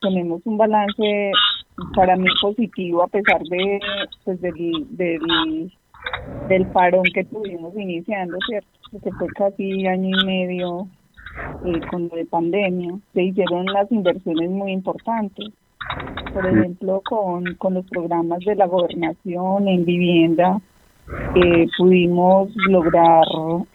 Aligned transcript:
tenemos 0.00 0.40
un 0.44 0.56
balance 0.56 1.32
para 1.94 2.16
mí 2.16 2.26
positivo 2.40 3.02
a 3.02 3.08
pesar 3.08 3.42
de 3.42 3.80
pues 4.24 4.40
del, 4.40 4.86
del, 4.90 5.72
del 6.48 6.66
parón 6.68 7.04
que 7.14 7.24
tuvimos 7.24 7.76
iniciando, 7.76 8.36
¿cierto? 8.46 8.68
Que 9.02 9.10
fue 9.12 9.28
casi 9.28 9.86
año 9.86 10.16
y 10.20 10.26
medio 10.26 10.88
eh, 11.64 11.80
con 11.90 12.10
la 12.14 12.24
pandemia. 12.30 12.98
Se 13.14 13.22
hicieron 13.22 13.66
las 13.66 13.90
inversiones 13.92 14.50
muy 14.50 14.72
importantes. 14.72 15.50
Por 16.32 16.46
ejemplo, 16.46 17.02
con, 17.08 17.54
con 17.54 17.74
los 17.74 17.86
programas 17.86 18.40
de 18.40 18.54
la 18.54 18.66
gobernación 18.66 19.68
en 19.68 19.84
vivienda, 19.84 20.60
eh, 21.34 21.66
pudimos 21.78 22.50
lograr 22.68 23.24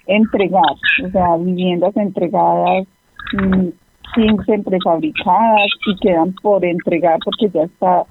entregar, 0.06 0.76
o 1.06 1.10
sea, 1.12 1.36
viviendas 1.38 1.96
entregadas 1.98 2.86
mm, 3.34 3.70
15 4.16 4.60
prefabricadas 4.64 5.68
y 5.88 5.96
quedan 5.98 6.34
por 6.42 6.64
entregar 6.64 7.20
porque 7.24 7.50
ya 7.54 7.64
está 7.64 8.04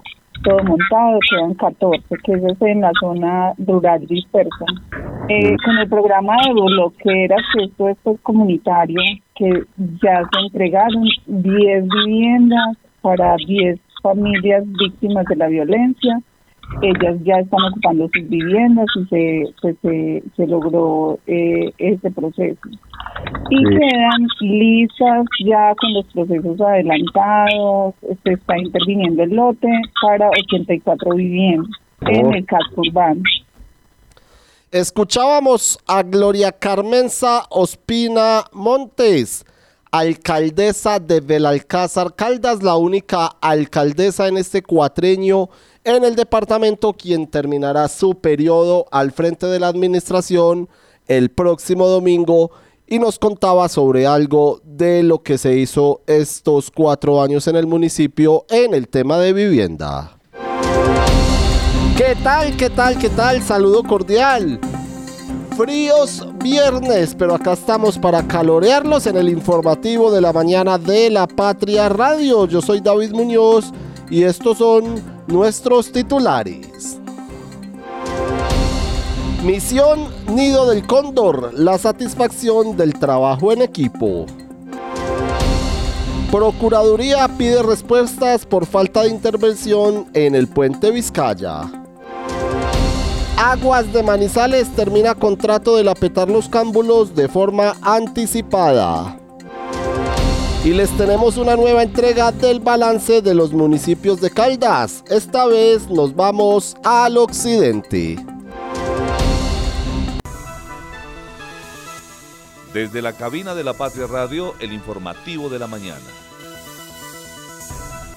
todo 0.43 0.63
montado, 0.63 1.19
quedan 1.29 1.53
14, 1.53 2.03
que 2.23 2.33
eso 2.33 2.47
es 2.47 2.61
en 2.61 2.81
la 2.81 2.91
zona 2.99 3.53
rural 3.57 4.05
dispersa. 4.07 4.65
Eh, 5.29 5.55
con 5.63 5.77
el 5.77 5.87
programa 5.87 6.35
de 6.45 6.53
bloqueras, 6.53 7.41
que 7.53 7.63
esto 7.65 7.89
es 7.89 7.97
pues, 8.03 8.19
comunitario, 8.21 8.99
que 9.35 9.63
ya 10.01 10.21
se 10.31 10.39
entregaron 10.41 11.05
10 11.27 11.87
viviendas 11.87 12.77
para 13.01 13.35
10 13.37 13.79
familias 14.01 14.63
víctimas 14.79 15.25
de 15.25 15.35
la 15.37 15.47
violencia, 15.47 16.19
ellas 16.81 17.17
ya 17.23 17.35
están 17.35 17.59
ocupando 17.71 18.09
sus 18.13 18.29
viviendas 18.29 18.85
y 18.95 19.05
se, 19.05 19.43
pues, 19.61 19.75
se, 19.81 20.23
se, 20.35 20.47
logró 20.47 21.19
eh, 21.27 21.71
este 21.77 22.11
proceso. 22.11 22.59
Y 23.49 23.63
quedan 23.63 24.27
listas 24.41 25.25
ya 25.45 25.73
con 25.75 25.93
los 25.93 26.05
procesos 26.13 26.61
adelantados, 26.61 27.95
se 28.23 28.33
está 28.33 28.57
interviniendo 28.57 29.23
el 29.23 29.31
lote 29.31 29.69
para 30.01 30.29
84 30.29 31.15
viviendas 31.15 31.69
en 32.01 32.33
el 32.33 32.45
casco 32.45 32.81
urbano. 32.81 33.21
Escuchábamos 34.71 35.77
a 35.87 36.01
Gloria 36.01 36.51
Carmenza 36.51 37.43
Ospina 37.49 38.45
Montes 38.51 39.45
alcaldesa 39.93 40.99
de 40.99 41.21
Belalcázar 41.21 42.15
Caldas, 42.15 42.63
la 42.63 42.75
única 42.75 43.27
alcaldesa 43.39 44.27
en 44.27 44.37
este 44.37 44.63
cuatreño 44.63 45.49
en 45.83 46.03
el 46.03 46.15
departamento, 46.15 46.93
quien 46.93 47.27
terminará 47.27 47.87
su 47.87 48.15
periodo 48.15 48.85
al 48.91 49.11
frente 49.11 49.47
de 49.47 49.59
la 49.59 49.67
administración 49.67 50.69
el 51.07 51.29
próximo 51.29 51.87
domingo 51.87 52.51
y 52.87 52.99
nos 52.99 53.19
contaba 53.19 53.67
sobre 53.69 54.07
algo 54.07 54.61
de 54.63 55.03
lo 55.03 55.23
que 55.23 55.37
se 55.37 55.57
hizo 55.57 56.01
estos 56.07 56.71
cuatro 56.71 57.21
años 57.21 57.47
en 57.47 57.55
el 57.55 57.67
municipio 57.67 58.45
en 58.49 58.73
el 58.73 58.87
tema 58.87 59.17
de 59.17 59.33
vivienda. 59.33 60.17
¿Qué 61.97 62.15
tal? 62.23 62.55
¿Qué 62.55 62.69
tal? 62.69 62.97
¿Qué 62.97 63.09
tal? 63.09 63.41
Saludo 63.41 63.83
cordial 63.83 64.59
fríos 65.57 66.25
viernes, 66.43 67.15
pero 67.15 67.35
acá 67.35 67.53
estamos 67.53 67.99
para 67.99 68.25
calorearlos 68.27 69.05
en 69.05 69.17
el 69.17 69.29
informativo 69.29 70.11
de 70.11 70.19
la 70.19 70.33
mañana 70.33 70.79
de 70.79 71.11
la 71.11 71.27
Patria 71.27 71.89
Radio. 71.89 72.47
Yo 72.47 72.59
soy 72.59 72.79
David 72.79 73.11
Muñoz 73.11 73.71
y 74.09 74.23
estos 74.23 74.57
son 74.57 74.95
nuestros 75.33 75.91
titulares. 75.91 76.99
Misión 79.43 80.07
Nido 80.27 80.69
del 80.69 80.85
Cóndor, 80.85 81.51
la 81.55 81.79
satisfacción 81.79 82.77
del 82.77 82.93
trabajo 82.93 83.51
en 83.51 83.63
equipo. 83.63 84.27
Procuraduría 86.31 87.27
pide 87.35 87.63
respuestas 87.63 88.45
por 88.45 88.67
falta 88.67 89.01
de 89.01 89.09
intervención 89.09 90.05
en 90.13 90.35
el 90.35 90.47
puente 90.47 90.91
Vizcaya. 90.91 91.63
Aguas 93.35 93.91
de 93.91 94.03
Manizales 94.03 94.69
termina 94.75 95.15
contrato 95.15 95.75
de 95.75 95.83
lapetar 95.83 96.29
los 96.29 96.47
cámbulos 96.47 97.15
de 97.15 97.27
forma 97.27 97.75
anticipada. 97.81 99.17
Y 100.65 100.69
les 100.69 100.89
tenemos 100.95 101.35
una 101.35 101.57
nueva 101.57 101.83
entrega 101.83 102.31
del 102.31 102.61
balance 102.61 103.21
de 103.21 103.35
los 103.35 103.51
municipios 103.51 104.21
de 104.21 104.31
Caldas. 104.31 105.03
Esta 105.09 105.45
vez 105.45 105.89
nos 105.89 106.15
vamos 106.15 106.77
al 106.85 107.17
occidente. 107.17 108.15
Desde 112.73 113.01
la 113.01 113.11
cabina 113.11 113.53
de 113.55 113.65
la 113.65 113.73
Patria 113.73 114.07
Radio, 114.07 114.53
el 114.61 114.71
informativo 114.71 115.49
de 115.49 115.59
la 115.59 115.67
mañana. 115.67 115.99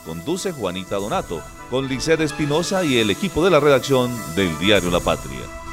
Conduce 0.04 0.52
Juanita 0.52 0.96
Donato 0.96 1.42
con 1.68 1.88
Lisset 1.88 2.20
Espinosa 2.20 2.84
y 2.84 2.98
el 2.98 3.10
equipo 3.10 3.44
de 3.44 3.50
la 3.50 3.58
redacción 3.58 4.16
del 4.36 4.56
diario 4.60 4.92
La 4.92 5.00
Patria. 5.00 5.65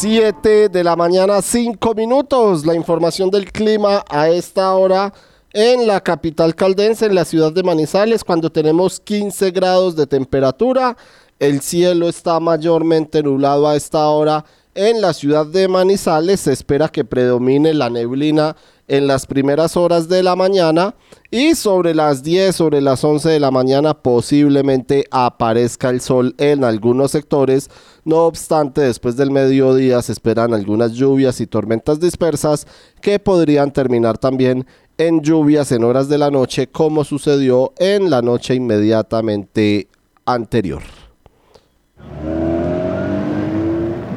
Siete 0.00 0.68
de 0.68 0.84
la 0.84 0.94
mañana, 0.94 1.42
cinco 1.42 1.92
minutos. 1.92 2.64
La 2.64 2.76
información 2.76 3.30
del 3.30 3.50
clima 3.50 4.04
a 4.08 4.28
esta 4.28 4.72
hora 4.74 5.12
en 5.52 5.88
la 5.88 6.00
capital 6.00 6.54
caldense, 6.54 7.06
en 7.06 7.16
la 7.16 7.24
ciudad 7.24 7.50
de 7.50 7.64
Manizales, 7.64 8.22
cuando 8.22 8.48
tenemos 8.48 9.00
15 9.00 9.50
grados 9.50 9.96
de 9.96 10.06
temperatura. 10.06 10.96
El 11.40 11.62
cielo 11.62 12.08
está 12.08 12.38
mayormente 12.38 13.24
nublado 13.24 13.66
a 13.66 13.74
esta 13.74 14.06
hora 14.06 14.44
en 14.80 15.00
la 15.00 15.12
ciudad 15.12 15.44
de 15.44 15.66
Manizales 15.66 16.38
se 16.38 16.52
espera 16.52 16.88
que 16.88 17.04
predomine 17.04 17.74
la 17.74 17.90
neblina 17.90 18.54
en 18.88 19.06
las 19.06 19.26
primeras 19.26 19.76
horas 19.76 20.08
de 20.08 20.22
la 20.22 20.34
mañana 20.34 20.94
y 21.30 21.54
sobre 21.54 21.94
las 21.94 22.22
10, 22.22 22.56
sobre 22.56 22.80
las 22.80 23.04
11 23.04 23.28
de 23.28 23.40
la 23.40 23.50
mañana 23.50 23.94
posiblemente 23.94 25.04
aparezca 25.10 25.90
el 25.90 26.00
sol 26.00 26.34
en 26.38 26.64
algunos 26.64 27.10
sectores. 27.10 27.70
No 28.04 28.24
obstante, 28.24 28.80
después 28.80 29.16
del 29.16 29.30
mediodía 29.30 30.00
se 30.02 30.12
esperan 30.12 30.54
algunas 30.54 30.92
lluvias 30.92 31.40
y 31.40 31.46
tormentas 31.46 32.00
dispersas 32.00 32.66
que 33.02 33.18
podrían 33.18 33.72
terminar 33.72 34.18
también 34.18 34.66
en 34.96 35.20
lluvias 35.22 35.70
en 35.70 35.84
horas 35.84 36.08
de 36.08 36.18
la 36.18 36.30
noche 36.30 36.66
como 36.66 37.04
sucedió 37.04 37.72
en 37.78 38.10
la 38.10 38.22
noche 38.22 38.54
inmediatamente 38.54 39.88
anterior. 40.24 40.82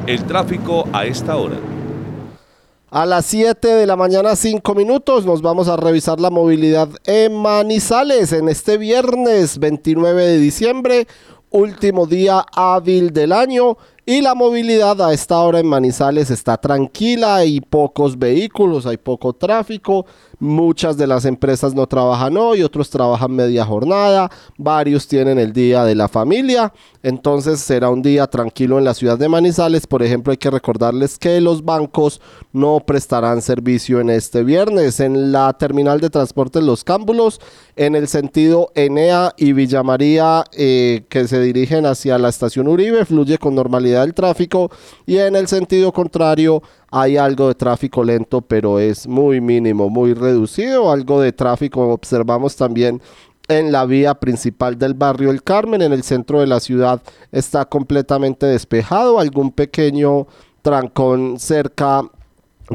El 0.06 0.24
tráfico 0.24 0.88
a 0.92 1.06
esta 1.06 1.36
hora. 1.36 1.81
A 2.94 3.06
las 3.06 3.24
7 3.24 3.68
de 3.68 3.86
la 3.86 3.96
mañana, 3.96 4.36
5 4.36 4.74
minutos, 4.74 5.24
nos 5.24 5.40
vamos 5.40 5.66
a 5.66 5.78
revisar 5.78 6.20
la 6.20 6.28
movilidad 6.28 6.90
en 7.06 7.34
Manizales 7.34 8.34
en 8.34 8.50
este 8.50 8.76
viernes 8.76 9.56
29 9.56 10.22
de 10.22 10.36
diciembre, 10.36 11.06
último 11.48 12.06
día 12.06 12.44
hábil 12.52 13.14
del 13.14 13.32
año. 13.32 13.78
Y 14.04 14.20
la 14.20 14.34
movilidad 14.34 15.00
a 15.00 15.14
esta 15.14 15.38
hora 15.38 15.60
en 15.60 15.68
Manizales 15.68 16.30
está 16.30 16.58
tranquila, 16.58 17.36
hay 17.36 17.62
pocos 17.62 18.18
vehículos, 18.18 18.84
hay 18.84 18.98
poco 18.98 19.32
tráfico, 19.32 20.04
muchas 20.42 20.96
de 20.96 21.06
las 21.06 21.24
empresas 21.24 21.72
no 21.72 21.86
trabajan 21.86 22.36
hoy, 22.36 22.64
otros 22.64 22.90
trabajan 22.90 23.30
media 23.30 23.64
jornada, 23.64 24.28
varios 24.58 25.06
tienen 25.06 25.38
el 25.38 25.52
día 25.52 25.84
de 25.84 25.94
la 25.94 26.08
familia, 26.08 26.72
entonces 27.04 27.60
será 27.60 27.90
un 27.90 28.02
día 28.02 28.26
tranquilo 28.26 28.76
en 28.76 28.84
la 28.84 28.92
ciudad 28.92 29.16
de 29.16 29.28
Manizales. 29.28 29.86
Por 29.86 30.02
ejemplo, 30.02 30.32
hay 30.32 30.38
que 30.38 30.50
recordarles 30.50 31.16
que 31.16 31.40
los 31.40 31.64
bancos 31.64 32.20
no 32.52 32.80
prestarán 32.84 33.40
servicio 33.40 34.00
en 34.00 34.10
este 34.10 34.42
viernes. 34.42 34.98
En 34.98 35.30
la 35.30 35.52
terminal 35.52 36.00
de 36.00 36.10
transportes 36.10 36.64
Los 36.64 36.82
Cámbulos, 36.82 37.40
en 37.76 37.94
el 37.94 38.08
sentido 38.08 38.72
Enea 38.74 39.34
y 39.36 39.52
Villa 39.52 39.84
María 39.84 40.44
eh, 40.52 41.04
que 41.08 41.28
se 41.28 41.40
dirigen 41.40 41.86
hacia 41.86 42.18
la 42.18 42.28
estación 42.28 42.66
Uribe, 42.66 43.04
fluye 43.04 43.38
con 43.38 43.54
normalidad 43.54 44.00
del 44.00 44.14
tráfico. 44.14 44.72
Y 45.06 45.18
en 45.18 45.36
el 45.36 45.46
sentido 45.46 45.92
contrario 45.92 46.62
hay 46.92 47.16
algo 47.16 47.48
de 47.48 47.54
tráfico 47.54 48.04
lento, 48.04 48.42
pero 48.42 48.78
es 48.78 49.08
muy 49.08 49.40
mínimo, 49.40 49.88
muy 49.88 50.12
reducido. 50.12 50.92
Algo 50.92 51.22
de 51.22 51.32
tráfico 51.32 51.88
observamos 51.88 52.54
también 52.54 53.00
en 53.48 53.72
la 53.72 53.86
vía 53.86 54.14
principal 54.14 54.78
del 54.78 54.92
barrio 54.92 55.30
El 55.30 55.42
Carmen, 55.42 55.80
en 55.80 55.94
el 55.94 56.02
centro 56.02 56.40
de 56.40 56.46
la 56.46 56.60
ciudad, 56.60 57.00
está 57.32 57.64
completamente 57.64 58.44
despejado. 58.44 59.18
Algún 59.18 59.52
pequeño 59.52 60.26
trancón 60.60 61.38
cerca 61.38 62.02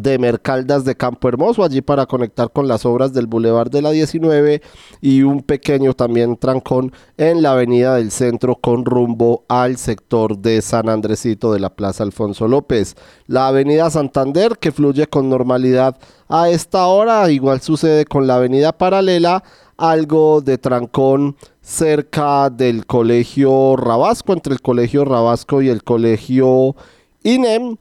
de 0.01 0.19
Mercaldas 0.19 0.85
de 0.85 0.95
Campo 0.95 1.27
Hermoso, 1.27 1.63
allí 1.63 1.81
para 1.81 2.05
conectar 2.05 2.51
con 2.51 2.67
las 2.67 2.85
obras 2.85 3.13
del 3.13 3.27
Boulevard 3.27 3.69
de 3.69 3.81
la 3.81 3.91
19 3.91 4.61
y 5.01 5.23
un 5.23 5.41
pequeño 5.41 5.93
también 5.93 6.37
trancón 6.37 6.91
en 7.17 7.41
la 7.41 7.51
avenida 7.51 7.95
del 7.95 8.11
centro 8.11 8.55
con 8.55 8.85
rumbo 8.85 9.43
al 9.47 9.77
sector 9.77 10.37
de 10.37 10.61
San 10.61 10.89
Andresito 10.89 11.53
de 11.53 11.59
la 11.59 11.75
Plaza 11.75 12.03
Alfonso 12.03 12.47
López. 12.47 12.95
La 13.27 13.47
avenida 13.47 13.89
Santander 13.89 14.57
que 14.59 14.71
fluye 14.71 15.07
con 15.07 15.29
normalidad 15.29 15.97
a 16.27 16.49
esta 16.49 16.87
hora, 16.87 17.29
igual 17.31 17.61
sucede 17.61 18.05
con 18.05 18.27
la 18.27 18.35
avenida 18.35 18.77
paralela, 18.77 19.43
algo 19.77 20.41
de 20.41 20.57
trancón 20.57 21.35
cerca 21.61 22.49
del 22.49 22.85
colegio 22.85 23.75
Rabasco, 23.75 24.33
entre 24.33 24.53
el 24.53 24.61
colegio 24.61 25.05
Rabasco 25.05 25.61
y 25.61 25.69
el 25.69 25.83
colegio 25.83 26.75
INEM 27.23 27.77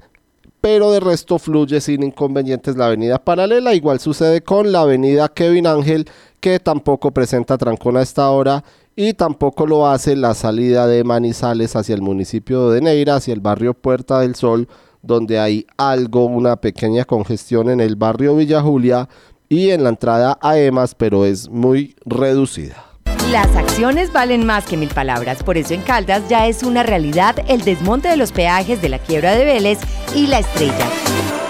pero 0.61 0.91
de 0.91 1.01
resto 1.01 1.39
fluye 1.39 1.81
sin 1.81 2.03
inconvenientes 2.03 2.77
la 2.77 2.87
avenida 2.87 3.19
paralela. 3.19 3.75
Igual 3.75 4.01
sucede 4.01 4.43
con 4.43 4.73
la 4.73 4.81
avenida 4.81 5.29
Kevin 5.29 5.67
Ángel, 5.67 6.07
que 6.41 6.59
tampoco 6.61 7.11
presenta 7.11 7.59
trancón 7.59 7.97
a 7.97 8.03
esta 8.03 8.31
hora 8.31 8.65
y 8.97 9.13
tampoco 9.13 9.67
lo 9.67 9.87
hace 9.87 10.17
la 10.17 10.33
salida 10.35 10.87
de 10.87 11.05
Manizales 11.05 11.77
hacia 11.77 11.95
el 11.95 12.03
municipio 12.03 12.71
de 12.71 12.81
Neira, 12.81 13.17
hacia 13.17 13.35
el 13.35 13.41
barrio 13.41 13.75
Puerta 13.75 14.21
del 14.21 14.35
Sol, 14.35 14.69
donde 15.03 15.39
hay 15.39 15.67
algo, 15.77 16.25
una 16.25 16.57
pequeña 16.57 17.05
congestión 17.05 17.69
en 17.69 17.81
el 17.81 17.97
barrio 17.97 18.35
Villa 18.35 18.63
Julia 18.63 19.09
y 19.49 19.71
en 19.71 19.85
la 19.85 19.91
entrada 19.91 20.39
a 20.41 20.59
EMAS, 20.59 20.95
pero 20.95 21.27
es 21.27 21.49
muy 21.51 21.95
reducida. 22.05 22.86
Las 23.31 23.57
acciones 23.57 24.13
valen 24.13 24.47
más 24.47 24.65
que 24.65 24.77
mil 24.77 24.89
palabras, 24.89 25.43
por 25.43 25.59
eso 25.59 25.75
en 25.75 25.83
Caldas 25.83 26.23
ya 26.29 26.47
es 26.47 26.63
una 26.63 26.85
realidad 26.85 27.35
el 27.49 27.63
desmonte 27.63 28.09
de 28.09 28.17
los 28.17 28.31
peajes 28.31 28.81
de 28.81 28.89
la 28.89 29.01
quiebra 29.01 29.35
de 29.35 29.45
Vélez 29.45 29.81
y 30.15 30.29
la 30.29 30.39
estrella. 30.39 30.87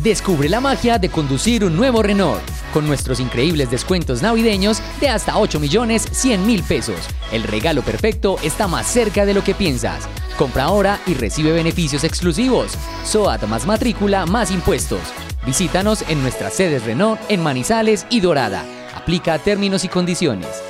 Descubre 0.02 0.48
la 0.48 0.60
magia 0.60 0.98
de 0.98 1.10
conducir 1.10 1.62
un 1.62 1.76
nuevo 1.76 2.02
Renault 2.02 2.40
con 2.72 2.86
nuestros 2.86 3.20
increíbles 3.20 3.70
descuentos 3.70 4.22
navideños 4.22 4.80
de 4.98 5.10
hasta 5.10 5.36
8 5.36 5.60
millones 5.60 6.08
100 6.10 6.46
mil 6.46 6.62
pesos. 6.62 6.96
El 7.32 7.42
regalo 7.42 7.82
perfecto 7.82 8.36
está 8.42 8.66
más 8.66 8.86
cerca 8.86 9.26
de 9.26 9.34
lo 9.34 9.44
que 9.44 9.54
piensas. 9.54 10.08
Compra 10.38 10.64
ahora 10.64 11.00
y 11.06 11.14
recibe 11.14 11.52
beneficios 11.52 12.04
exclusivos. 12.04 12.72
SOAT 13.04 13.42
más 13.42 13.66
matrícula 13.66 14.24
más 14.24 14.50
impuestos. 14.50 15.02
Visítanos 15.44 16.02
en 16.08 16.22
nuestras 16.22 16.54
sedes 16.54 16.84
Renault 16.84 17.20
en 17.28 17.42
Manizales 17.42 18.06
y 18.08 18.20
Dorada. 18.20 18.64
Aplica 18.94 19.38
términos 19.38 19.84
y 19.84 19.88
condiciones. 19.88 20.69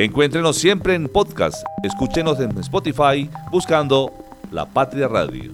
Encuéntrenos 0.00 0.56
siempre 0.56 0.94
en 0.94 1.08
podcast. 1.08 1.66
Escúchenos 1.82 2.38
en 2.38 2.56
Spotify 2.58 3.28
buscando 3.50 4.12
La 4.52 4.64
Patria 4.64 5.08
Radio. 5.08 5.50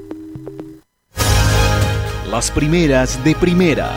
Las 2.30 2.50
primeras 2.50 3.24
de 3.24 3.34
primera. 3.36 3.90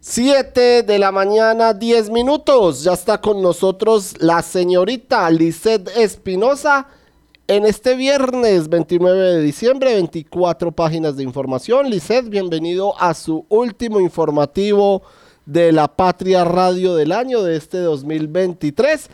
7 0.00 0.82
de 0.82 0.98
la 0.98 1.12
mañana, 1.12 1.74
10 1.74 2.08
minutos. 2.08 2.82
Ya 2.84 2.94
está 2.94 3.20
con 3.20 3.42
nosotros 3.42 4.14
la 4.18 4.40
señorita 4.40 5.28
Lisette 5.28 5.90
Espinosa. 5.94 6.88
En 7.48 7.66
este 7.66 7.96
viernes 7.96 8.70
29 8.70 9.34
de 9.34 9.42
diciembre, 9.42 9.92
24 9.92 10.72
páginas 10.72 11.18
de 11.18 11.24
información. 11.24 11.90
Lisette, 11.90 12.30
bienvenido 12.30 12.98
a 12.98 13.12
su 13.12 13.44
último 13.50 14.00
informativo 14.00 15.02
de 15.46 15.72
la 15.72 15.88
Patria 15.88 16.44
Radio 16.44 16.96
del 16.96 17.12
año 17.12 17.42
de 17.42 17.56
este 17.56 17.78
2023, 17.78 19.08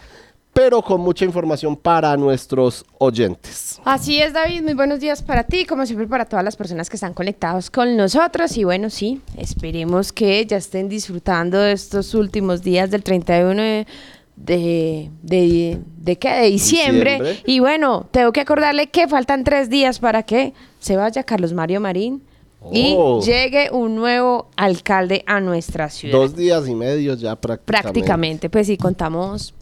pero 0.52 0.82
con 0.82 1.00
mucha 1.00 1.24
información 1.24 1.76
para 1.76 2.16
nuestros 2.16 2.84
oyentes. 2.98 3.80
Así 3.84 4.20
es, 4.20 4.32
David, 4.32 4.62
muy 4.62 4.74
buenos 4.74 5.00
días 5.00 5.22
para 5.22 5.44
ti, 5.44 5.64
como 5.64 5.86
siempre 5.86 6.06
para 6.06 6.24
todas 6.24 6.44
las 6.44 6.56
personas 6.56 6.90
que 6.90 6.96
están 6.96 7.14
conectados 7.14 7.70
con 7.70 7.96
nosotros 7.96 8.56
y 8.56 8.64
bueno, 8.64 8.90
sí, 8.90 9.20
esperemos 9.36 10.12
que 10.12 10.44
ya 10.44 10.56
estén 10.56 10.88
disfrutando 10.88 11.58
de 11.58 11.72
estos 11.72 12.14
últimos 12.14 12.62
días 12.62 12.90
del 12.90 13.02
31 13.02 13.62
de... 13.62 13.86
De, 14.34 15.10
de, 15.22 15.78
de, 15.98 16.18
qué? 16.18 16.30
de 16.30 16.46
diciembre. 16.50 17.12
diciembre. 17.12 17.42
Y 17.44 17.60
bueno, 17.60 18.08
tengo 18.10 18.32
que 18.32 18.40
acordarle 18.40 18.88
que 18.88 19.06
faltan 19.06 19.44
tres 19.44 19.68
días 19.68 20.00
para 20.00 20.22
que 20.22 20.54
se 20.80 20.96
vaya 20.96 21.22
Carlos 21.22 21.52
Mario 21.52 21.80
Marín, 21.80 22.22
y 22.70 22.94
Oh. 22.96 23.20
llegue 23.22 23.70
un 23.72 23.96
nuevo 23.96 24.46
alcalde 24.56 25.24
a 25.26 25.40
nuestra 25.40 25.88
ciudad. 25.88 26.18
Dos 26.18 26.36
días 26.36 26.68
y 26.68 26.74
medio 26.74 27.14
ya 27.14 27.34
prácticamente. 27.36 27.82
Prácticamente, 27.82 28.50
pues 28.50 28.66
si 28.66 28.76
contamos 28.76 29.54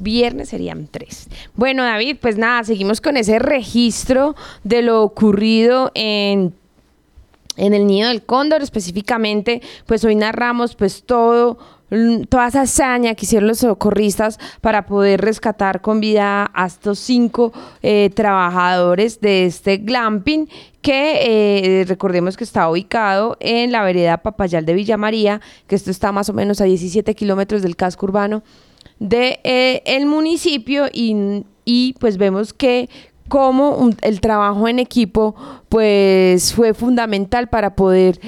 viernes 0.00 0.48
serían 0.48 0.88
tres. 0.90 1.28
Bueno, 1.54 1.82
David, 1.84 2.16
pues 2.20 2.38
nada, 2.38 2.64
seguimos 2.64 3.00
con 3.00 3.16
ese 3.16 3.38
registro 3.38 4.34
de 4.64 4.82
lo 4.82 5.02
ocurrido 5.02 5.90
en 5.94 6.54
en 7.58 7.72
el 7.72 7.86
nido 7.86 8.08
del 8.08 8.22
cóndor 8.22 8.60
específicamente, 8.60 9.62
pues 9.86 10.04
hoy 10.04 10.14
narramos 10.14 10.74
pues 10.74 11.02
todo 11.04 11.56
toda 12.28 12.48
esa 12.48 12.62
hazaña 12.62 13.14
que 13.14 13.24
hicieron 13.26 13.46
los 13.48 13.58
socorristas 13.58 14.38
para 14.60 14.86
poder 14.86 15.20
rescatar 15.20 15.80
con 15.80 16.00
vida 16.00 16.50
a 16.52 16.66
estos 16.66 16.98
cinco 16.98 17.52
eh, 17.82 18.10
trabajadores 18.14 19.20
de 19.20 19.46
este 19.46 19.76
glamping 19.78 20.48
que 20.82 21.80
eh, 21.80 21.84
recordemos 21.86 22.36
que 22.36 22.44
está 22.44 22.68
ubicado 22.68 23.36
en 23.40 23.72
la 23.72 23.82
vereda 23.84 24.18
Papayal 24.18 24.64
de 24.66 24.74
Villa 24.74 24.96
María, 24.96 25.40
que 25.66 25.74
esto 25.76 25.90
está 25.90 26.12
más 26.12 26.28
o 26.28 26.32
menos 26.32 26.60
a 26.60 26.64
17 26.64 27.14
kilómetros 27.14 27.62
del 27.62 27.76
casco 27.76 28.06
urbano 28.06 28.42
de 28.98 29.40
eh, 29.44 30.04
municipio 30.06 30.86
y, 30.92 31.44
y 31.64 31.94
pues 32.00 32.16
vemos 32.18 32.52
que 32.52 32.88
como 33.28 33.70
un- 33.76 33.96
el 34.02 34.20
trabajo 34.20 34.68
en 34.68 34.78
equipo 34.78 35.34
pues 35.68 36.52
fue 36.54 36.72
fundamental 36.74 37.48
para 37.48 37.74
poder 37.74 38.20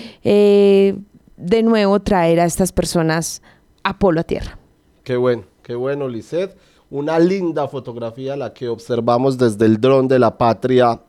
de 1.38 1.62
nuevo 1.62 2.00
traer 2.00 2.40
a 2.40 2.44
estas 2.44 2.72
personas 2.72 3.42
a 3.84 3.98
polo 3.98 4.20
a 4.20 4.24
tierra. 4.24 4.58
Qué 5.04 5.16
bueno, 5.16 5.44
qué 5.62 5.74
bueno, 5.74 6.08
Lisset. 6.08 6.56
Una 6.90 7.18
linda 7.18 7.68
fotografía 7.68 8.36
la 8.36 8.52
que 8.52 8.68
observamos 8.68 9.38
desde 9.38 9.66
el 9.66 9.80
dron 9.80 10.08
de 10.08 10.18
la 10.18 10.36
patria 10.36 11.00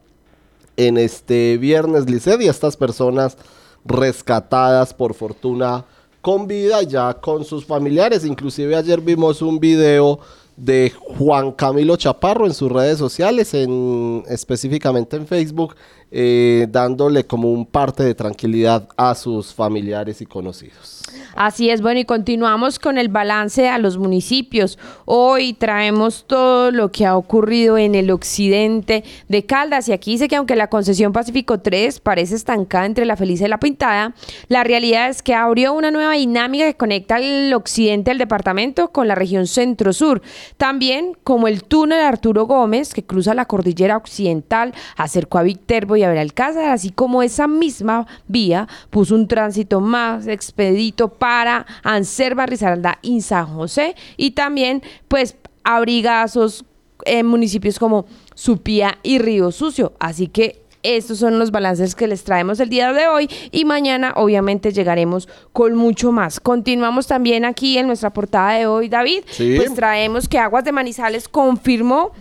en 0.78 0.98
este 0.98 1.58
viernes, 1.58 2.10
Lisset, 2.10 2.42
y 2.42 2.48
estas 2.48 2.78
personas 2.78 3.38
rescatadas 3.86 4.94
por 4.94 5.14
fortuna 5.14 5.86
con 6.22 6.48
vida 6.48 6.84
ya 6.84 7.14
con 7.14 7.44
sus 7.44 7.66
familiares. 7.66 8.24
Inclusive 8.24 8.76
ayer 8.76 9.02
vimos 9.02 9.42
un 9.42 9.60
video 9.60 10.20
de 10.60 10.92
Juan 11.18 11.52
Camilo 11.52 11.96
Chaparro 11.96 12.46
en 12.46 12.54
sus 12.54 12.72
redes 12.72 12.98
sociales, 12.98 13.54
en, 13.54 14.24
específicamente 14.28 15.16
en 15.16 15.26
Facebook, 15.26 15.76
eh, 16.12 16.68
dándole 16.70 17.26
como 17.26 17.52
un 17.52 17.66
parte 17.66 18.04
de 18.04 18.16
tranquilidad 18.16 18.88
a 18.98 19.16
sus 19.16 19.54
familiares 19.54 20.22
y 20.22 20.26
conocidos. 20.26 20.99
Así 21.36 21.70
es, 21.70 21.82
bueno, 21.82 22.00
y 22.00 22.06
continuamos 22.06 22.80
con 22.80 22.98
el 22.98 23.08
balance 23.08 23.70
a 23.70 23.78
los 23.78 23.98
municipios. 23.98 24.78
Hoy 25.06 25.54
traemos 25.54 26.26
todo 26.28 26.72
lo 26.72 26.92
que 26.92 27.06
ha 27.06 27.16
ocurrido 27.16 27.78
en 27.78 27.96
el 27.96 28.12
occidente 28.12 29.04
de 29.28 29.46
Caldas 29.46 29.88
y 29.88 29.94
aquí 29.94 30.12
dice 30.12 30.28
que 30.28 30.36
aunque 30.36 30.56
la 30.56 30.68
concesión 30.68 31.14
Pacífico 31.14 31.60
3 31.60 32.00
parece 32.00 32.36
estancada 32.36 32.86
entre 32.86 33.06
la 33.06 33.16
Feliz 33.16 33.42
y 33.42 33.48
la 33.48 33.60
Pintada, 33.60 34.14
la 34.48 34.64
realidad 34.64 35.10
es 35.10 35.24
que 35.24 35.34
abrió 35.34 35.74
una 35.74 35.92
nueva 35.92 36.14
dinámica 36.14 36.66
que 36.66 36.76
conecta 36.76 37.18
el 37.18 37.54
occidente 37.54 38.12
del 38.12 38.18
departamento 38.18 38.90
con 38.90 39.08
la 39.08 39.16
región 39.16 39.48
centro-sur. 39.48 40.22
También 40.58 41.16
como 41.24 41.48
el 41.48 41.64
túnel 41.64 42.02
Arturo 42.02 42.46
Gómez 42.46 42.94
que 42.94 43.04
cruza 43.04 43.34
la 43.34 43.46
cordillera 43.46 43.98
occidental, 43.98 44.74
acercó 44.98 45.38
a 45.38 45.44
Viterbo 45.44 45.96
y 45.96 46.04
a 46.04 46.10
Belalcázar, 46.10 46.70
así 46.70 46.90
como 46.90 47.24
esa 47.24 47.48
misma 47.48 48.08
vía 48.28 48.68
puso 48.90 49.16
un 49.16 49.28
tránsito 49.28 49.80
más 49.80 50.28
expedito 50.28 50.99
para 51.08 51.66
Anserva, 51.84 52.46
Risaralda 52.46 53.00
y 53.02 53.22
San 53.22 53.48
José 53.48 53.96
y 54.18 54.32
también 54.32 54.84
pues 55.08 55.38
abrigazos 55.64 56.66
en 57.06 57.26
municipios 57.26 57.80
como 57.80 58.06
Supía 58.36 58.98
y 59.04 59.20
Río 59.20 59.52
Sucio. 59.52 59.94
Así 60.00 60.28
que 60.28 60.62
estos 60.84 61.18
son 61.20 61.40
los 61.40 61.52
balances 61.52 61.94
que 61.94 62.08
les 62.08 62.24
traemos 62.24 62.60
el 62.60 62.70
día 62.70 62.94
de 62.94 63.08
hoy 63.08 63.30
y 63.52 63.66
mañana 63.66 64.14
obviamente 64.16 64.72
llegaremos 64.72 65.28
con 65.52 65.76
mucho 65.76 66.12
más. 66.12 66.40
Continuamos 66.40 67.08
también 67.08 67.44
aquí 67.44 67.78
en 67.78 67.88
nuestra 67.88 68.12
portada 68.12 68.54
de 68.54 68.66
hoy, 68.66 68.88
David. 68.88 69.24
Pues 69.38 69.74
traemos 69.74 70.30
que 70.30 70.38
Aguas 70.38 70.64
de 70.64 70.72
Manizales 70.72 71.28
confirmó 71.28 72.12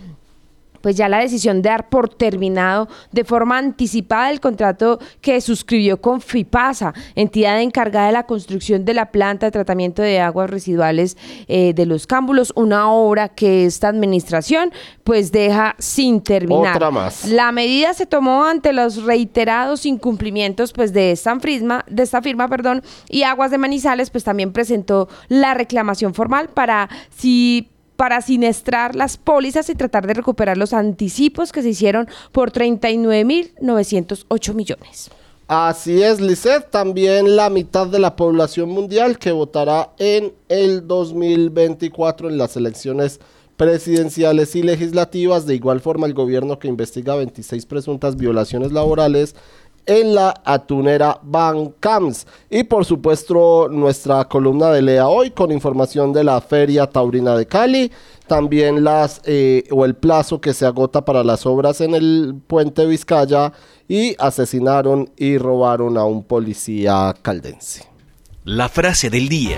pues 0.81 0.95
ya 0.95 1.09
la 1.09 1.19
decisión 1.19 1.61
de 1.61 1.69
dar 1.69 1.89
por 1.89 2.09
terminado 2.09 2.87
de 3.11 3.23
forma 3.23 3.57
anticipada 3.57 4.29
el 4.31 4.39
contrato 4.39 4.99
que 5.21 5.41
suscribió 5.41 6.01
con 6.01 6.21
FIPASA, 6.21 6.93
entidad 7.15 7.61
encargada 7.61 8.07
de 8.07 8.13
la 8.13 8.25
construcción 8.25 8.85
de 8.85 8.93
la 8.93 9.11
planta 9.11 9.47
de 9.47 9.51
tratamiento 9.51 10.01
de 10.01 10.19
aguas 10.19 10.49
residuales 10.49 11.17
eh, 11.47 11.73
de 11.73 11.85
los 11.85 12.07
cámbulos, 12.07 12.53
una 12.55 12.91
obra 12.91 13.29
que 13.29 13.65
esta 13.65 13.87
administración 13.87 14.71
pues 15.03 15.31
deja 15.31 15.75
sin 15.79 16.21
terminar. 16.21 16.75
Otra 16.75 16.91
más. 16.91 17.25
La 17.27 17.51
medida 17.51 17.93
se 17.93 18.05
tomó 18.05 18.45
ante 18.45 18.73
los 18.73 19.03
reiterados 19.03 19.85
incumplimientos 19.85 20.73
pues 20.73 20.93
de 20.93 21.11
esta 21.11 21.39
firma, 21.39 21.85
de 21.89 22.03
esta 22.03 22.21
firma, 22.21 22.47
perdón, 22.47 22.83
y 23.09 23.23
Aguas 23.23 23.51
de 23.51 23.57
Manizales 23.57 24.09
pues 24.09 24.23
también 24.23 24.51
presentó 24.51 25.07
la 25.27 25.53
reclamación 25.53 26.13
formal 26.13 26.49
para 26.49 26.89
si 27.15 27.69
para 27.99 28.21
sinestrar 28.21 28.95
las 28.95 29.17
pólizas 29.17 29.69
y 29.69 29.75
tratar 29.75 30.07
de 30.07 30.13
recuperar 30.13 30.57
los 30.57 30.71
anticipos 30.71 31.51
que 31.51 31.61
se 31.61 31.67
hicieron 31.67 32.07
por 32.31 32.53
39.908 32.53 34.53
millones. 34.53 35.11
Así 35.49 36.01
es, 36.01 36.21
Lisset, 36.21 36.71
también 36.71 37.35
la 37.35 37.49
mitad 37.49 37.87
de 37.87 37.99
la 37.99 38.15
población 38.15 38.69
mundial 38.69 39.19
que 39.19 39.33
votará 39.33 39.89
en 39.97 40.31
el 40.47 40.87
2024 40.87 42.29
en 42.29 42.37
las 42.37 42.55
elecciones 42.55 43.19
presidenciales 43.57 44.55
y 44.55 44.63
legislativas. 44.63 45.45
De 45.45 45.55
igual 45.55 45.81
forma, 45.81 46.07
el 46.07 46.13
gobierno 46.13 46.57
que 46.57 46.69
investiga 46.69 47.15
26 47.15 47.65
presuntas 47.65 48.15
violaciones 48.15 48.71
laborales 48.71 49.35
en 49.89 50.13
la 50.13 50.39
atunera 50.45 51.19
Bancams. 51.23 52.27
Y 52.49 52.63
por 52.63 52.85
supuesto 52.85 53.67
nuestra 53.69 54.23
columna 54.25 54.69
de 54.69 54.83
Lea 54.83 55.07
hoy 55.07 55.31
con 55.31 55.51
información 55.51 56.13
de 56.13 56.23
la 56.23 56.39
Feria 56.41 56.85
Taurina 56.85 57.35
de 57.35 57.47
Cali, 57.47 57.91
también 58.27 58.83
las 58.83 59.19
eh, 59.25 59.63
o 59.71 59.85
el 59.85 59.95
plazo 59.95 60.39
que 60.39 60.53
se 60.53 60.67
agota 60.67 61.03
para 61.03 61.23
las 61.23 61.47
obras 61.47 61.81
en 61.81 61.95
el 61.95 62.35
puente 62.45 62.85
Vizcaya 62.85 63.51
y 63.87 64.15
asesinaron 64.19 65.09
y 65.17 65.39
robaron 65.39 65.97
a 65.97 66.05
un 66.05 66.23
policía 66.23 67.15
caldense. 67.23 67.87
La 68.43 68.69
frase 68.69 69.09
del 69.09 69.27
día. 69.27 69.57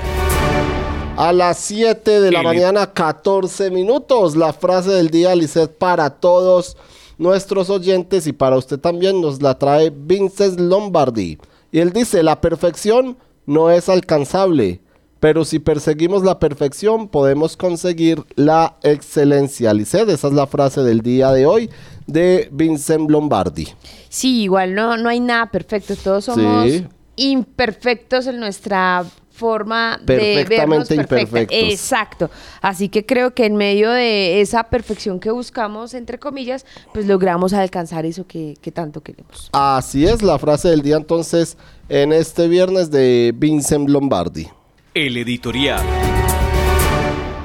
A 1.18 1.34
las 1.34 1.58
7 1.58 2.22
de 2.22 2.32
la 2.32 2.42
mañana, 2.42 2.94
14 2.94 3.70
minutos. 3.70 4.38
La 4.38 4.54
frase 4.54 4.92
del 4.92 5.10
día, 5.10 5.36
Lisset, 5.36 5.78
para 5.78 6.10
todos 6.10 6.78
nuestros 7.22 7.70
oyentes 7.70 8.26
y 8.26 8.34
para 8.34 8.58
usted 8.58 8.80
también 8.80 9.22
nos 9.22 9.44
la 9.44 9.60
trae 9.60 9.92
Vincent 9.96 10.60
Lombardi. 10.60 11.38
Y 11.72 11.80
él 11.80 11.94
dice, 11.94 12.24
la 12.24 12.42
perfección 12.42 13.16
no 13.46 13.70
es 13.70 13.90
alcanzable, 13.90 14.82
pero 15.20 15.46
si 15.46 15.60
perseguimos 15.60 16.24
la 16.24 16.40
perfección 16.40 17.08
podemos 17.08 17.56
conseguir 17.56 18.24
la 18.36 18.78
excelencia. 18.82 19.72
Lisset, 19.72 20.10
esa 20.10 20.30
es 20.30 20.34
la 20.34 20.48
frase 20.48 20.82
del 20.82 21.02
día 21.02 21.32
de 21.32 21.46
hoy 21.46 21.70
de 22.08 22.50
Vincent 22.52 23.08
Lombardi. 23.08 23.68
Sí, 24.10 24.42
igual 24.42 24.74
no, 24.74 24.98
no 24.98 25.08
hay 25.08 25.20
nada 25.20 25.52
perfecto, 25.52 25.96
todos 25.96 26.26
somos 26.26 26.72
imperfectos 27.18 28.26
en 28.26 28.40
nuestra 28.40 29.06
forma 29.32 30.00
de 30.04 30.46
vernos 30.48 30.88
perfecta. 30.88 31.56
Exacto. 31.56 32.30
Así 32.62 32.90
que 32.90 33.06
creo 33.06 33.34
que 33.34 33.46
en 33.46 33.56
medio 33.56 33.90
de 33.90 34.42
esa 34.42 34.66
perfección 34.66 35.20
que 35.20 35.32
buscamos, 35.32 35.94
entre 35.94 36.20
comillas, 36.20 36.66
pues 36.94 37.08
logramos 37.08 37.54
alcanzar 37.54 38.06
eso 38.06 38.28
que, 38.28 38.56
que 38.62 38.72
tanto 38.72 39.02
queremos. 39.02 39.50
Así 39.54 40.06
es 40.06 40.22
la 40.22 40.38
frase 40.38 40.70
del 40.70 40.82
día 40.82 40.98
entonces 40.98 41.58
en 41.90 42.14
este 42.14 42.48
viernes 42.48 42.92
de 42.92 43.34
Vincent 43.36 43.90
Lombardi. 43.90 44.48
El 44.94 45.18
editorial. 45.18 45.82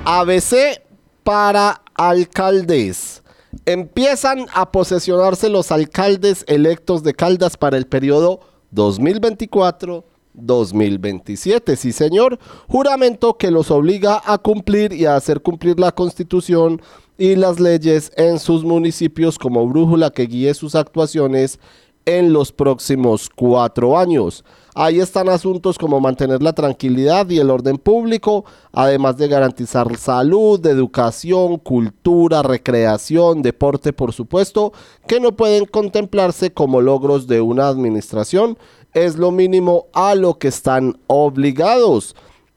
ABC 0.04 0.82
para 1.22 1.82
alcaldes. 1.94 3.22
Empiezan 3.64 4.46
a 4.52 4.70
posesionarse 4.70 5.48
los 5.48 5.72
alcaldes 5.72 6.44
electos 6.46 7.02
de 7.02 7.14
Caldas 7.14 7.56
para 7.56 7.76
el 7.76 7.86
periodo 7.86 8.40
2024 8.70 10.04
2027. 10.36 11.76
Sí, 11.76 11.92
señor. 11.92 12.38
Juramento 12.68 13.36
que 13.36 13.50
los 13.50 13.70
obliga 13.70 14.22
a 14.24 14.38
cumplir 14.38 14.92
y 14.92 15.06
a 15.06 15.16
hacer 15.16 15.40
cumplir 15.40 15.80
la 15.80 15.92
constitución 15.92 16.80
y 17.18 17.34
las 17.36 17.60
leyes 17.60 18.12
en 18.16 18.38
sus 18.38 18.64
municipios 18.64 19.38
como 19.38 19.66
brújula 19.66 20.10
que 20.10 20.26
guíe 20.26 20.54
sus 20.54 20.74
actuaciones 20.74 21.58
en 22.06 22.32
los 22.32 22.52
próximos 22.52 23.28
cuatro 23.28 23.98
años. 23.98 24.44
Ahí 24.78 25.00
están 25.00 25.28
asuntos 25.28 25.78
como 25.78 26.00
mantener 26.00 26.42
la 26.42 26.52
tranquilidad 26.52 27.28
y 27.30 27.38
el 27.38 27.50
orden 27.50 27.78
público, 27.78 28.44
además 28.72 29.16
de 29.16 29.26
garantizar 29.26 29.96
salud, 29.96 30.64
educación, 30.66 31.56
cultura, 31.56 32.42
recreación, 32.42 33.42
deporte, 33.42 33.92
por 33.92 34.12
supuesto, 34.12 34.72
que 35.08 35.18
no 35.18 35.32
pueden 35.32 35.64
contemplarse 35.64 36.52
como 36.52 36.80
logros 36.80 37.26
de 37.26 37.40
una 37.40 37.68
administración, 37.68 38.56
es 38.96 39.18
lo 39.18 39.30
mínimo 39.30 39.88
a 39.92 40.14
lo 40.14 40.38
que 40.38 40.48
están 40.48 40.98
obligados. 41.06 42.16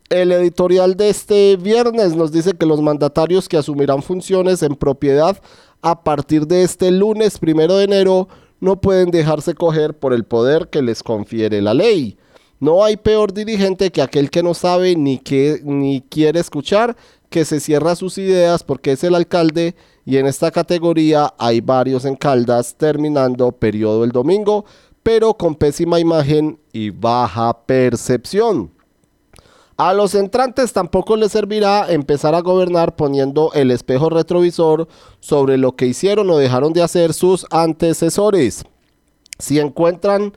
El 0.10 0.32
editorial 0.32 0.96
de 0.96 1.10
este 1.10 1.58
viernes 1.58 2.16
nos 2.16 2.32
dice 2.32 2.54
que 2.54 2.66
los 2.66 2.82
mandatarios 2.82 3.50
que 3.50 3.58
asumirán 3.58 4.02
funciones 4.02 4.64
en 4.64 4.76
propiedad 4.76 5.38
a 5.82 6.02
partir 6.02 6.48
de 6.48 6.64
este 6.64 6.92
lunes 6.92 7.40
primero 7.40 7.76
de 7.76 7.84
enero 7.84 8.30
no 8.62 8.80
pueden 8.80 9.12
dejarse 9.12 9.54
coger 9.54 10.00
por 10.00 10.14
el 10.14 10.24
poder 10.24 10.70
que 10.70 10.82
les 10.82 11.04
confiere 11.04 11.62
la 11.62 11.74
ley. 11.74 12.18
No 12.62 12.86
hay 12.86 12.96
peor 12.96 13.34
dirigente 13.34 13.92
que 13.92 14.02
aquel 14.02 14.30
que 14.30 14.42
no 14.42 14.54
sabe 14.54 14.96
ni, 14.96 15.18
que, 15.18 15.60
ni 15.66 16.02
quiere 16.02 16.40
escuchar, 16.40 16.96
que 17.30 17.44
se 17.44 17.60
cierra 17.60 17.96
sus 17.96 18.18
ideas 18.18 18.64
porque 18.64 18.94
es 18.94 19.04
el 19.04 19.16
alcalde 19.16 19.76
y 20.06 20.18
en 20.18 20.26
esta 20.26 20.52
categoría 20.52 21.34
hay 21.38 21.60
varios 21.60 22.06
en 22.06 22.16
Caldas 22.16 22.76
terminando 22.76 23.52
periodo 23.52 24.06
el 24.06 24.12
domingo 24.12 24.66
pero 25.04 25.34
con 25.34 25.56
pésima 25.56 26.00
imagen 26.00 26.60
y 26.72 26.90
baja 26.90 27.66
percepción. 27.66 28.72
A 29.78 29.94
los 29.94 30.14
entrantes 30.14 30.74
tampoco 30.74 31.16
les 31.16 31.32
servirá 31.32 31.90
empezar 31.90 32.36
a 32.36 32.42
gobernar 32.42 32.98
poniendo 32.98 33.54
el 33.54 33.72
espejo 33.72 34.10
retrovisor 34.10 34.90
sobre 35.22 35.58
lo 35.58 35.78
que 35.78 35.86
hicieron 35.88 36.30
o 36.30 36.38
dejaron 36.38 36.74
de 36.74 36.84
hacer 36.84 37.14
sus 37.14 37.46
antecesores. 37.50 38.66
Si 39.38 39.58
encuentran 39.58 40.34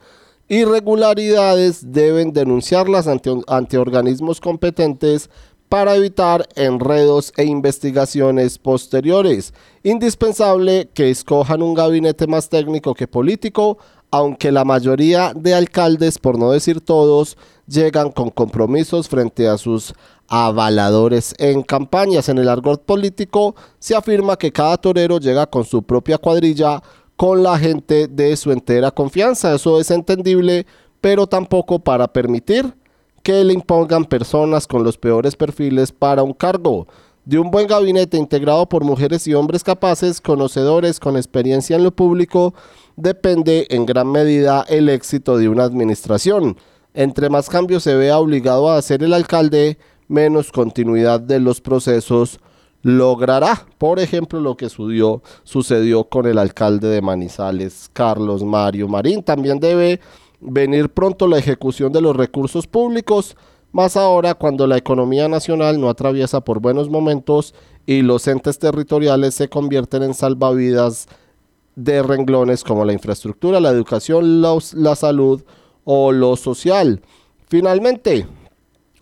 irregularidades, 0.47 1.91
deben 1.91 2.31
denunciarlas 2.31 3.07
ante, 3.07 3.31
ante 3.47 3.77
organismos 3.77 4.39
competentes 4.39 5.29
para 5.73 5.95
evitar 5.95 6.47
enredos 6.55 7.33
e 7.35 7.45
investigaciones 7.45 8.59
posteriores. 8.59 9.55
Indispensable 9.81 10.87
que 10.93 11.09
escojan 11.09 11.63
un 11.63 11.73
gabinete 11.73 12.27
más 12.27 12.47
técnico 12.47 12.93
que 12.93 13.07
político, 13.07 13.79
aunque 14.11 14.51
la 14.51 14.65
mayoría 14.65 15.33
de 15.35 15.55
alcaldes, 15.55 16.19
por 16.19 16.37
no 16.37 16.51
decir 16.51 16.79
todos, 16.79 17.39
llegan 17.65 18.11
con 18.11 18.29
compromisos 18.29 19.09
frente 19.09 19.47
a 19.47 19.57
sus 19.57 19.95
avaladores 20.27 21.33
en 21.39 21.63
campañas. 21.63 22.29
En 22.29 22.37
el 22.37 22.49
argot 22.49 22.85
político 22.85 23.55
se 23.79 23.95
afirma 23.95 24.37
que 24.37 24.51
cada 24.51 24.77
torero 24.77 25.17
llega 25.17 25.47
con 25.47 25.65
su 25.65 25.81
propia 25.81 26.19
cuadrilla 26.19 26.83
con 27.15 27.41
la 27.41 27.57
gente 27.57 28.07
de 28.07 28.37
su 28.37 28.51
entera 28.51 28.91
confianza. 28.91 29.55
Eso 29.55 29.79
es 29.79 29.89
entendible, 29.89 30.67
pero 31.01 31.25
tampoco 31.25 31.79
para 31.79 32.13
permitir 32.13 32.75
que 33.23 33.43
le 33.43 33.53
impongan 33.53 34.05
personas 34.05 34.67
con 34.67 34.83
los 34.83 34.97
peores 34.97 35.35
perfiles 35.35 35.91
para 35.91 36.23
un 36.23 36.33
cargo. 36.33 36.87
De 37.25 37.39
un 37.39 37.51
buen 37.51 37.67
gabinete 37.67 38.17
integrado 38.17 38.67
por 38.67 38.83
mujeres 38.83 39.25
y 39.27 39.33
hombres 39.33 39.63
capaces, 39.63 40.19
conocedores, 40.19 40.99
con 40.99 41.15
experiencia 41.15 41.77
en 41.77 41.83
lo 41.83 41.91
público, 41.91 42.53
depende 42.97 43.65
en 43.69 43.85
gran 43.85 44.11
medida 44.11 44.65
el 44.67 44.89
éxito 44.89 45.37
de 45.37 45.47
una 45.47 45.63
administración. 45.63 46.57
Entre 46.93 47.29
más 47.29 47.49
cambios 47.49 47.83
se 47.83 47.95
vea 47.95 48.19
obligado 48.19 48.69
a 48.69 48.77
hacer 48.77 49.01
el 49.03 49.13
alcalde, 49.13 49.77
menos 50.09 50.51
continuidad 50.51 51.21
de 51.21 51.39
los 51.39 51.61
procesos 51.61 52.39
logrará. 52.83 53.65
Por 53.77 53.99
ejemplo, 53.99 54.41
lo 54.41 54.57
que 54.57 54.69
sucedió, 54.69 56.03
con 56.09 56.27
el 56.27 56.37
alcalde 56.37 56.89
de 56.89 57.01
Manizales, 57.01 57.89
Carlos 57.93 58.43
Mario 58.43 58.89
Marín. 58.89 59.23
También 59.23 59.59
debe 59.59 60.01
venir 60.43 60.89
pronto 60.89 61.27
la 61.27 61.39
ejecución 61.39 61.91
de 61.91 62.01
los 62.01 62.15
recursos 62.15 62.67
públicos, 62.67 63.35
más 63.71 63.97
ahora 63.97 64.35
cuando 64.35 64.67
la 64.67 64.77
economía 64.77 65.27
nacional 65.27 65.79
no 65.81 65.89
atraviesa 65.89 66.41
por 66.41 66.59
buenos 66.59 66.89
momentos 66.89 67.55
y 67.85 68.01
los 68.01 68.27
entes 68.27 68.59
territoriales 68.59 69.33
se 69.33 69.49
convierten 69.49 70.03
en 70.03 70.13
salvavidas 70.13 71.07
de 71.75 72.03
renglones 72.03 72.63
como 72.63 72.85
la 72.85 72.93
infraestructura, 72.93 73.59
la 73.59 73.71
educación, 73.71 74.41
la 74.41 74.95
salud 74.95 75.43
o 75.85 76.11
lo 76.11 76.35
social. 76.35 77.01
Finalmente, 77.47 78.27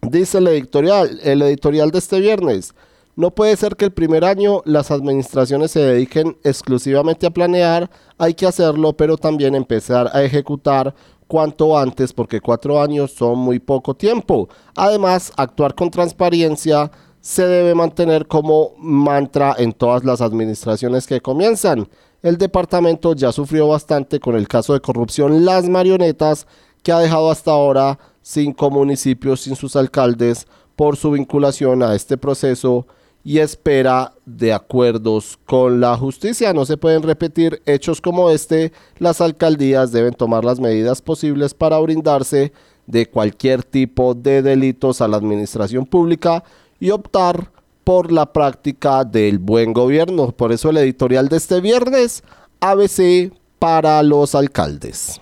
dice 0.02 0.38
el 0.38 0.48
editorial, 0.48 1.20
el 1.24 1.42
editorial 1.42 1.92
de 1.92 2.00
este 2.00 2.20
viernes, 2.20 2.74
no 3.16 3.32
puede 3.32 3.58
ser 3.58 3.76
que 3.76 3.86
el 3.86 3.92
primer 3.92 4.24
año 4.24 4.62
las 4.66 4.90
administraciones 4.90 5.72
se 5.72 5.82
dediquen 5.82 6.38
exclusivamente 6.44 7.28
a 7.28 7.32
planear, 7.32 7.90
hay 8.18 8.34
que 8.34 8.48
hacerlo, 8.48 8.94
pero 8.94 9.18
también 9.18 9.54
empezar 9.54 10.10
a 10.14 10.24
ejecutar 10.24 10.96
cuanto 11.32 11.78
antes, 11.78 12.12
porque 12.12 12.42
cuatro 12.42 12.82
años 12.82 13.12
son 13.12 13.40
muy 13.40 13.58
poco 13.58 13.94
tiempo. 13.94 14.50
Además, 14.76 15.32
actuar 15.38 15.74
con 15.76 15.90
transparencia 15.90 16.92
se 17.22 17.48
debe 17.48 17.74
mantener 17.74 18.28
como 18.28 18.74
mantra 18.78 19.56
en 19.58 19.72
todas 19.72 20.04
las 20.04 20.20
administraciones 20.20 21.08
que 21.08 21.22
comienzan. 21.22 21.88
El 22.22 22.38
departamento 22.38 23.14
ya 23.16 23.32
sufrió 23.32 23.70
bastante 23.70 24.20
con 24.20 24.36
el 24.36 24.50
caso 24.50 24.74
de 24.74 24.82
corrupción 24.82 25.46
Las 25.46 25.70
Marionetas, 25.70 26.48
que 26.84 26.92
ha 26.92 27.00
dejado 27.00 27.32
hasta 27.32 27.52
ahora 27.52 27.98
cinco 28.22 28.70
municipios 28.70 29.40
sin 29.40 29.56
sus 29.56 29.78
alcaldes 29.78 30.48
por 30.76 30.98
su 30.98 31.12
vinculación 31.12 31.82
a 31.82 31.96
este 31.96 32.18
proceso 32.18 32.88
y 33.24 33.40
espera 33.40 34.14
de 34.26 34.54
acuerdos 34.54 35.38
con 35.46 35.80
la 35.80 35.96
justicia. 35.98 36.54
No 36.54 36.66
se 36.66 36.78
pueden 36.78 37.04
repetir 37.04 37.62
hechos 37.66 38.02
como 38.02 38.30
este. 38.30 38.72
Las 38.98 39.22
alcaldías 39.22 39.92
deben 39.92 40.14
tomar 40.14 40.44
las 40.44 40.60
medidas 40.60 41.02
posibles 41.02 41.54
para 41.54 41.80
brindarse 41.80 42.52
de 42.88 43.08
cualquier 43.08 43.64
tipo 43.64 44.14
de 44.14 44.42
delitos 44.42 45.02
a 45.02 45.08
la 45.08 45.18
administración 45.18 45.86
pública 45.86 46.44
y 46.80 46.90
optar 46.90 47.52
por 47.84 48.12
la 48.12 48.32
práctica 48.34 49.04
del 49.04 49.40
buen 49.40 49.74
gobierno. 49.74 50.32
Por 50.32 50.52
eso 50.52 50.70
el 50.70 50.78
editorial 50.78 51.30
de 51.30 51.38
este 51.38 51.62
viernes, 51.62 52.24
ABC 52.60 53.32
para 53.60 54.02
los 54.04 54.36
alcaldes. 54.36 55.22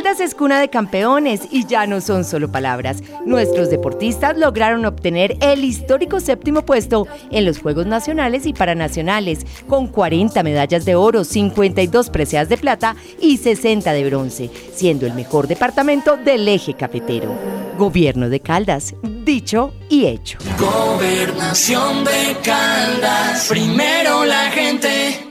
Caldas 0.00 0.20
es 0.20 0.34
cuna 0.34 0.58
de 0.58 0.70
campeones 0.70 1.42
y 1.50 1.66
ya 1.66 1.86
no 1.86 2.00
son 2.00 2.24
solo 2.24 2.50
palabras. 2.50 3.02
Nuestros 3.26 3.68
deportistas 3.68 4.34
lograron 4.38 4.86
obtener 4.86 5.36
el 5.42 5.62
histórico 5.62 6.20
séptimo 6.20 6.62
puesto 6.64 7.06
en 7.30 7.44
los 7.44 7.58
Juegos 7.58 7.84
Nacionales 7.84 8.46
y 8.46 8.54
Paranacionales, 8.54 9.44
con 9.68 9.88
40 9.88 10.42
medallas 10.42 10.86
de 10.86 10.94
oro, 10.94 11.22
52 11.22 12.08
preseas 12.08 12.48
de 12.48 12.56
plata 12.56 12.96
y 13.20 13.36
60 13.36 13.92
de 13.92 14.04
bronce, 14.06 14.50
siendo 14.72 15.04
el 15.04 15.12
mejor 15.12 15.48
departamento 15.48 16.16
del 16.16 16.48
eje 16.48 16.72
cafetero. 16.72 17.34
Gobierno 17.76 18.30
de 18.30 18.40
Caldas, 18.40 18.94
dicho 19.02 19.74
y 19.90 20.06
hecho. 20.06 20.38
Gobernación 20.58 22.04
de 22.04 22.38
Caldas, 22.42 23.48
primero 23.50 24.24
la 24.24 24.50
gente. 24.50 25.26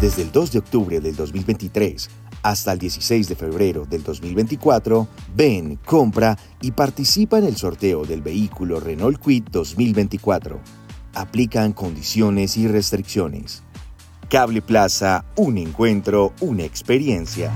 Desde 0.00 0.22
el 0.22 0.32
2 0.32 0.52
de 0.52 0.58
octubre 0.60 1.00
del 1.00 1.16
2023, 1.16 2.08
hasta 2.42 2.72
el 2.72 2.78
16 2.78 3.28
de 3.28 3.36
febrero 3.36 3.84
del 3.84 4.02
2024, 4.02 5.08
ven, 5.34 5.76
compra 5.84 6.38
y 6.60 6.72
participa 6.72 7.38
en 7.38 7.44
el 7.44 7.56
sorteo 7.56 8.04
del 8.04 8.22
vehículo 8.22 8.80
Renault 8.80 9.22
Quid 9.22 9.44
2024. 9.50 10.60
Aplican 11.14 11.72
condiciones 11.72 12.56
y 12.56 12.68
restricciones. 12.68 13.62
Cable 14.28 14.62
Plaza, 14.62 15.24
un 15.36 15.58
encuentro, 15.58 16.34
una 16.40 16.64
experiencia. 16.64 17.52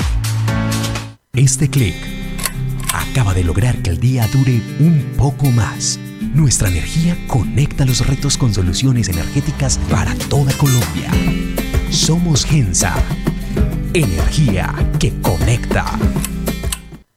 Este 1.35 1.69
clic 1.69 1.95
acaba 2.93 3.35
de 3.35 3.45
lograr 3.45 3.83
que 3.83 3.91
el 3.91 4.01
día 4.01 4.27
dure 4.33 4.61
un 4.81 5.13
poco 5.17 5.47
más. 5.47 5.99
Nuestra 6.35 6.69
energía 6.69 7.17
conecta 7.27 7.85
los 7.85 8.07
retos 8.07 8.39
con 8.39 8.55
soluciones 8.55 9.09
energéticas 9.09 9.79
para 9.91 10.15
toda 10.31 10.53
Colombia. 10.55 11.11
Somos 11.91 12.47
Gensa 12.47 12.95
Energía 13.95 14.73
que 14.99 15.13
conecta. 15.21 15.85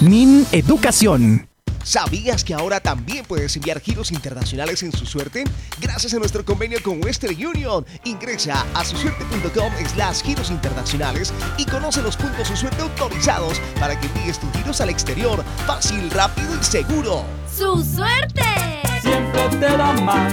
Min 0.00 0.46
Educación. 0.50 1.46
¿Sabías 1.82 2.42
que 2.42 2.54
ahora 2.54 2.80
también 2.80 3.26
puedes 3.26 3.54
enviar 3.56 3.80
giros 3.80 4.12
internacionales 4.12 4.82
en 4.82 4.92
su 4.92 5.04
suerte? 5.04 5.44
Gracias 5.78 6.14
a 6.14 6.18
nuestro 6.18 6.42
convenio 6.42 6.78
con 6.82 7.04
Western 7.04 7.34
Union. 7.34 7.84
Ingresa 8.04 8.64
a 8.74 8.82
susuerte.com 8.82 9.72
slash 9.92 10.22
giros 10.22 10.50
internacionales 10.50 11.34
y 11.58 11.66
conoce 11.66 12.00
los 12.00 12.16
puntos 12.16 12.48
su 12.48 12.56
suerte 12.56 12.80
autorizados 12.80 13.60
para 13.78 13.98
que 14.00 14.06
envíes 14.06 14.38
tus 14.38 14.50
giros 14.52 14.80
al 14.80 14.88
exterior 14.88 15.44
fácil, 15.66 16.10
rápido 16.10 16.48
y 16.58 16.64
seguro. 16.64 17.24
¡Su 17.54 17.84
suerte! 17.84 18.42
Siempre 19.02 19.48
te 19.50 19.76
da 19.76 19.92
más. 20.00 20.32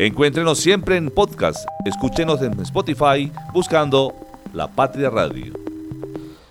Encuéntrenos 0.00 0.60
siempre 0.60 0.96
en 0.96 1.10
podcast. 1.10 1.66
Escúchenos 1.84 2.40
en 2.42 2.52
Spotify 2.60 3.32
buscando 3.52 4.14
La 4.52 4.68
Patria 4.68 5.10
Radio. 5.10 5.54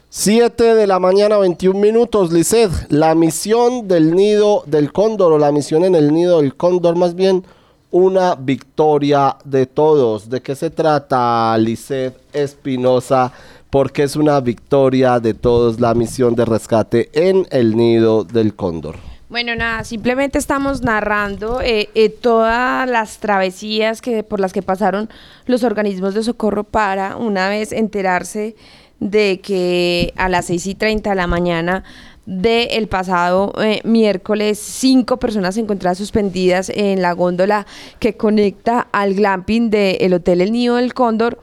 7 0.10 0.76
de 0.76 0.86
la 0.86 1.00
mañana, 1.00 1.38
21 1.38 1.80
minutos, 1.80 2.34
Lisset. 2.34 2.70
La 2.90 3.16
misión 3.16 3.88
del 3.88 4.14
nido 4.14 4.64
del 4.66 4.92
cóndor, 4.92 5.32
o 5.32 5.38
la 5.38 5.54
misión 5.54 5.86
en 5.86 5.96
el 5.96 6.14
nido 6.14 6.42
del 6.42 6.56
cóndor, 6.56 6.98
más 6.98 7.16
bien 7.16 7.46
una 7.90 8.36
victoria 8.36 9.38
de 9.46 9.66
todos. 9.66 10.30
¿De 10.30 10.42
qué 10.42 10.54
se 10.54 10.70
trata, 10.70 11.58
Lisset 11.58 12.20
Espinosa 12.34 13.32
porque 13.70 14.04
es 14.04 14.18
una 14.18 14.42
victoria 14.42 15.22
de 15.22 15.34
todos 15.34 15.80
la 15.80 15.94
misión 15.94 16.36
de 16.36 16.44
rescate 16.44 17.10
en 17.14 17.48
el 17.52 17.78
nido 17.78 18.26
del 18.26 18.56
cóndor. 18.56 18.98
Bueno, 19.30 19.56
nada, 19.56 19.84
simplemente 19.84 20.40
estamos 20.40 20.84
narrando 20.84 21.60
eh, 21.60 21.90
eh, 21.96 22.08
todas 22.08 22.90
las 22.90 23.18
travesías 23.18 24.02
que, 24.02 24.24
por 24.24 24.40
las 24.40 24.54
que 24.54 24.62
pasaron 24.62 25.10
los 25.46 25.66
organismos 25.66 26.14
de 26.14 26.24
socorro 26.24 26.64
para 26.64 27.18
una 27.18 27.50
vez 27.50 27.74
enterarse 27.74 28.56
de 29.02 29.42
que 29.42 30.14
a 30.16 30.30
las 30.30 30.46
6 30.46 30.68
y 30.68 30.76
30 30.76 31.10
de 31.10 31.16
la 31.18 31.28
mañana 31.28 31.84
del 32.26 32.88
pasado 32.88 33.52
eh, 33.62 33.82
miércoles, 33.84 34.60
cinco 34.60 35.18
personas 35.18 35.58
encontradas 35.58 35.98
suspendidas 35.98 36.70
en 36.74 37.02
la 37.02 37.12
góndola 37.12 37.68
que 38.00 38.16
conecta 38.16 38.88
al 38.94 39.14
glamping 39.14 39.70
del 39.70 40.14
Hotel 40.14 40.40
El 40.40 40.54
Nido 40.54 40.76
del 40.78 40.94
Cóndor 40.94 41.42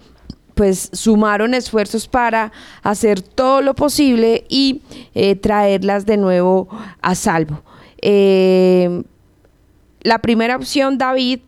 pues 0.54 0.88
sumaron 0.94 1.52
esfuerzos 1.52 2.08
para 2.08 2.50
hacer 2.82 3.20
todo 3.20 3.60
lo 3.60 3.74
posible 3.74 4.44
y 4.48 4.80
traerlas 5.42 6.06
de 6.06 6.16
nuevo 6.16 6.68
a 7.02 7.14
salvo. 7.16 7.62
Eh, 8.06 9.02
la 10.02 10.18
primera 10.18 10.56
opción, 10.56 10.98
David, 10.98 11.40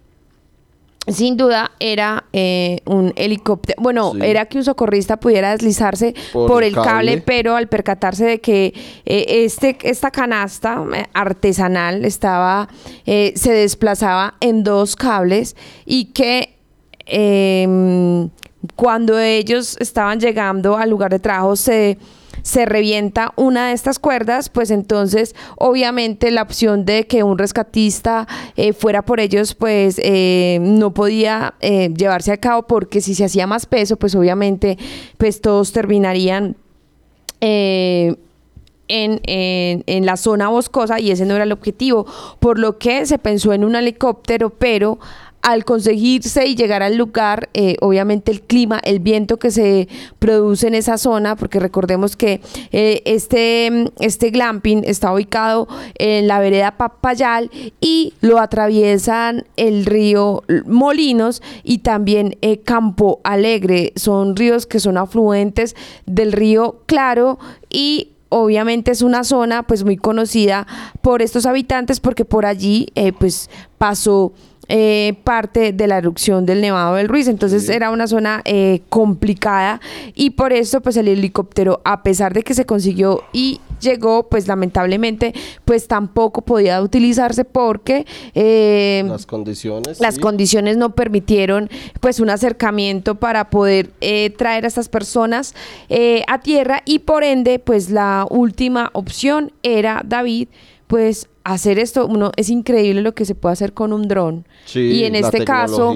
sin 1.07 1.37
duda 1.37 1.71
era 1.79 2.25
eh, 2.33 2.81
un 2.87 3.13
helicóptero. 3.15 3.81
Bueno, 3.81 4.15
era 4.23 4.47
que 4.47 4.57
un 4.57 4.65
socorrista 4.65 5.19
pudiera 5.19 5.51
deslizarse 5.51 6.15
por, 6.33 6.65
el 6.65 6.75
cable. 6.75 7.23
pero 7.25 7.57
al 7.57 7.69
percatarse 7.69 8.25
de 8.25 8.41
que 8.41 8.73
eh, 9.05 9.45
este, 9.45 9.77
esta 9.83 10.11
canasta 10.11 10.83
artesanal 11.13 12.07
estaba, 12.07 12.69
se 13.05 13.53
desplazaba 13.53 14.35
en 14.41 14.65
dos 14.65 14.97
cables 14.97 15.55
y 15.85 16.07
que 16.07 16.57
em, 17.05 18.31
cuando 18.75 19.21
ellos 19.21 19.77
estaban 19.79 20.19
llegando 20.19 20.79
al 20.79 20.89
lugar 20.89 21.11
de 21.11 21.19
trabajo 21.19 21.55
se 21.55 21.99
se 22.47 22.65
revienta 22.65 23.33
una 23.35 23.69
de 23.69 23.75
estas 23.75 23.99
cuerdas, 23.99 24.51
pues 24.51 24.71
entonces 24.71 25.35
obviamente 25.57 26.31
la 26.31 26.43
opción 26.43 26.85
de 26.85 27.09
que 27.09 27.25
un 27.25 27.39
rescatista 27.39 28.29
eh, 28.55 28.73
fuera 28.73 29.03
por 29.03 29.19
ellos, 29.19 29.57
pues 29.57 30.01
eh, 30.01 30.59
no 30.61 30.95
podía 30.95 31.55
eh, 31.61 31.93
llevarse 31.93 32.31
a 32.31 32.37
cabo 32.37 32.63
porque 32.69 33.01
si 33.01 33.17
se 33.17 33.25
hacía 33.25 33.49
más 33.49 33.67
peso, 33.67 33.97
pues 33.97 34.15
obviamente 34.15 34.79
pues 35.19 35.41
todos 35.41 35.73
terminarían... 35.73 36.57
En, 38.89 39.21
en, 39.25 39.83
en, 39.87 40.07
la 40.07 40.17
zona 40.17 40.49
boscosa 40.49 41.01
y 41.01 41.11
ese 41.11 41.27
no 41.27 41.35
era 41.35 41.43
el 41.43 41.51
objetivo, 41.51 42.07
por 42.39 42.57
lo 42.57 42.79
que 42.79 43.05
se 43.05 43.19
pensó 43.19 43.53
en 43.53 43.65
un 43.65 43.75
helicóptero, 43.75 44.51
pero 44.51 45.01
al 45.47 45.65
conseguirse 45.65 46.45
y 46.45 46.57
llegar 46.57 46.83
al 46.83 46.97
lugar, 46.97 47.51
eh, 47.55 47.77
obviamente 47.81 48.33
el 48.33 48.43
clima, 48.43 48.81
el 48.83 48.99
viento 48.99 49.39
que 49.39 49.53
se 49.53 49.87
produce 50.19 50.67
en 50.67 50.75
esa 50.75 50.99
zona, 50.99 51.37
porque 51.37 51.61
recordemos 51.61 52.17
que 52.17 52.41
eh, 52.73 53.01
este, 53.05 53.93
este 54.01 54.31
glamping 54.31 54.83
está 54.85 55.15
ubicado 55.15 55.69
en 56.01 56.27
la 56.27 56.41
vereda 56.41 56.77
Papayal 56.77 57.53
y 57.81 58.13
lo 58.23 58.41
atraviesan 58.41 59.45
el 59.57 59.87
río 59.87 60.43
Molinos 60.67 61.41
y 61.63 61.79
también 61.79 62.37
eh, 62.43 62.59
Campo 62.59 63.21
Alegre. 63.23 63.93
Son 63.95 64.35
ríos 64.35 64.67
que 64.67 64.81
son 64.81 64.99
afluentes 64.99 65.77
del 66.07 66.33
río 66.33 66.81
Claro 66.87 67.39
y 67.71 68.09
obviamente 68.31 68.91
es 68.91 69.01
una 69.01 69.23
zona 69.23 69.63
pues 69.63 69.85
muy 69.85 69.97
conocida 69.97 70.67
por 71.03 71.23
estos 71.23 71.47
habitantes 71.47 72.01
porque 72.01 72.25
por 72.25 72.47
allí 72.47 72.89
pues 73.21 73.49
pasó 73.79 74.33
eh, 74.69 75.15
parte 75.23 75.73
de 75.73 75.87
la 75.87 75.99
erupción 75.99 76.45
del 76.45 76.61
Nevado 76.61 76.97
del 76.97 77.09
Ruiz. 77.09 77.29
Entonces 77.29 77.69
era 77.69 77.91
una 77.91 78.07
zona 78.07 78.43
eh, 78.45 78.83
complicada 78.89 79.81
y 80.15 80.31
por 80.31 80.53
eso 80.53 80.81
pues 80.81 80.97
el 80.97 81.09
helicóptero, 81.09 81.81
a 81.85 82.03
pesar 82.03 82.35
de 82.35 82.43
que 82.43 82.55
se 82.55 82.67
consiguió 82.67 83.23
y 83.33 83.61
llegó, 83.81 84.29
pues 84.29 84.49
lamentablemente, 84.49 85.35
pues 85.65 85.87
tampoco 85.87 86.43
podía 86.43 86.83
utilizarse 86.83 87.45
porque 87.45 88.07
eh, 88.35 89.05
las 89.07 89.27
condiciones 89.27 90.01
las 90.01 90.19
condiciones 90.19 90.77
no 90.77 90.95
permitieron 90.95 91.69
pues 92.01 92.21
un 92.21 92.31
acercamiento 92.31 93.17
para 93.17 93.51
poder 93.51 93.91
traer 94.37 94.65
a 94.65 94.69
estas 94.69 94.89
personas 94.89 95.55
a 96.27 96.41
tierra 96.41 96.83
y 96.85 97.01
por 97.01 97.23
ende 97.23 97.59
pues 97.59 97.91
la 97.91 98.27
última 98.31 98.91
opción 98.95 99.53
era 99.63 100.03
David 100.05 100.49
pues 100.87 101.29
hacer 101.53 101.79
esto, 101.79 102.09
uno, 102.09 102.33
es 102.37 102.51
increíble 102.51 103.03
lo 103.03 103.15
que 103.15 103.25
se 103.25 103.37
puede 103.37 103.53
hacer 103.53 103.73
con 103.73 103.93
un 103.93 104.09
dron. 104.09 104.45
y 104.75 105.05
en 105.05 105.15
este 105.15 105.45
caso, 105.45 105.95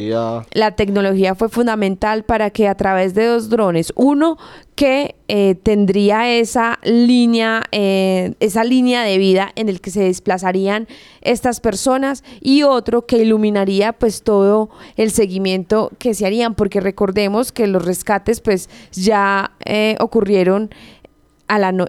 la 0.52 0.76
tecnología 0.76 1.34
fue 1.34 1.48
fundamental 1.48 2.22
para 2.22 2.50
que 2.50 2.68
a 2.68 2.76
través 2.76 3.14
de 3.14 3.26
dos 3.26 3.48
drones, 3.48 3.92
uno 3.96 4.38
que 4.76 5.16
eh, 5.26 5.56
tendría 5.56 6.32
esa 6.32 6.78
línea, 6.84 7.64
eh, 7.72 8.34
esa 8.38 8.62
línea 8.62 9.02
de 9.02 9.18
vida 9.18 9.50
en 9.56 9.68
el 9.68 9.80
que 9.80 9.90
se 9.90 10.04
desplazarían 10.04 10.86
estas 11.20 11.58
personas 11.58 12.22
y 12.40 12.62
otro 12.62 13.04
que 13.06 13.18
iluminaría 13.18 13.92
pues 13.92 14.22
todo 14.22 14.70
el 14.96 15.10
seguimiento 15.10 15.90
que 15.98 16.14
se 16.14 16.26
harían, 16.26 16.54
porque 16.54 16.80
recordemos 16.80 17.50
que 17.50 17.66
los 17.66 17.84
rescates 17.84 18.40
pues 18.40 18.70
ya 18.92 19.50
eh, 19.64 19.96
ocurrieron 19.98 20.70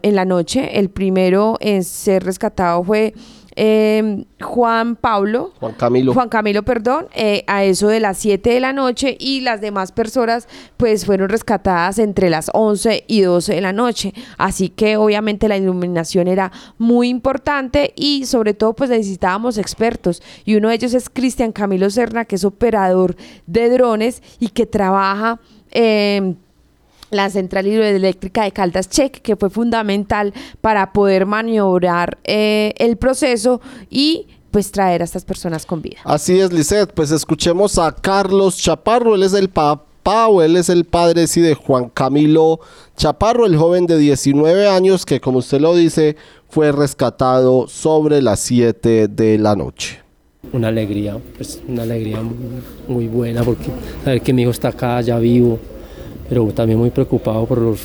en 0.01 0.15
la 0.15 0.25
noche. 0.25 0.79
El 0.79 0.89
primero 0.89 1.57
en 1.59 1.83
ser 1.83 2.23
rescatado 2.23 2.83
fue 2.83 3.13
em, 3.55 4.25
Juan 4.41 4.95
Pablo. 4.95 5.51
Juan 5.59 5.73
Camilo. 5.73 6.13
Juan 6.13 6.29
Camilo, 6.29 6.63
perdón, 6.63 7.07
eh, 7.13 7.43
a 7.47 7.63
eso 7.63 7.87
de 7.87 7.99
las 7.99 8.17
7 8.17 8.49
de 8.49 8.59
la 8.59 8.73
noche 8.73 9.17
y 9.19 9.41
las 9.41 9.61
demás 9.61 9.91
personas 9.91 10.47
pues 10.77 11.05
fueron 11.05 11.29
rescatadas 11.29 11.99
entre 11.99 12.29
las 12.29 12.49
11 12.53 13.05
y 13.07 13.21
12 13.21 13.55
de 13.55 13.61
la 13.61 13.73
noche. 13.73 14.13
Así 14.37 14.69
que 14.69 14.97
obviamente 14.97 15.47
la 15.47 15.57
iluminación 15.57 16.27
era 16.27 16.51
muy 16.77 17.09
importante 17.09 17.93
y 17.95 18.25
sobre 18.25 18.53
todo 18.53 18.73
pues 18.73 18.89
necesitábamos 18.89 19.57
expertos 19.57 20.21
y 20.45 20.55
uno 20.55 20.69
de 20.69 20.75
ellos 20.75 20.93
es 20.93 21.09
Cristian 21.09 21.51
Camilo 21.51 21.89
Serna 21.89 22.25
que 22.25 22.35
es 22.35 22.45
operador 22.45 23.15
de 23.47 23.69
drones 23.69 24.21
y 24.39 24.49
que 24.49 24.65
trabaja... 24.65 25.39
Eh, 25.71 26.35
la 27.11 27.29
central 27.29 27.67
hidroeléctrica 27.67 28.43
de 28.43 28.51
Caldas 28.51 28.89
Check, 28.89 29.21
que 29.21 29.35
fue 29.35 29.49
fundamental 29.49 30.33
para 30.61 30.93
poder 30.93 31.25
maniobrar 31.25 32.17
eh, 32.23 32.73
el 32.77 32.97
proceso 32.97 33.61
y 33.89 34.27
pues 34.49 34.71
traer 34.71 35.01
a 35.01 35.05
estas 35.05 35.23
personas 35.23 35.65
con 35.65 35.81
vida. 35.81 35.97
Así 36.03 36.39
es, 36.39 36.51
Lisette, 36.51 36.91
pues 36.93 37.11
escuchemos 37.11 37.77
a 37.77 37.93
Carlos 37.93 38.57
Chaparro, 38.57 39.15
él 39.15 39.23
es 39.23 39.33
el 39.33 39.49
papá 39.49 40.27
o 40.27 40.41
él 40.41 40.57
es 40.57 40.69
el 40.69 40.85
padre 40.85 41.27
sí, 41.27 41.41
de 41.41 41.55
Juan 41.55 41.89
Camilo 41.89 42.59
Chaparro, 42.97 43.45
el 43.45 43.55
joven 43.55 43.85
de 43.85 43.97
19 43.97 44.67
años 44.67 45.05
que 45.05 45.21
como 45.21 45.39
usted 45.39 45.61
lo 45.61 45.75
dice 45.75 46.17
fue 46.49 46.71
rescatado 46.71 47.67
sobre 47.67 48.21
las 48.21 48.41
7 48.41 49.07
de 49.07 49.37
la 49.37 49.55
noche. 49.55 49.99
Una 50.51 50.67
alegría, 50.69 51.17
pues 51.37 51.61
una 51.67 51.83
alegría 51.83 52.19
muy 52.87 53.07
buena 53.07 53.43
porque 53.43 53.67
saber 54.03 54.21
que 54.21 54.33
mi 54.33 54.41
hijo 54.41 54.51
está 54.51 54.69
acá 54.69 54.99
ya 54.99 55.17
vivo, 55.17 55.59
pero 56.31 56.45
también 56.53 56.79
muy 56.79 56.91
preocupado 56.91 57.45
por 57.45 57.57
los 57.57 57.81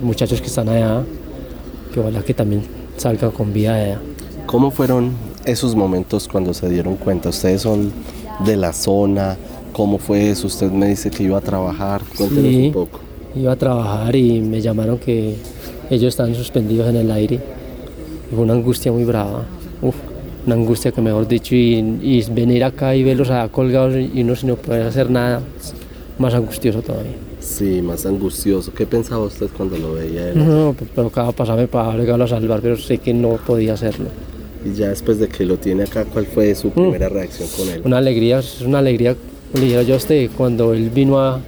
muchachos 0.00 0.40
que 0.40 0.46
están 0.46 0.68
allá, 0.68 1.02
que 1.92 1.98
ojalá 1.98 2.22
que 2.22 2.32
también 2.32 2.62
salgan 2.96 3.32
con 3.32 3.52
vida 3.52 3.74
allá. 3.74 4.00
¿Cómo 4.46 4.70
fueron 4.70 5.10
esos 5.44 5.74
momentos 5.74 6.28
cuando 6.28 6.54
se 6.54 6.68
dieron 6.68 6.94
cuenta? 6.94 7.30
Ustedes 7.30 7.62
son 7.62 7.90
de 8.44 8.56
la 8.56 8.72
zona, 8.72 9.36
¿cómo 9.72 9.98
fue 9.98 10.30
eso? 10.30 10.46
Usted 10.46 10.70
me 10.70 10.86
dice 10.86 11.10
que 11.10 11.24
iba 11.24 11.38
a 11.38 11.40
trabajar, 11.40 12.02
cuéntenos 12.16 12.54
un 12.54 12.72
poco. 12.72 13.00
Iba 13.34 13.50
a 13.50 13.56
trabajar 13.56 14.14
y 14.14 14.40
me 14.42 14.60
llamaron 14.60 14.98
que 14.98 15.34
ellos 15.90 16.10
estaban 16.10 16.36
suspendidos 16.36 16.88
en 16.88 16.94
el 16.94 17.10
aire. 17.10 17.40
Fue 18.30 18.44
una 18.44 18.52
angustia 18.52 18.92
muy 18.92 19.02
brava, 19.02 19.44
Uf, 19.82 19.96
una 20.46 20.54
angustia 20.54 20.92
que 20.92 21.00
mejor 21.00 21.26
dicho, 21.26 21.56
y, 21.56 22.24
venir 22.30 22.62
acá 22.62 22.94
y 22.94 23.02
verlos 23.02 23.28
allá 23.30 23.48
colgados 23.48 23.96
y 23.96 24.22
uno 24.22 24.36
sin 24.36 24.50
no 24.50 24.54
poder 24.54 24.86
hacer 24.86 25.10
nada, 25.10 25.42
más 26.16 26.32
angustioso 26.32 26.80
todavía. 26.80 27.26
Sí, 27.46 27.80
más 27.80 28.04
angustioso. 28.04 28.72
¿Qué 28.74 28.86
pensaba 28.86 29.24
usted 29.24 29.46
cuando 29.56 29.78
lo 29.78 29.94
veía? 29.94 30.32
No, 30.34 30.74
pero 30.94 31.10
cada 31.10 31.30
pasarme 31.30 31.68
para 31.68 31.92
a 31.92 32.28
salvar, 32.28 32.60
pero 32.60 32.76
sé 32.76 32.98
que 32.98 33.14
no 33.14 33.36
podía 33.36 33.74
hacerlo. 33.74 34.06
Y 34.64 34.74
ya 34.74 34.88
después 34.88 35.20
de 35.20 35.28
que 35.28 35.44
lo 35.44 35.56
tiene 35.56 35.84
acá, 35.84 36.04
¿cuál 36.04 36.26
fue 36.26 36.54
su 36.56 36.68
mm. 36.68 36.72
primera 36.72 37.08
reacción 37.08 37.48
con 37.56 37.68
él? 37.68 37.82
Una 37.84 37.98
alegría, 37.98 38.40
es 38.40 38.60
una 38.62 38.80
alegría, 38.80 39.14
le 39.54 39.84
yo 39.86 39.94
a 39.94 39.96
usted, 39.96 40.28
cuando 40.36 40.74
él 40.74 40.90
vino 40.90 41.20
a, 41.20 41.40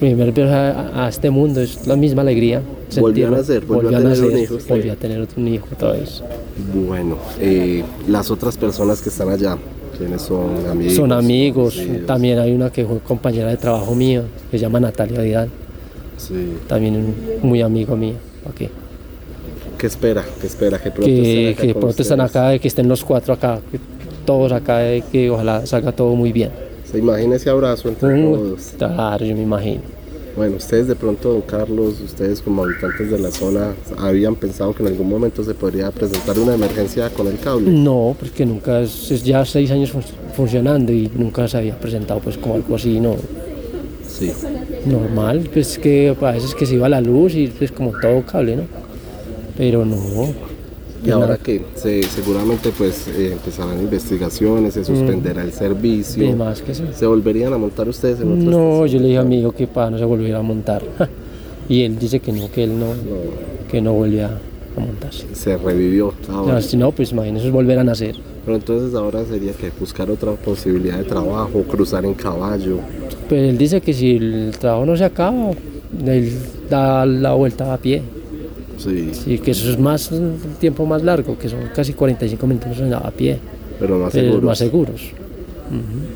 primer 0.00 0.34
a, 0.48 1.04
a, 1.04 1.08
este 1.08 1.30
mundo, 1.30 1.60
es 1.60 1.86
la 1.86 1.94
misma 1.94 2.22
alegría. 2.22 2.60
Volvió 2.98 3.28
a 3.28 3.30
nacer, 3.30 3.64
volvió, 3.64 3.96
a, 3.96 4.00
tener 4.00 4.24
un 4.24 4.38
hijo. 4.38 4.58
Volvió 4.68 4.92
a 4.92 4.96
tener 4.96 5.20
otro 5.20 5.46
hijo 5.46 5.68
otra 5.72 5.92
vez. 5.92 6.22
Bueno, 6.74 7.16
eh, 7.40 7.84
las 8.08 8.30
otras 8.32 8.56
personas 8.56 9.00
que 9.00 9.08
están 9.08 9.28
allá, 9.28 9.56
son 10.18 10.66
amigos? 10.70 10.94
Son 10.94 11.12
amigos. 11.12 11.82
También 12.06 12.38
hay 12.38 12.52
una 12.52 12.70
que 12.70 12.84
fue 12.84 12.98
compañera 13.00 13.48
de 13.48 13.56
trabajo 13.56 13.94
mío, 13.94 14.22
que 14.50 14.58
se 14.58 14.62
llama 14.62 14.80
Natalia 14.80 15.20
Vidal. 15.20 15.48
Sí. 16.16 16.58
También 16.66 17.14
muy 17.42 17.62
amigo 17.62 17.96
mío. 17.96 18.14
¿Qué? 18.56 18.70
¿Qué 19.76 19.86
espera? 19.86 20.24
¿Qué 20.40 20.46
espera? 20.46 20.78
Que 20.78 20.90
pronto, 20.90 21.06
que, 21.06 21.50
estén, 21.50 21.70
acá 21.70 21.94
que 21.94 22.02
están 22.02 22.20
acá, 22.20 22.58
que 22.58 22.68
estén 22.68 22.88
los 22.88 23.04
cuatro 23.04 23.34
acá, 23.34 23.60
todos 24.24 24.50
acá, 24.50 24.80
que 25.12 25.30
ojalá 25.30 25.64
salga 25.66 25.92
todo 25.92 26.14
muy 26.14 26.32
bien. 26.32 26.50
¿Se 26.90 26.98
imagina 26.98 27.36
ese 27.36 27.50
abrazo 27.50 27.88
entre 27.88 28.22
todos? 28.22 28.72
Claro, 28.76 29.24
yo 29.24 29.36
me 29.36 29.42
imagino. 29.42 29.82
Bueno, 30.38 30.54
ustedes 30.56 30.86
de 30.86 30.94
pronto, 30.94 31.32
don 31.32 31.40
Carlos, 31.42 32.00
ustedes 32.00 32.40
como 32.40 32.62
habitantes 32.62 33.10
de 33.10 33.18
la 33.18 33.32
zona, 33.32 33.74
¿habían 33.98 34.36
pensado 34.36 34.72
que 34.72 34.84
en 34.84 34.88
algún 34.90 35.08
momento 35.08 35.42
se 35.42 35.52
podría 35.52 35.90
presentar 35.90 36.38
una 36.38 36.54
emergencia 36.54 37.10
con 37.10 37.26
el 37.26 37.40
cable? 37.40 37.68
No, 37.68 38.14
porque 38.16 38.46
nunca, 38.46 38.80
es, 38.82 39.24
ya 39.24 39.44
seis 39.44 39.68
años 39.72 39.90
fun- 39.90 40.04
funcionando 40.36 40.92
y 40.92 41.10
nunca 41.12 41.48
se 41.48 41.56
había 41.56 41.76
presentado 41.76 42.20
pues 42.20 42.38
como 42.38 42.54
algo 42.54 42.76
así, 42.76 43.00
no. 43.00 43.16
Sí. 44.08 44.30
Normal, 44.86 45.50
pues 45.52 45.76
que 45.76 46.14
a 46.20 46.30
veces 46.30 46.54
que 46.54 46.66
se 46.66 46.74
iba 46.76 46.88
la 46.88 47.00
luz 47.00 47.34
y 47.34 47.48
pues 47.48 47.72
como 47.72 47.90
todo 48.00 48.22
cable, 48.24 48.54
¿no? 48.58 48.62
Pero 49.56 49.84
no. 49.84 49.96
Y 50.98 51.02
pues 51.02 51.12
ahora 51.12 51.26
nada. 51.26 51.38
que 51.38 51.62
se, 51.76 52.02
seguramente 52.02 52.72
pues 52.76 53.06
eh, 53.08 53.32
empezarán 53.32 53.80
investigaciones, 53.80 54.74
se 54.74 54.84
suspenderá 54.84 55.42
el 55.42 55.52
servicio. 55.52 56.24
Y 56.24 56.32
más 56.32 56.60
que 56.60 56.74
sí. 56.74 56.84
¿Se 56.92 57.06
volverían 57.06 57.52
a 57.52 57.58
montar 57.58 57.88
ustedes 57.88 58.20
en 58.20 58.50
No, 58.50 58.84
yo 58.86 58.98
le 58.98 59.06
dije 59.06 59.18
a 59.18 59.24
mi 59.24 59.40
hijo 59.40 59.52
que 59.52 59.66
para 59.66 59.90
no 59.90 59.98
se 59.98 60.04
volviera 60.04 60.38
a 60.38 60.42
montar. 60.42 60.82
y 61.68 61.82
él 61.82 61.98
dice 61.98 62.20
que 62.20 62.32
no, 62.32 62.50
que 62.50 62.64
él 62.64 62.78
no, 62.78 62.86
que 63.70 63.80
no 63.80 63.92
volvía 63.92 64.38
a 64.76 64.80
montarse. 64.80 65.26
Se 65.34 65.56
revivió 65.56 66.12
ahora. 66.28 66.54
No, 66.54 66.62
si 66.62 66.76
no, 66.76 66.90
pues 66.90 67.12
imagínese 67.12 67.50
volver 67.50 67.78
a 67.78 67.84
nacer. 67.84 68.16
Pero 68.44 68.56
entonces 68.56 68.94
ahora 68.94 69.24
sería 69.24 69.52
que 69.52 69.70
buscar 69.78 70.10
otra 70.10 70.32
posibilidad 70.32 70.98
de 70.98 71.04
trabajo, 71.04 71.62
cruzar 71.62 72.04
en 72.04 72.14
caballo. 72.14 72.78
Pues 73.28 73.42
él 73.42 73.58
dice 73.58 73.80
que 73.80 73.92
si 73.92 74.16
el 74.16 74.52
trabajo 74.58 74.86
no 74.86 74.96
se 74.96 75.04
acaba, 75.04 75.50
él 76.06 76.32
da 76.68 77.04
la 77.06 77.34
vuelta 77.34 77.74
a 77.74 77.78
pie. 77.78 78.02
Sí. 78.78 79.10
Sí, 79.12 79.38
que 79.38 79.50
eso 79.50 79.68
es 79.70 79.78
más 79.78 80.10
un 80.12 80.38
tiempo 80.60 80.86
más 80.86 81.02
largo, 81.02 81.36
que 81.38 81.48
son 81.48 81.60
casi 81.74 81.92
45 81.94 82.46
minutos 82.46 82.80
a 82.92 83.10
pie. 83.10 83.38
Pero 83.78 83.98
más 83.98 84.12
Pero 84.12 84.26
seguros. 84.28 84.44
más 84.44 84.58
seguros. 84.58 85.00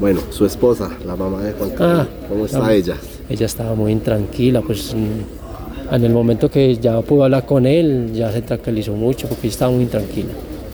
Bueno, 0.00 0.20
su 0.30 0.46
esposa, 0.46 0.90
la 1.06 1.14
mamá 1.14 1.42
de 1.42 1.52
Juan 1.52 1.70
Carlos, 1.70 2.06
Ah, 2.10 2.26
¿cómo 2.28 2.46
está 2.46 2.58
la- 2.60 2.72
ella? 2.72 2.96
Ella 3.28 3.46
estaba 3.46 3.74
muy 3.74 3.92
intranquila, 3.92 4.62
pues 4.62 4.94
mm, 4.94 5.94
en 5.94 6.04
el 6.04 6.12
momento 6.12 6.50
que 6.50 6.76
ya 6.78 7.00
pudo 7.02 7.24
hablar 7.24 7.44
con 7.44 7.66
él, 7.66 8.12
ya 8.14 8.32
se 8.32 8.40
tranquilizó 8.42 8.92
mucho 8.94 9.28
porque 9.28 9.48
estaba 9.48 9.70
muy 9.70 9.82
intranquila. 9.82 10.30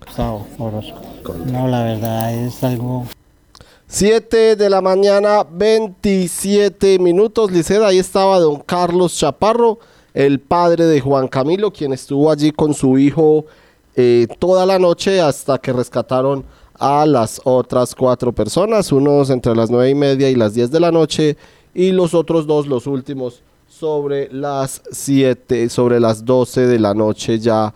Gustavo 0.07 0.47
Orozco. 0.59 1.03
No, 1.53 1.67
la 1.69 1.83
verdad 1.85 2.33
es 2.47 2.63
algo 2.65 3.07
7 3.89 4.55
de 4.57 4.71
la 4.71 4.81
mañana, 4.81 5.45
27 5.51 6.99
minutos. 6.99 7.51
Liceda, 7.51 7.89
ahí 7.89 7.99
estaba 7.99 8.39
don 8.39 8.61
Carlos 8.61 9.17
Chaparro, 9.19 9.79
el 10.19 10.41
padre 10.41 10.87
de 10.87 11.01
Juan 11.01 11.29
Camilo, 11.29 11.73
quien 11.73 11.93
estuvo 11.93 12.29
allí 12.29 12.51
con 12.51 12.75
su 12.75 12.99
hijo 12.99 13.47
eh, 13.95 14.27
toda 14.41 14.67
la 14.67 14.77
noche 14.77 15.21
hasta 15.21 15.59
que 15.59 15.73
rescataron 15.73 16.45
a 16.75 17.07
las 17.07 17.41
otras 17.45 17.95
cuatro 17.95 18.33
personas, 18.33 18.91
unos 18.91 19.31
entre 19.31 19.55
las 19.55 19.71
nueve 19.71 19.91
y 19.91 19.95
media 19.95 20.29
y 20.29 20.35
las 20.35 20.55
10 20.55 20.73
de 20.73 20.81
la 20.81 20.91
noche, 20.91 21.37
y 21.73 21.93
los 21.93 22.15
otros 22.15 22.49
dos, 22.49 22.67
los 22.67 22.89
últimos, 22.89 23.45
sobre 23.69 24.29
las 24.33 24.83
7, 24.91 25.69
sobre 25.69 26.01
las 26.01 26.25
12 26.25 26.67
de 26.67 26.81
la 26.81 26.95
noche 26.95 27.39
ya 27.39 27.73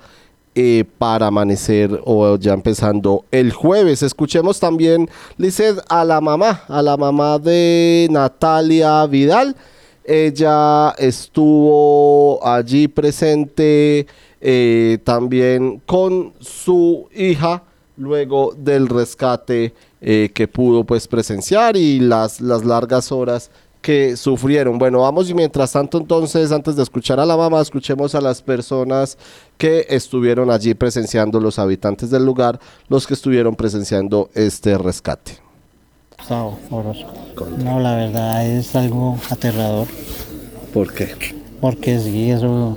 eh, 0.57 0.85
para 0.99 1.29
amanecer 1.29 2.01
o 2.05 2.37
ya 2.39 2.55
empezando 2.55 3.25
el 3.31 3.53
jueves. 3.53 4.03
Escuchemos 4.03 4.59
también, 4.59 5.09
Lizeth, 5.37 5.79
a 5.89 6.05
la 6.05 6.21
mamá, 6.21 6.65
a 6.67 6.83
la 6.83 6.97
mamá 6.97 7.39
de 7.39 8.09
Natalia 8.11 9.07
Vidal. 9.07 9.55
Ella 10.05 10.95
estuvo 10.99 12.45
allí 12.47 12.89
presente 12.89 14.07
eh, 14.41 14.99
también 15.05 15.81
con 15.87 16.33
su 16.41 17.09
hija 17.15 17.63
luego 17.97 18.55
del 18.57 18.89
rescate 18.89 19.73
eh, 20.01 20.31
que 20.35 20.49
pudo 20.49 20.85
pues 20.85 21.07
presenciar 21.07 21.77
y 21.77 22.01
las, 22.01 22.41
las 22.41 22.65
largas 22.65 23.13
horas 23.13 23.51
que 23.83 24.17
sufrieron. 24.17 24.79
Bueno, 24.79 25.01
vamos 25.01 25.29
y 25.29 25.35
mientras 25.35 25.73
tanto 25.73 25.99
entonces, 25.99 26.53
antes 26.53 26.77
de 26.77 26.85
escuchar 26.85 27.21
a 27.21 27.27
la 27.27 27.37
mamá, 27.37 27.61
escuchemos 27.61 28.15
a 28.15 28.21
las 28.21 28.41
personas 28.41 29.19
que 29.59 29.87
estuvieron 29.91 30.51
allí 30.51 30.73
presenciando, 30.75 31.41
los 31.41 31.59
habitantes 31.59 32.09
del 32.11 32.25
lugar, 32.25 32.59
los 32.89 33.07
que 33.07 33.15
estuvieron 33.15 33.57
presenciando 33.57 34.31
este 34.35 34.79
rescate. 34.79 35.42
Gustavo 36.23 36.57
Orozco. 36.71 37.13
No, 37.59 37.81
la 37.81 37.97
verdad 37.97 38.47
es 38.47 38.77
algo 38.77 39.19
aterrador. 39.29 39.89
¿Por 40.73 40.93
qué? 40.95 41.09
Porque 41.61 41.99
sí, 41.99 42.31
eso, 42.31 42.77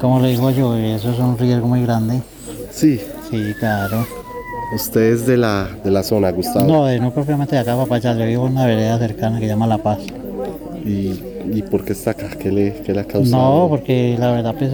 como 0.00 0.20
le 0.20 0.28
digo 0.28 0.50
yo, 0.52 0.76
eso 0.76 1.10
es 1.10 1.18
un 1.18 1.36
riesgo 1.36 1.66
muy 1.66 1.82
grande. 1.82 2.20
Sí. 2.70 3.00
Sí, 3.30 3.52
claro. 3.58 4.06
Usted 4.74 5.00
es 5.14 5.26
de 5.26 5.36
la, 5.36 5.68
de 5.84 5.90
la 5.90 6.04
zona, 6.04 6.30
Gustavo. 6.30 6.66
No, 6.66 6.84
de- 6.86 7.00
no 7.00 7.12
propiamente 7.12 7.56
de 7.56 7.62
acá, 7.62 7.76
papá, 7.76 7.98
yo 7.98 8.14
vivo 8.14 8.46
en 8.46 8.52
una 8.52 8.66
vereda 8.66 8.98
cercana 8.98 9.38
que 9.38 9.46
se 9.46 9.50
llama 9.50 9.66
La 9.66 9.78
Paz. 9.78 9.98
¿Y, 10.84 11.20
y 11.52 11.62
por 11.68 11.84
qué 11.84 11.92
está 11.94 12.12
acá? 12.12 12.28
¿Qué 12.38 12.52
le, 12.52 12.74
qué 12.84 12.92
le 12.94 13.00
ha 13.00 13.04
causado? 13.04 13.62
No, 13.64 13.68
porque 13.68 14.16
la 14.18 14.30
verdad, 14.30 14.54
pues, 14.56 14.72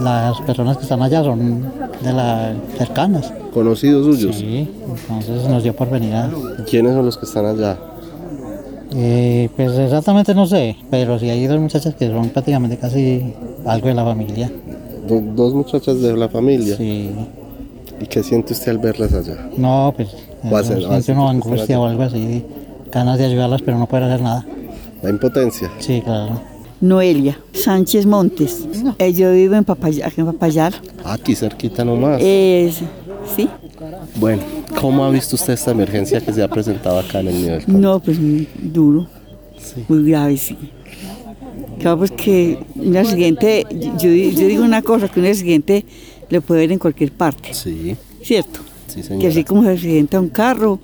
las 0.00 0.40
personas 0.42 0.76
que 0.76 0.82
están 0.84 1.02
allá 1.02 1.22
son 1.22 1.62
de 2.02 2.12
las 2.12 2.56
cercanas. 2.78 3.32
¿Conocidos 3.52 4.04
suyos? 4.06 4.36
Sí, 4.36 4.68
entonces 5.08 5.48
nos 5.48 5.62
dio 5.62 5.74
por 5.74 5.90
venir 5.90 6.14
a... 6.14 6.30
¿Quiénes 6.68 6.94
son 6.94 7.04
los 7.06 7.16
que 7.18 7.26
están 7.26 7.46
allá? 7.46 7.76
Eh, 8.94 9.48
pues 9.56 9.72
exactamente 9.78 10.34
no 10.34 10.46
sé, 10.46 10.76
pero 10.90 11.18
sí 11.18 11.30
hay 11.30 11.46
dos 11.46 11.60
muchachas 11.60 11.94
que 11.94 12.08
son 12.08 12.28
prácticamente 12.30 12.76
casi 12.76 13.34
algo 13.64 13.88
de 13.88 13.94
la 13.94 14.04
familia. 14.04 14.50
Do- 15.06 15.20
dos 15.20 15.54
muchachas 15.54 16.00
de 16.00 16.16
la 16.16 16.28
familia. 16.28 16.76
Sí. 16.76 17.10
¿Y 18.00 18.06
qué 18.06 18.22
siente 18.22 18.52
usted 18.52 18.70
al 18.72 18.78
verlas 18.78 19.12
allá? 19.12 19.48
No, 19.56 19.92
pues 19.94 20.08
siente 20.64 21.12
una 21.12 21.30
angustia 21.30 21.78
o 21.78 21.86
algo 21.86 22.02
así, 22.02 22.44
ganas 22.90 23.18
de 23.18 23.26
ayudarlas, 23.26 23.62
pero 23.62 23.78
no 23.78 23.86
poder 23.86 24.04
hacer 24.04 24.22
nada. 24.22 24.44
La 25.02 25.10
impotencia. 25.10 25.70
Sí, 25.78 26.00
claro. 26.02 26.40
Noelia 26.80 27.38
Sánchez 27.52 28.06
Montes. 28.06 28.64
Eh, 28.98 29.12
yo 29.12 29.32
vivo 29.32 29.54
en 29.54 29.64
Papayar. 29.64 30.08
Aquí 30.08 30.20
en 30.20 30.26
Papayar. 30.26 30.74
Aquí 31.04 31.34
cerquita 31.34 31.84
nomás. 31.84 32.20
Es- 32.22 32.80
sí. 33.36 33.48
Bueno, 34.16 34.42
¿cómo 34.80 35.04
ha 35.04 35.10
visto 35.10 35.36
usted 35.36 35.52
esta 35.54 35.70
emergencia 35.72 36.20
que 36.20 36.32
se 36.32 36.42
ha 36.42 36.48
presentado 36.48 36.98
acá 36.98 37.20
en 37.20 37.28
el 37.28 37.34
nivel? 37.42 37.62
No, 37.66 38.00
pues 38.00 38.18
muy 38.18 38.48
duro. 38.62 39.06
Muy 39.88 40.10
grave, 40.10 40.36
sí. 40.36 40.56
Claro, 41.78 41.98
pues 41.98 42.10
que 42.12 42.58
un 42.76 42.96
accidente, 42.96 43.66
yo, 43.98 44.08
yo 44.10 44.46
digo 44.46 44.64
una 44.64 44.82
cosa, 44.82 45.08
que 45.08 45.20
un 45.20 45.26
accidente 45.26 45.84
le 46.28 46.40
puede 46.40 46.62
ver 46.62 46.72
en 46.72 46.78
cualquier 46.78 47.12
parte. 47.12 47.52
Sí. 47.54 47.96
¿Cierto? 48.22 48.60
Sí, 48.86 49.02
Que 49.20 49.28
así 49.28 49.44
como 49.44 49.62
se 49.62 49.70
accidenta 49.70 50.18
un 50.18 50.28
carro 50.28 50.78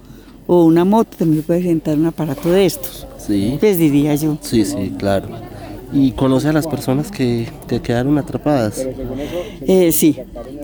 o 0.46 0.64
una 0.64 0.84
moto, 0.84 1.16
también 1.18 1.42
se 1.42 1.46
puede 1.46 1.58
accidentar 1.60 1.98
un 1.98 2.06
aparato 2.06 2.50
de 2.50 2.66
estos. 2.66 3.06
Sí. 3.18 3.56
Pues 3.58 3.78
diría 3.78 4.14
yo. 4.14 4.38
Sí, 4.40 4.64
sí, 4.64 4.92
claro. 4.98 5.28
¿Y 5.92 6.12
conoce 6.12 6.48
a 6.48 6.52
las 6.52 6.66
personas 6.66 7.10
que, 7.10 7.48
que 7.68 7.80
quedaron 7.80 8.18
atrapadas? 8.18 8.84
Eh, 9.62 9.92
sí, 9.92 10.16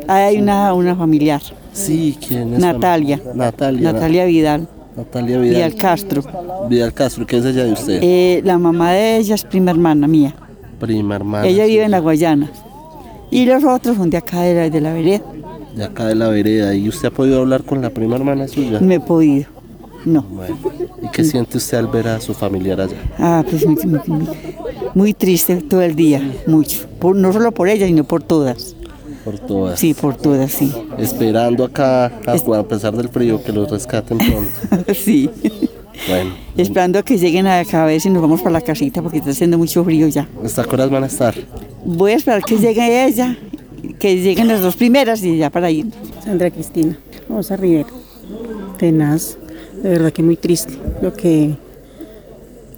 hay 0.08 0.38
una, 0.38 0.74
una 0.74 0.96
familiar. 0.96 1.40
Sí, 1.72 2.18
¿quién 2.26 2.54
es? 2.54 2.58
Natalia. 2.60 3.20
Natalia. 3.34 3.92
Natalia 3.92 4.24
Vidal. 4.26 4.68
Natalia 4.96 5.38
Vidal. 5.38 5.54
Vidal 5.54 5.74
Castro. 5.76 6.22
Vidal 6.68 6.92
Castro, 6.92 7.26
¿qué 7.26 7.38
es 7.38 7.44
ella 7.44 7.64
de 7.64 7.72
usted? 7.72 7.98
Eh, 8.02 8.42
la 8.44 8.58
mamá 8.58 8.92
de 8.92 9.16
ella 9.18 9.34
es 9.34 9.44
prima 9.44 9.70
hermana 9.70 10.06
mía. 10.06 10.34
Prima 10.80 11.14
hermana. 11.16 11.46
ella 11.46 11.64
vive 11.66 11.84
en 11.84 11.92
la 11.92 12.00
Guayana. 12.00 12.50
Y 13.30 13.46
los 13.46 13.64
otros 13.64 13.96
son 13.96 14.10
de 14.10 14.18
acá, 14.18 14.42
de 14.42 14.54
la, 14.54 14.68
de 14.70 14.80
la 14.80 14.92
vereda. 14.92 15.22
De 15.74 15.84
acá 15.84 16.06
de 16.06 16.14
la 16.16 16.28
vereda. 16.28 16.74
¿Y 16.74 16.88
usted 16.88 17.08
ha 17.08 17.10
podido 17.10 17.40
hablar 17.40 17.62
con 17.62 17.80
la 17.80 17.88
prima 17.90 18.16
hermana 18.16 18.46
suya? 18.48 18.78
No 18.80 18.92
he 18.92 19.00
podido. 19.00 19.46
No. 20.04 20.22
Bueno. 20.22 20.58
¿Y 21.00 21.08
qué 21.12 21.22
siente 21.24 21.56
usted 21.56 21.78
al 21.78 21.86
ver 21.86 22.08
a 22.08 22.20
su 22.20 22.34
familiar 22.34 22.80
allá? 22.80 22.96
Ah, 23.18 23.42
pues 23.48 23.64
muy, 23.66 23.76
muy- 23.86 24.00
muy- 24.08 24.26
muy 24.94 25.14
triste 25.14 25.56
todo 25.56 25.82
el 25.82 25.94
día, 25.96 26.20
mucho. 26.46 26.86
Por- 26.98 27.16
no 27.16 27.32
solo 27.32 27.52
por 27.52 27.68
ella, 27.68 27.86
sino 27.86 28.04
por 28.04 28.22
todas. 28.22 28.74
Por 29.24 29.38
todas. 29.38 29.78
Sí, 29.78 29.94
por 29.94 30.16
todas, 30.16 30.50
sí. 30.50 30.72
Esperando 30.98 31.64
acá, 31.64 32.06
a, 32.06 32.32
a 32.58 32.62
pesar 32.64 32.96
del 32.96 33.08
frío, 33.08 33.42
que 33.42 33.52
los 33.52 33.70
rescaten 33.70 34.18
pronto. 34.18 34.92
sí. 34.94 35.30
Bueno, 36.08 36.34
Esperando 36.56 36.98
a 36.98 37.02
que 37.04 37.16
lleguen 37.18 37.46
acá 37.46 37.84
a 37.84 37.86
ver 37.86 38.00
si 38.00 38.10
nos 38.10 38.20
vamos 38.22 38.40
para 38.40 38.54
la 38.54 38.60
casita 38.62 39.02
porque 39.02 39.18
está 39.18 39.30
haciendo 39.30 39.58
mucho 39.58 39.84
frío 39.84 40.08
ya. 40.08 40.26
¿hasta 40.44 40.64
qué 40.64 40.70
horas 40.74 40.90
van 40.90 41.04
a 41.04 41.06
estar? 41.06 41.34
Voy 41.84 42.12
a 42.12 42.16
esperar 42.16 42.42
que 42.42 42.56
llegue 42.56 43.04
ella, 43.06 43.36
que 44.00 44.16
lleguen 44.20 44.48
las 44.48 44.62
dos 44.62 44.74
primeras 44.74 45.22
y 45.22 45.36
ya 45.36 45.50
para 45.50 45.70
ir. 45.70 45.86
Sandra 46.24 46.50
Cristina 46.50 46.98
Rosa 47.28 47.56
Rivera. 47.56 47.86
Tenaz, 48.78 49.36
de 49.82 49.90
verdad 49.90 50.12
que 50.12 50.22
muy 50.22 50.36
triste 50.36 50.72
lo 51.02 51.12
que 51.12 51.54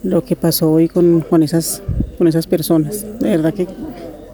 lo 0.03 0.23
que 0.25 0.37
pasó 0.37 0.71
hoy 0.71 0.89
con, 0.89 1.21
con 1.23 1.43
esas 1.43 1.83
con 2.17 2.29
esas 2.29 2.47
personas. 2.47 3.05
De 3.21 3.29
verdad 3.29 3.53
que 3.55 3.67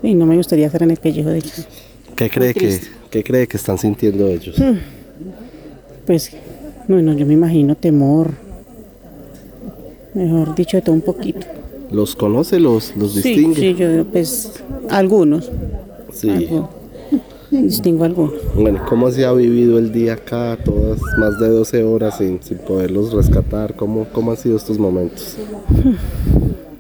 y 0.03 0.15
no 0.15 0.27
me 0.27 0.37
gustaría 0.37 0.67
estar 0.67 0.83
en 0.83 0.91
el 0.93 0.97
pellejo 0.97 1.29
de 1.31 1.39
ellos. 1.39 1.67
¿Qué 2.17 2.31
cree, 2.31 2.55
que. 2.55 2.81
¿Qué 3.11 3.23
cree 3.23 3.47
que 3.47 3.57
están 3.57 3.79
sintiendo 3.79 4.27
ellos? 4.29 4.59
Mm. 4.59 4.77
Pues 6.07 6.31
bueno, 6.89 7.13
yo 7.15 7.27
me 7.27 7.35
imagino 7.35 7.75
temor. 7.77 8.33
Mejor 10.15 10.55
dicho, 10.55 10.77
de 10.77 10.83
todo 10.83 10.95
un 10.95 11.03
poquito. 11.03 11.47
¿Los 11.91 12.17
conoce, 12.17 12.59
los, 12.61 12.97
los 12.97 13.13
Sí, 13.13 13.23
distingue? 13.23 13.61
sí, 13.61 13.75
yo 13.75 14.05
pues 14.07 14.53
algunos. 14.89 15.51
Sí. 16.13 16.31
Algunos. 16.31 16.71
Distingo 17.51 18.05
algunos. 18.05 18.35
Bueno, 18.55 18.81
¿cómo 18.89 19.11
se 19.11 19.25
ha 19.25 19.33
vivido 19.33 19.79
el 19.79 19.93
día 19.93 20.15
acá? 20.15 20.57
Todas 20.65 21.01
más 21.19 21.39
de 21.41 21.49
12 21.49 21.83
horas 21.83 22.19
sin, 22.19 22.41
sin 22.43 22.59
poderlos 22.59 23.13
rescatar. 23.13 23.75
¿Cómo, 23.75 24.07
¿Cómo 24.13 24.31
han 24.31 24.37
sido 24.37 24.57
estos 24.57 24.79
momentos? 24.79 25.37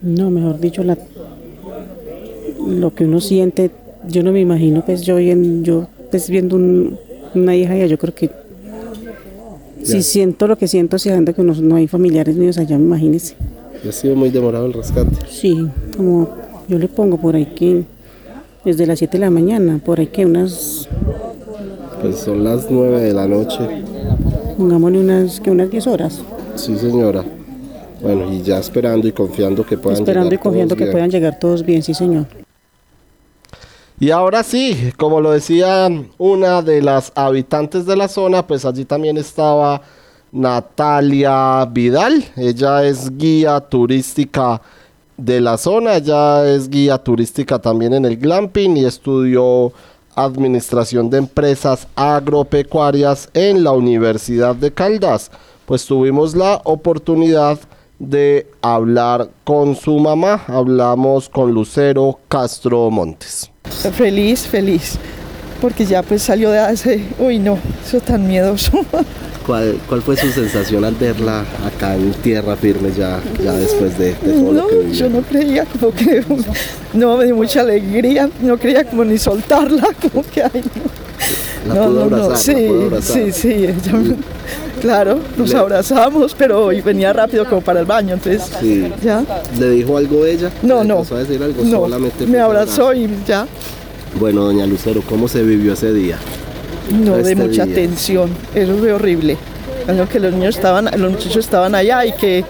No, 0.02 0.30
mejor 0.30 0.58
dicho, 0.60 0.82
la, 0.82 0.96
lo 2.66 2.94
que 2.94 3.04
uno 3.04 3.20
siente, 3.20 3.70
yo 4.08 4.22
no 4.22 4.32
me 4.32 4.40
imagino, 4.40 4.84
pues 4.84 5.02
yo, 5.02 5.16
bien, 5.16 5.62
yo 5.64 5.86
pues 6.10 6.28
viendo 6.30 6.56
un- 6.56 6.96
una 7.34 7.54
hija 7.54 7.74
allá, 7.74 7.86
yo 7.86 7.98
creo 7.98 8.14
que 8.14 8.30
si 9.82 10.02
siento 10.02 10.46
lo 10.46 10.56
que 10.56 10.68
siento, 10.68 10.98
sabiendo 10.98 11.34
que 11.34 11.42
no, 11.42 11.54
no 11.54 11.76
hay 11.76 11.86
familiares 11.86 12.36
míos 12.36 12.58
allá, 12.58 12.76
imagínese. 12.76 13.34
¿Y 13.84 13.88
ha 13.88 13.92
sido 13.92 14.14
muy 14.16 14.30
demorado 14.30 14.66
el 14.66 14.72
rescate? 14.72 15.16
Sí, 15.28 15.66
como 15.96 16.28
yo 16.68 16.78
le 16.78 16.88
pongo 16.88 17.16
por 17.18 17.34
ahí 17.36 17.46
que 17.46 17.84
desde 18.64 18.86
las 18.86 18.98
7 18.98 19.18
de 19.18 19.24
la 19.24 19.30
mañana, 19.30 19.80
por 19.84 20.00
ahí 20.00 20.06
que 20.08 20.26
unas, 20.26 20.88
Pues 22.02 22.16
son 22.16 22.42
las 22.44 22.66
9 22.70 23.00
de 23.00 23.12
la 23.12 23.26
noche. 23.28 23.58
pongámosle 24.56 24.98
unas, 25.00 25.40
que 25.40 25.50
unas 25.50 25.70
10 25.70 25.86
horas, 25.86 26.20
Sí, 26.56 26.76
señora. 26.76 27.24
Bueno, 28.00 28.32
y 28.32 28.42
ya 28.42 28.58
esperando 28.58 29.06
y 29.06 29.12
confiando 29.12 29.64
que 29.64 29.76
puedan 29.76 30.00
esperando 30.00 30.28
y 30.28 30.30
llegar 30.30 30.42
confiando 30.42 30.74
todos 30.74 30.78
que 30.78 30.84
bien. 30.84 30.92
puedan 30.92 31.10
llegar 31.10 31.38
todos 31.38 31.64
bien, 31.64 31.82
sí 31.82 31.94
señor. 31.94 32.26
Y 33.98 34.10
ahora 34.10 34.42
sí, 34.42 34.92
como 34.96 35.20
lo 35.20 35.32
decía 35.32 35.88
una 36.16 36.62
de 36.62 36.80
las 36.80 37.12
habitantes 37.14 37.84
de 37.84 37.96
la 37.96 38.08
zona, 38.08 38.46
pues 38.46 38.64
allí 38.64 38.86
también 38.86 39.18
estaba 39.18 39.82
Natalia 40.32 41.66
Vidal. 41.66 42.24
Ella 42.36 42.84
es 42.84 43.14
guía 43.18 43.60
turística 43.60 44.62
de 45.18 45.42
la 45.42 45.58
zona, 45.58 45.96
ella 45.96 46.48
es 46.48 46.70
guía 46.70 46.96
turística 46.96 47.58
también 47.58 47.92
en 47.92 48.06
el 48.06 48.16
glamping 48.16 48.78
y 48.78 48.86
estudió 48.86 49.70
administración 50.14 51.10
de 51.10 51.18
empresas 51.18 51.86
agropecuarias 51.94 53.28
en 53.34 53.62
la 53.62 53.72
Universidad 53.72 54.56
de 54.56 54.72
Caldas. 54.72 55.30
Pues 55.66 55.84
tuvimos 55.84 56.34
la 56.34 56.62
oportunidad 56.64 57.58
de 58.00 58.48
hablar 58.62 59.30
con 59.44 59.76
su 59.76 60.00
mamá. 60.00 60.42
Hablamos 60.48 61.28
con 61.28 61.52
Lucero 61.52 62.18
Castro 62.26 62.90
Montes. 62.90 63.52
Feliz, 63.92 64.48
feliz. 64.48 64.98
Porque 65.60 65.84
ya 65.84 66.02
pues 66.02 66.22
salió 66.22 66.50
de 66.50 66.58
hace, 66.58 67.06
uy 67.18 67.38
no, 67.38 67.58
eso 67.86 68.00
tan 68.00 68.26
miedoso. 68.26 68.84
¿Cuál, 69.46 69.78
¿Cuál 69.88 70.02
fue 70.02 70.16
su 70.16 70.28
sensación 70.30 70.84
al 70.84 70.94
verla 70.94 71.44
acá 71.66 71.94
en 71.96 72.12
tierra 72.14 72.56
firme 72.56 72.90
ya, 72.96 73.20
ya 73.42 73.52
después 73.54 73.98
de, 73.98 74.08
de 74.08 74.14
todo 74.14 74.52
No, 74.52 74.62
lo 74.62 74.68
que 74.68 74.76
vivió? 74.78 74.92
yo 74.94 75.08
no 75.08 75.22
creía 75.22 75.64
como 75.64 75.92
que, 75.92 76.22
no, 76.92 77.16
me 77.16 77.24
dio 77.24 77.34
mucha 77.36 77.60
alegría, 77.62 78.28
no 78.42 78.58
creía 78.58 78.84
como 78.84 79.04
ni 79.04 79.18
soltarla, 79.18 79.88
como 80.12 80.22
que, 80.24 80.42
ay, 80.42 80.50
no. 80.54 81.00
La 81.68 81.74
no, 81.74 81.86
pudo 81.88 82.04
no, 82.04 82.16
no, 82.16 82.24
abrazar, 82.24 82.54
la 82.54 82.60
sí, 82.60 82.66
pudo 82.68 82.82
abrazar. 82.84 83.16
sí, 83.16 83.32
sí, 83.32 83.48
ella 83.48 83.76
claro, 84.80 85.18
nos 85.36 85.50
Le- 85.50 85.58
abrazamos, 85.58 86.34
pero 86.36 86.64
hoy 86.66 86.80
venía 86.80 87.12
rápido 87.12 87.44
como 87.46 87.60
para 87.60 87.80
el 87.80 87.86
baño, 87.86 88.14
entonces, 88.14 88.42
Sí. 88.60 88.90
ya, 89.02 89.22
¿Le 89.58 89.70
dijo 89.70 89.96
algo 89.98 90.24
ella? 90.24 90.50
No, 90.62 90.82
¿Le 90.82 90.88
no. 90.88 91.04
a 91.10 91.14
decir 91.18 91.42
algo? 91.42 91.62
no, 91.64 91.80
Solamente 91.82 92.26
me 92.26 92.38
abrazó 92.40 92.94
y 92.94 93.08
ya, 93.26 93.46
Bueno, 94.18 94.42
doña 94.44 94.66
Lucero, 94.66 95.02
¿cómo 95.08 95.28
se 95.28 95.42
vivió 95.42 95.74
ese 95.74 95.92
día? 95.92 96.16
No, 96.90 97.16
de 97.16 97.34
mucha 97.34 97.64
día. 97.64 97.74
tensión, 97.74 98.30
eso 98.54 98.76
fue 98.78 98.92
horrible, 98.92 99.36
Algo 99.88 100.08
que 100.08 100.20
los 100.20 100.32
niños 100.32 100.56
estaban, 100.56 100.90
los 100.96 101.12
muchachos 101.12 101.38
estaban 101.38 101.74
allá 101.74 102.04
y 102.04 102.12
que 102.12 102.44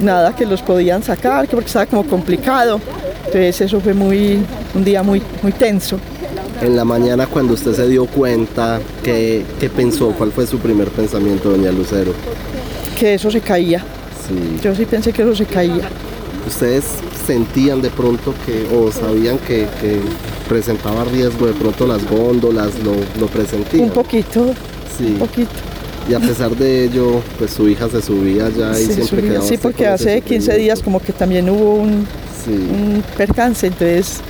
nada, 0.00 0.34
que 0.34 0.46
los 0.46 0.62
podían 0.62 1.02
sacar, 1.02 1.46
que 1.46 1.52
porque 1.52 1.66
estaba 1.66 1.86
como 1.86 2.04
complicado, 2.04 2.80
entonces 3.26 3.60
eso 3.60 3.80
fue 3.80 3.94
muy, 3.94 4.38
un 4.74 4.84
día 4.84 5.02
muy, 5.02 5.22
muy 5.42 5.52
tenso. 5.52 5.98
En 6.62 6.76
la 6.76 6.84
mañana 6.84 7.26
cuando 7.26 7.54
usted 7.54 7.74
se 7.74 7.88
dio 7.88 8.06
cuenta, 8.06 8.80
¿qué, 9.02 9.44
qué 9.60 9.68
pensó? 9.68 10.10
¿Cuál 10.16 10.32
fue 10.32 10.46
su 10.46 10.58
primer 10.58 10.88
pensamiento, 10.88 11.50
doña 11.50 11.70
Lucero? 11.72 12.12
que 12.94 13.14
eso 13.14 13.30
se 13.30 13.40
caía. 13.40 13.80
Sí. 14.26 14.60
Yo 14.62 14.74
sí 14.74 14.86
pensé 14.86 15.12
que 15.12 15.22
eso 15.22 15.34
se 15.34 15.44
caía. 15.44 15.88
¿Ustedes 16.46 16.84
sentían 17.26 17.82
de 17.82 17.90
pronto 17.90 18.34
que, 18.46 18.66
o 18.74 18.90
sabían 18.92 19.38
que, 19.38 19.66
que 19.80 20.00
presentaba 20.58 21.02
riesgo 21.04 21.46
de 21.48 21.52
pronto 21.54 21.84
las 21.84 22.08
góndolas, 22.08 22.68
lo, 22.84 22.92
lo 23.20 23.26
presentían? 23.26 23.84
Un 23.84 23.90
poquito, 23.90 24.54
Sí. 24.96 25.04
un 25.06 25.18
poquito. 25.18 25.50
Y 26.08 26.14
a 26.14 26.20
pesar 26.20 26.54
de 26.54 26.84
ello, 26.84 27.20
pues 27.38 27.50
su 27.52 27.68
hija 27.68 27.88
se 27.88 28.00
subía 28.00 28.48
ya 28.50 28.70
y 28.78 28.84
Se 28.84 28.94
siempre 28.94 29.06
subía. 29.06 29.30
quedaba 29.30 29.46
Sí, 29.46 29.58
porque 29.58 29.86
hace 29.88 30.20
15 30.20 30.54
días 30.56 30.80
como 30.80 31.00
que 31.00 31.12
también 31.12 31.50
hubo 31.50 31.74
un, 31.74 32.06
Sí. 32.44 32.52
un 32.52 33.02
percance, 33.16 33.66
entonces 33.66 34.20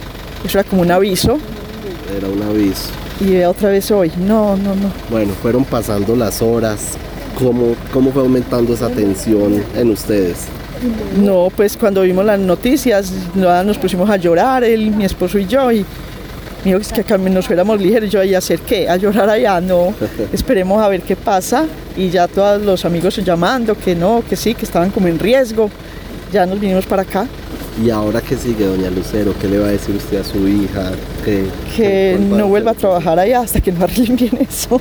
eso 0.44 0.58
era 0.60 0.66
como 0.68 0.80
un 0.82 0.90
aviso. 0.90 1.36
Era 2.16 2.28
un 2.28 2.42
aviso. 2.42 2.88
Y 3.20 3.42
otra 3.42 3.68
vez 3.68 3.90
hoy, 3.90 4.10
no, 4.18 4.56
no, 4.56 4.74
no. 4.74 4.90
Bueno, 5.10 5.32
fueron 5.42 5.64
pasando 5.64 6.16
las 6.16 6.40
horas. 6.40 6.80
¿Cómo, 7.38 7.74
cómo 7.92 8.12
fue 8.12 8.22
aumentando 8.22 8.72
esa 8.72 8.88
tensión 8.88 9.62
en 9.76 9.90
ustedes? 9.90 10.36
No, 11.20 11.48
pues 11.54 11.76
cuando 11.76 12.02
vimos 12.02 12.24
las 12.24 12.38
noticias, 12.38 13.12
nos 13.34 13.76
pusimos 13.78 14.08
a 14.08 14.16
llorar, 14.16 14.62
él, 14.64 14.90
mi 14.92 15.04
esposo 15.04 15.38
y 15.38 15.46
yo, 15.46 15.72
y 15.72 15.84
me 16.64 16.70
dijo 16.70 16.78
que 16.78 16.86
es 16.86 16.92
que 16.92 17.00
acá 17.02 17.18
nos 17.18 17.46
fuéramos 17.46 17.80
ligeros, 17.80 18.10
yo 18.10 18.20
ahí 18.20 18.34
a 18.34 18.38
hacer 18.38 18.60
qué, 18.60 18.88
a 18.88 18.96
llorar 18.96 19.28
allá, 19.28 19.60
no, 19.60 19.94
esperemos 20.32 20.82
a 20.82 20.88
ver 20.88 21.02
qué 21.02 21.16
pasa, 21.16 21.66
y 21.96 22.08
ya 22.10 22.26
todos 22.26 22.62
los 22.62 22.84
amigos 22.84 23.16
llamando, 23.16 23.76
que 23.76 23.94
no, 23.94 24.22
que 24.28 24.36
sí, 24.36 24.54
que 24.54 24.64
estaban 24.64 24.90
como 24.90 25.08
en 25.08 25.18
riesgo, 25.18 25.70
ya 26.32 26.46
nos 26.46 26.58
vinimos 26.58 26.86
para 26.86 27.02
acá, 27.02 27.26
¿Y 27.82 27.90
ahora 27.90 28.20
qué 28.20 28.36
sigue, 28.36 28.66
doña 28.66 28.88
Lucero? 28.88 29.34
¿Qué 29.40 29.48
le 29.48 29.58
va 29.58 29.66
a 29.66 29.70
decir 29.70 29.96
usted 29.96 30.20
a 30.20 30.24
su 30.24 30.46
hija? 30.46 30.92
¿Qué, 31.24 31.44
que 31.76 32.16
va 32.30 32.38
no 32.38 32.46
vuelva 32.46 32.70
a 32.70 32.74
trabajar 32.74 33.18
allá 33.18 33.40
hasta 33.40 33.60
que 33.60 33.72
no 33.72 33.82
arreglen 33.82 34.14
bien 34.14 34.38
eso. 34.48 34.80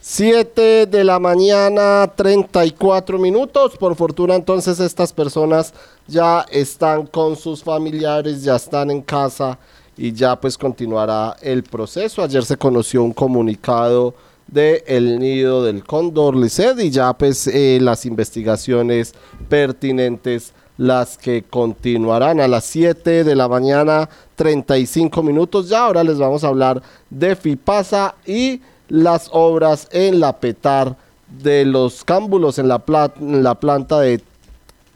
7 0.00 0.86
de 0.86 1.04
la 1.04 1.18
mañana, 1.18 2.10
34 2.14 3.18
minutos. 3.18 3.76
Por 3.76 3.96
fortuna, 3.96 4.34
entonces, 4.34 4.80
estas 4.80 5.12
personas 5.12 5.74
ya 6.06 6.46
están 6.50 7.06
con 7.06 7.36
sus 7.36 7.62
familiares, 7.62 8.42
ya 8.42 8.56
están 8.56 8.90
en 8.90 9.02
casa 9.02 9.58
y 9.96 10.12
ya 10.12 10.40
pues 10.40 10.58
continuará 10.58 11.36
el 11.40 11.62
proceso. 11.62 12.22
Ayer 12.22 12.44
se 12.44 12.56
conoció 12.56 13.02
un 13.02 13.12
comunicado 13.12 14.14
de 14.46 14.84
El 14.86 15.18
Nido 15.18 15.64
del 15.64 15.84
Cóndor 15.84 16.36
Liced 16.36 16.78
y 16.78 16.90
ya 16.90 17.12
pues 17.14 17.46
eh, 17.46 17.78
las 17.80 18.04
investigaciones 18.06 19.14
pertinentes 19.48 20.52
las 20.76 21.16
que 21.16 21.44
continuarán 21.48 22.40
a 22.40 22.48
las 22.48 22.64
7 22.64 23.24
de 23.24 23.36
la 23.36 23.48
mañana 23.48 24.08
35 24.34 25.22
minutos 25.22 25.68
ya 25.68 25.86
ahora 25.86 26.02
les 26.02 26.18
vamos 26.18 26.42
a 26.42 26.48
hablar 26.48 26.82
de 27.10 27.36
FIPASA 27.36 28.16
y 28.26 28.60
las 28.88 29.28
obras 29.32 29.88
en 29.92 30.18
la 30.18 30.38
petar 30.40 30.96
de 31.42 31.64
los 31.64 32.04
cámbulos 32.04 32.58
en 32.58 32.68
la, 32.68 32.82
en 33.20 33.42
la 33.44 33.54
planta 33.54 34.00
de 34.00 34.20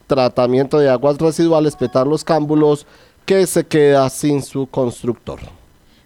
tratamiento 0.08 0.78
de 0.78 0.90
aguas 0.90 1.18
residuales 1.18 1.76
petar 1.76 2.06
los 2.06 2.24
cámbulos 2.24 2.86
que 3.28 3.46
se 3.46 3.62
queda 3.62 4.08
sin 4.08 4.40
su 4.40 4.66
constructor 4.66 5.38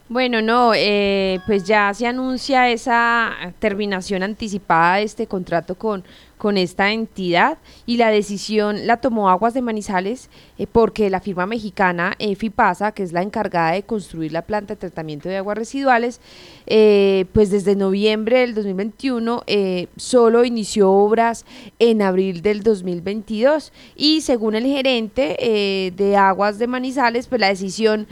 Bueno, 0.08 0.42
no, 0.42 0.72
eh, 0.74 1.38
pues 1.46 1.62
ya 1.62 1.94
se 1.94 2.08
anuncia 2.08 2.68
esa 2.68 3.30
terminación 3.60 4.24
anticipada 4.24 4.96
de 4.96 5.04
este 5.04 5.28
contrato 5.28 5.76
con, 5.76 6.02
con 6.42 6.58
esta 6.58 6.90
entidad 6.90 7.58
y 7.86 7.98
la 7.98 8.10
decisión 8.10 8.88
la 8.88 8.96
tomó 8.96 9.30
Aguas 9.30 9.54
de 9.54 9.62
Manizales 9.62 10.28
eh, 10.58 10.66
porque 10.66 11.08
la 11.08 11.20
firma 11.20 11.46
mexicana 11.46 12.14
eh, 12.18 12.34
FIPASA, 12.34 12.90
que 12.90 13.04
es 13.04 13.12
la 13.12 13.22
encargada 13.22 13.70
de 13.70 13.84
construir 13.84 14.32
la 14.32 14.42
planta 14.42 14.74
de 14.74 14.80
tratamiento 14.80 15.28
de 15.28 15.36
aguas 15.36 15.56
residuales, 15.56 16.20
eh, 16.66 17.26
pues 17.32 17.52
desde 17.52 17.76
noviembre 17.76 18.40
del 18.40 18.56
2021 18.56 19.44
eh, 19.46 19.86
solo 19.96 20.44
inició 20.44 20.90
obras 20.90 21.46
en 21.78 22.02
abril 22.02 22.42
del 22.42 22.64
2022 22.64 23.72
y 23.94 24.22
según 24.22 24.56
el 24.56 24.64
gerente 24.64 25.92
de 25.96 26.16
Aguas 26.16 26.58
de 26.58 26.66
Manizales, 26.66 27.28
pues 27.28 27.40
la 27.40 27.50
decisión... 27.50 28.08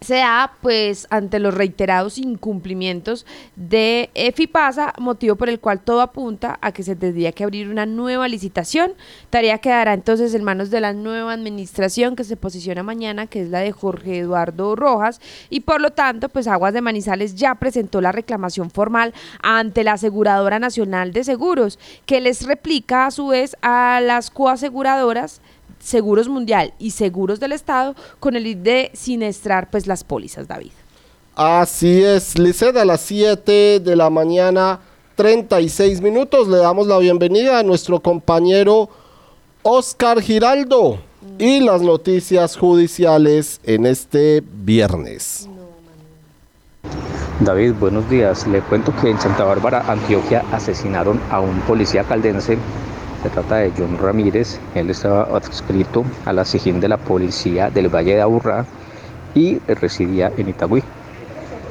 se 0.00 0.16
da 0.16 0.52
pues 0.62 1.06
ante 1.10 1.38
los 1.38 1.54
reiterados 1.54 2.18
incumplimientos 2.18 3.26
de 3.56 4.10
FIPASA, 4.34 4.94
motivo 4.98 5.36
por 5.36 5.48
el 5.48 5.60
cual 5.60 5.80
todo 5.80 6.00
apunta 6.00 6.58
a 6.62 6.72
que 6.72 6.82
se 6.82 6.96
tendría 6.96 7.32
que 7.32 7.44
abrir 7.44 7.68
una 7.68 7.86
nueva 7.86 8.28
licitación. 8.28 8.92
Tarea 9.30 9.58
quedará 9.58 9.94
entonces 9.94 10.34
en 10.34 10.44
manos 10.44 10.70
de 10.70 10.80
la 10.80 10.92
nueva 10.92 11.32
administración 11.32 12.16
que 12.16 12.24
se 12.24 12.36
posiciona 12.36 12.82
mañana, 12.82 13.26
que 13.26 13.42
es 13.42 13.50
la 13.50 13.60
de 13.60 13.72
Jorge 13.72 14.18
Eduardo 14.18 14.76
Rojas, 14.76 15.20
y 15.50 15.60
por 15.60 15.80
lo 15.80 15.90
tanto, 15.90 16.28
pues 16.28 16.46
Aguas 16.46 16.74
de 16.74 16.80
Manizales 16.80 17.34
ya 17.34 17.54
presentó 17.56 18.00
la 18.00 18.12
reclamación 18.12 18.70
formal 18.70 19.14
ante 19.42 19.84
la 19.84 19.92
Aseguradora 19.92 20.58
Nacional 20.58 21.12
de 21.12 21.24
Seguros, 21.24 21.78
que 22.06 22.20
les 22.20 22.46
replica 22.46 23.06
a 23.06 23.10
su 23.10 23.28
vez 23.28 23.56
a 23.62 24.00
las 24.02 24.30
coaseguradoras 24.30 25.40
Seguros 25.78 26.28
Mundial 26.28 26.74
y 26.78 26.90
Seguros 26.90 27.40
del 27.40 27.52
Estado 27.52 27.94
con 28.20 28.36
el 28.36 28.46
ID 28.46 28.58
de 28.58 28.90
sinestrar 28.94 29.70
pues 29.70 29.86
las 29.86 30.04
pólizas, 30.04 30.48
David. 30.48 30.72
Así 31.34 32.02
es, 32.02 32.38
Lisset, 32.38 32.76
a 32.76 32.84
las 32.84 33.00
7 33.02 33.80
de 33.80 33.96
la 33.96 34.10
mañana, 34.10 34.80
36 35.14 36.00
minutos. 36.00 36.48
Le 36.48 36.58
damos 36.58 36.86
la 36.86 36.98
bienvenida 36.98 37.60
a 37.60 37.62
nuestro 37.62 38.00
compañero 38.00 38.88
Oscar 39.62 40.20
Giraldo 40.20 40.98
y 41.38 41.60
las 41.60 41.82
noticias 41.82 42.56
judiciales 42.56 43.60
en 43.62 43.86
este 43.86 44.42
viernes. 44.44 45.48
David, 47.40 47.74
buenos 47.78 48.10
días. 48.10 48.46
Le 48.48 48.60
cuento 48.62 48.92
que 49.00 49.10
en 49.10 49.20
Santa 49.20 49.44
Bárbara, 49.44 49.84
Antioquia, 49.86 50.44
asesinaron 50.50 51.20
a 51.30 51.38
un 51.38 51.60
policía 51.60 52.02
caldense 52.02 52.58
Se 53.22 53.30
trata 53.30 53.56
de 53.56 53.72
John 53.76 53.98
Ramírez, 53.98 54.60
él 54.76 54.90
estaba 54.90 55.22
adscrito 55.36 56.04
a 56.24 56.32
la 56.32 56.44
SIGIN 56.44 56.78
de 56.78 56.88
la 56.88 56.98
policía 56.98 57.68
del 57.68 57.88
Valle 57.88 58.14
de 58.14 58.20
Aburrá 58.20 58.64
y 59.34 59.58
residía 59.66 60.30
en 60.36 60.48
Itagüí. 60.48 60.84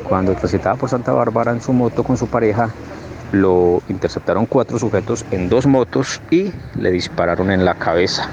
Cuando 0.03 0.33
transitaba 0.33 0.75
por 0.75 0.89
Santa 0.89 1.13
Bárbara 1.13 1.53
en 1.53 1.61
su 1.61 1.71
moto 1.71 2.03
con 2.03 2.17
su 2.17 2.27
pareja, 2.27 2.69
lo 3.31 3.81
interceptaron 3.87 4.45
cuatro 4.45 4.77
sujetos 4.77 5.25
en 5.31 5.47
dos 5.47 5.65
motos 5.67 6.21
y 6.31 6.51
le 6.75 6.91
dispararon 6.91 7.49
en 7.49 7.63
la 7.63 7.75
cabeza. 7.75 8.27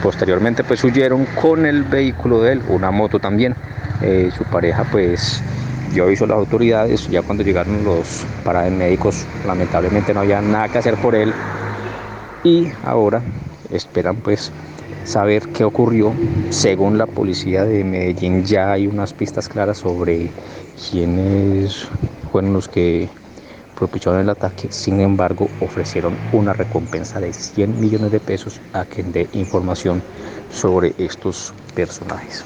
Posteriormente 0.00 0.62
pues 0.62 0.84
huyeron 0.84 1.26
con 1.40 1.66
el 1.66 1.82
vehículo 1.82 2.40
de 2.42 2.52
él, 2.52 2.62
una 2.68 2.92
moto 2.92 3.18
también. 3.18 3.56
Eh, 4.02 4.30
su 4.36 4.44
pareja 4.44 4.84
pues 4.90 5.42
dio 5.92 6.04
aviso 6.04 6.24
a 6.24 6.28
las 6.28 6.38
autoridades, 6.38 7.08
ya 7.08 7.22
cuando 7.22 7.42
llegaron 7.42 7.84
los 7.84 8.24
paramédicos 8.44 9.26
lamentablemente 9.46 10.14
no 10.14 10.20
había 10.20 10.40
nada 10.40 10.68
que 10.68 10.78
hacer 10.78 10.96
por 10.96 11.14
él 11.16 11.32
y 12.44 12.68
ahora 12.84 13.22
esperan 13.70 14.16
pues 14.16 14.50
saber 15.04 15.48
qué 15.48 15.64
ocurrió. 15.64 16.12
Según 16.50 16.98
la 16.98 17.06
policía 17.06 17.64
de 17.64 17.84
Medellín 17.84 18.44
ya 18.44 18.72
hay 18.72 18.86
unas 18.86 19.12
pistas 19.12 19.48
claras 19.48 19.78
sobre 19.78 20.30
quiénes 20.90 21.88
fueron 22.30 22.52
los 22.52 22.68
que 22.68 23.08
propiciaron 23.74 24.20
el 24.20 24.30
ataque. 24.30 24.68
Sin 24.70 25.00
embargo, 25.00 25.48
ofrecieron 25.60 26.16
una 26.32 26.52
recompensa 26.52 27.20
de 27.20 27.32
100 27.32 27.80
millones 27.80 28.12
de 28.12 28.20
pesos 28.20 28.60
a 28.72 28.84
quien 28.84 29.12
dé 29.12 29.28
información 29.32 30.02
sobre 30.52 30.94
estos 30.98 31.52
personajes. 31.74 32.44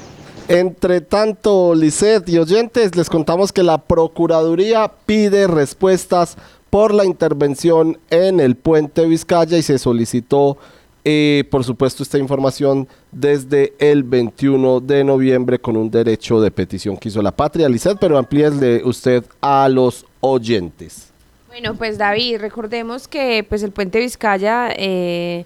Entre 0.49 1.01
tanto, 1.01 1.75
Lisset 1.75 2.27
y 2.29 2.39
oyentes, 2.39 2.95
les 2.95 3.09
contamos 3.09 3.51
que 3.51 3.63
la 3.63 3.79
Procuraduría 3.79 4.89
pide 5.05 5.45
respuestas 5.45 6.37
por 6.77 6.93
la 6.93 7.05
intervención 7.05 7.97
en 8.11 8.39
el 8.39 8.55
puente 8.55 9.03
Vizcaya 9.07 9.57
y 9.57 9.63
se 9.63 9.79
solicitó, 9.79 10.59
eh, 11.03 11.43
por 11.49 11.63
supuesto, 11.63 12.03
esta 12.03 12.19
información 12.19 12.87
desde 13.11 13.73
el 13.79 14.03
21 14.03 14.81
de 14.81 15.03
noviembre 15.03 15.57
con 15.57 15.75
un 15.75 15.89
derecho 15.89 16.39
de 16.39 16.51
petición 16.51 16.95
que 16.95 17.09
hizo 17.09 17.23
la 17.23 17.31
patria. 17.31 17.67
Lisset, 17.67 17.97
pero 17.99 18.15
amplíesle 18.15 18.83
usted 18.83 19.23
a 19.41 19.67
los 19.69 20.05
oyentes. 20.19 21.11
Bueno, 21.47 21.73
pues 21.73 21.97
David, 21.97 22.37
recordemos 22.41 23.07
que 23.07 23.43
pues 23.49 23.63
el 23.63 23.71
puente 23.71 23.99
Vizcaya... 23.99 24.69
Eh, 24.77 25.45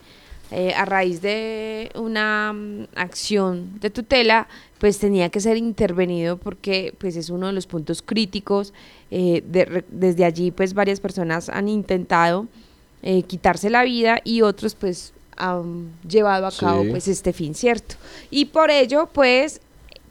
eh, 0.54 0.74
a 0.74 0.84
raíz 0.84 1.22
de 1.22 1.92
una 1.96 2.52
mm, 2.52 2.88
acción 2.96 3.80
de 3.80 3.90
tutela, 3.90 4.50
pues 4.80 5.00
tenía 5.00 5.30
que 5.30 5.40
ser 5.40 5.56
intervenido 5.56 6.36
porque 6.36 6.94
pues 6.98 7.16
es 7.16 7.30
uno 7.30 7.48
de 7.48 7.54
los 7.54 7.68
puntos 7.68 8.02
críticos. 8.02 8.74
Eh, 9.12 9.44
desde 9.90 10.24
allí 10.24 10.52
pues 10.52 10.74
varias 10.74 11.02
personas 11.02 11.50
han 11.50 11.68
intentado 11.68 12.48
eh, 13.04 13.24
quitarse 13.24 13.70
la 13.70 13.84
vida 13.84 14.20
y 14.24 14.42
otros 14.42 14.74
pues 14.74 15.14
han 15.36 15.92
llevado 16.08 16.48
a 16.48 16.52
cabo 16.52 16.86
pues 16.90 17.08
este 17.08 17.34
fin, 17.34 17.54
¿cierto? 17.54 17.96
Y 18.30 18.46
por 18.46 18.72
ello 18.72 19.10
pues 19.12 19.60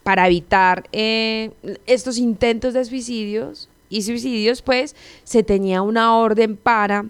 para 0.03 0.26
evitar 0.26 0.88
estos 0.92 2.18
intentos 2.18 2.74
de 2.74 2.84
suicidios 2.84 3.68
y 3.88 4.03
suicidios 4.03 4.61
pues 4.62 4.94
se 5.24 5.42
tenía 5.42 5.82
una 5.82 6.16
orden 6.16 6.57
para 6.57 7.07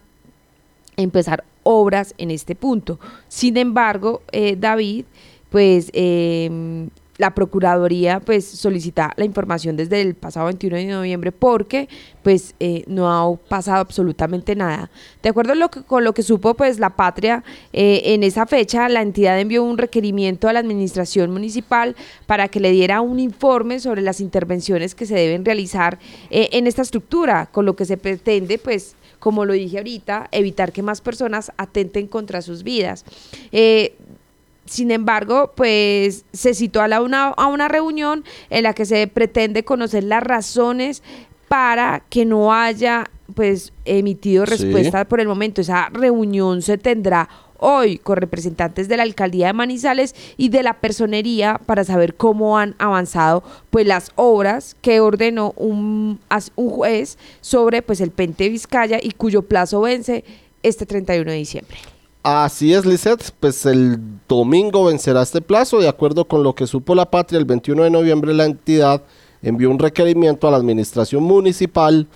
empezar 0.97 1.45
obras 1.63 2.15
en 2.19 2.31
este 2.31 2.55
punto. 2.55 2.99
Sin 3.29 3.57
embargo, 3.57 4.23
eh, 4.33 4.57
David, 4.59 5.05
pues 5.51 5.91
em, 5.93 6.91
la 7.21 7.35
Procuraduría 7.35 8.19
pues 8.21 8.47
solicita 8.47 9.13
la 9.17 9.27
información 9.27 9.77
desde 9.77 10.01
el 10.01 10.15
pasado 10.15 10.47
21 10.47 10.77
de 10.77 10.87
noviembre 10.87 11.33
porque 11.33 11.87
pues 12.23 12.55
eh, 12.61 12.83
no 12.87 13.11
ha 13.11 13.37
pasado 13.37 13.79
absolutamente 13.81 14.57
nada. 14.57 14.91
De 15.23 15.29
acuerdo 15.29 15.53
con 15.87 16.03
lo 16.03 16.15
que 16.15 16.23
supo 16.23 16.55
pues 16.55 16.79
la 16.79 16.97
patria, 16.97 17.45
eh, 17.75 18.03
en 18.07 18.25
esa 18.25 18.47
fecha 18.47 18.89
la 18.89 19.03
entidad 19.03 19.39
envió 19.39 19.63
un 19.63 19.77
requerimiento 19.77 20.49
a 20.49 20.55
la 20.55 20.61
administración 20.61 21.31
municipal 21.31 21.95
para 22.27 22.49
que 22.49 22.59
le 22.59 22.71
diera 22.71 23.03
un 23.03 23.21
informe 23.21 23.81
sobre 23.81 24.01
las 24.01 24.21
intervenciones 24.21 24.95
que 24.95 25.05
se 25.05 25.15
deben 25.15 25.45
realizar 25.45 25.99
en 26.31 26.67
esta 26.67 26.83
estructura, 26.83 27.51
con 27.53 27.67
lo 27.67 27.77
que 27.77 27.85
se 27.85 27.99
pretende 27.99 28.57
pues 28.57 28.97
como 29.21 29.45
lo 29.45 29.53
dije 29.53 29.79
ahorita, 29.79 30.29
evitar 30.33 30.73
que 30.73 30.83
más 30.83 31.01
personas 31.01 31.53
atenten 31.59 32.09
contra 32.09 32.43
sus 32.43 32.65
vidas. 32.65 33.05
Eh, 33.53 33.95
sin 34.71 34.93
embargo, 34.93 35.53
pues 35.57 36.25
se 36.33 36.55
citó 36.55 36.81
a, 36.81 36.87
la 36.87 37.03
una, 37.03 37.29
a 37.29 37.49
una 37.49 37.67
reunión 37.67 38.25
en 38.51 38.63
la 38.63 38.73
que 38.73 38.87
se 38.87 39.09
pretende 39.09 39.65
conocer 39.65 40.05
las 40.05 40.23
razones 40.23 41.03
para 41.49 42.05
que 42.09 42.25
no 42.25 42.55
haya 42.55 43.11
pues 43.35 43.73
emitido 43.85 44.47
respuesta 44.47 45.05
por 45.07 45.19
el 45.19 45.27
momento. 45.27 45.61
Esa 45.61 45.89
reunión 45.89 46.63
se 46.63 46.79
tendrá 46.79 47.29
hoy 47.59 47.99
con 47.99 48.19
representantes 48.19 48.87
de 48.87 48.97
la 48.97 49.03
alcaldía 49.03 49.49
de 49.49 49.55
Manizales 49.55 50.15
y 50.37 50.51
de 50.51 50.63
la 50.63 50.75
personería 50.75 51.61
para 51.67 51.83
saber 51.83 52.15
cómo 52.15 52.57
han 52.57 52.77
avanzado 52.79 53.43
pues 53.71 53.89
las 53.89 54.13
obras 54.15 54.77
que 54.81 55.01
ordenó 55.01 55.53
un, 55.57 56.21
un 56.55 56.71
juez 56.71 57.19
sobre 57.41 57.83
pues 57.83 58.01
el 58.01 58.13
Pente 58.13 58.49
Vizcaya 58.49 59.01
y 59.03 59.11
cuyo 59.11 59.43
plazo 59.43 59.81
vence 59.81 60.25
este 60.63 60.87
31 60.87 61.29
de 61.29 61.37
diciembre. 61.37 61.79
Así 62.23 62.75
es, 62.75 62.85
Lisset, 62.85 63.33
pues 63.41 63.65
el 63.65 63.99
domingo 64.29 64.85
vencerá 64.85 65.23
este 65.23 65.41
plazo, 65.41 65.79
de 65.81 65.89
acuerdo 65.89 66.27
con 66.27 66.43
lo 66.43 66.55
que 66.55 66.67
supo 66.67 66.95
la 66.95 67.11
patria, 67.11 67.39
el 67.39 67.47
21 67.47 67.85
de 67.85 67.91
noviembre 67.91 68.35
la 68.35 68.45
entidad 68.45 69.03
envió 69.41 69.71
un 69.71 69.79
requerimiento 69.79 70.47
a 70.47 70.51
la 70.51 70.59
administración 70.59 71.23
municipal 71.23 72.07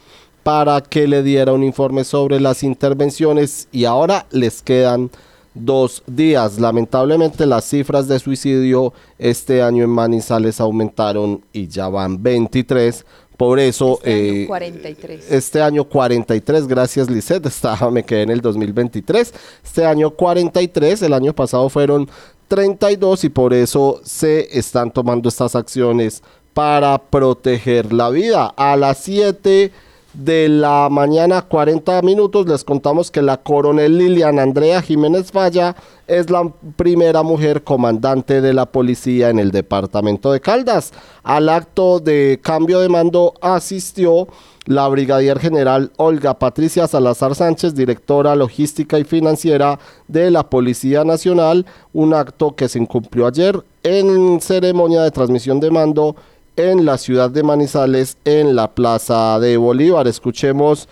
para 0.42 0.82
que 0.82 1.09
le 1.09 1.22
diera 1.22 1.55
un 1.55 1.64
informe 1.64 2.05
sobre 2.05 2.38
las 2.38 2.62
intervenciones 2.62 3.66
y 3.72 3.86
ahora 3.86 4.26
les 4.30 4.61
quedan 4.61 5.11
dos 5.55 6.02
días. 6.07 6.59
Lamentablemente 6.59 7.46
las 7.46 7.64
cifras 7.64 8.07
de 8.07 8.18
suicidio 8.18 8.92
este 9.18 9.62
año 9.62 9.84
en 9.84 9.90
Manizales 9.90 10.61
aumentaron 10.61 11.42
y 11.52 11.68
ya 11.68 11.88
van 11.88 12.22
23. 12.22 13.07
Por 13.37 13.59
eso... 13.59 13.99
Este 14.03 14.12
año 14.12 14.47
43. 14.47 15.20
Eh, 15.20 15.37
este 15.37 15.62
año 15.62 15.85
43, 15.85 16.66
gracias 16.66 17.11
Lisette, 17.11 17.47
estaba, 17.49 17.91
me 17.91 18.05
quedé 18.05 18.22
en 18.22 18.30
el 18.30 18.41
2023. 18.41 19.35
Este 19.64 19.85
año 19.85 20.11
43, 20.11 21.03
el 21.03 21.12
año 21.12 21.32
pasado 21.35 21.68
fueron 21.68 22.09
32 22.49 23.24
y 23.24 23.28
por 23.30 23.55
eso 23.55 24.01
se 24.05 24.57
están 24.57 24.91
tomando 24.91 25.28
estas 25.28 25.57
acciones 25.57 26.22
para 26.53 26.99
proteger 26.99 27.93
la 27.93 28.11
vida. 28.11 28.55
A 28.57 28.76
las 28.76 28.99
7 28.99 29.72
de 30.15 30.49
la 30.49 30.89
mañana 30.91 31.43
40 31.43 32.01
minutos 32.03 32.47
les 32.47 32.62
contamos 32.65 33.11
que 33.11 33.21
la 33.21 33.37
coronel 33.37 33.99
Liliana 33.99 34.43
Andrea 34.43 34.81
Jiménez 34.81 35.33
Falla 35.33 35.75
es 36.07 36.31
la 36.31 36.49
primera 36.77 37.23
mujer 37.23 37.65
comandante 37.65 38.41
de 38.41 38.55
la 38.55 38.67
policía 38.67 39.31
en 39.31 39.39
el 39.39 39.51
departamento 39.51 40.31
de 40.31 40.41
Caldas. 40.41 40.93
Al 41.23 41.49
acto 41.49 41.99
de 41.99 42.39
cambio 42.43 42.81
de 42.81 42.89
mando 42.89 43.35
asistió 43.41 44.29
la 44.67 44.89
brigadier 44.89 45.39
general 45.39 45.93
Olga 45.97 46.39
Patricia 46.39 46.87
Salazar 46.87 47.35
Sánchez, 47.35 47.75
directora 47.75 48.37
logística 48.37 48.99
y 48.99 49.05
financiera 49.05 49.79
de 50.09 50.31
la 50.31 50.49
Policía 50.49 51.05
Nacional, 51.05 51.67
un 51.93 52.15
acto 52.15 52.55
que 52.55 52.69
se 52.69 52.79
incumplió 52.79 53.27
ayer 53.27 53.62
en 53.83 54.41
ceremonia 54.41 55.03
de 55.03 55.11
transmisión 55.11 55.61
de 55.61 55.71
mando 55.71 56.17
en 56.57 56.84
la 56.84 56.98
ciudad 56.98 57.30
de 57.30 57.42
Manizales, 57.42 58.16
en 58.24 58.55
la 58.55 58.70
Plaza 58.70 59.38
de 59.38 59.57
Bolívar. 59.57 60.07
Escuchemos, 60.07 60.88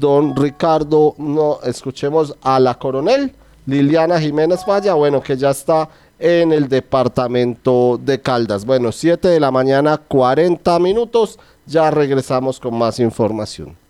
don 0.00 0.34
Ricardo, 0.34 1.14
no, 1.18 1.58
escuchemos 1.62 2.36
a 2.42 2.58
la 2.58 2.74
coronel 2.74 3.32
Liliana 3.66 4.20
Jiménez 4.20 4.64
Falla, 4.64 4.94
bueno, 4.94 5.22
que 5.22 5.36
ya 5.36 5.50
está 5.50 5.88
en 6.18 6.52
el 6.52 6.68
departamento 6.68 7.98
de 8.02 8.20
Caldas. 8.20 8.64
Bueno, 8.64 8.92
7 8.92 9.28
de 9.28 9.40
la 9.40 9.50
mañana, 9.50 9.96
40 9.96 10.78
minutos, 10.78 11.38
ya 11.66 11.90
regresamos 11.90 12.60
con 12.60 12.76
más 12.76 13.00
información. 13.00 13.83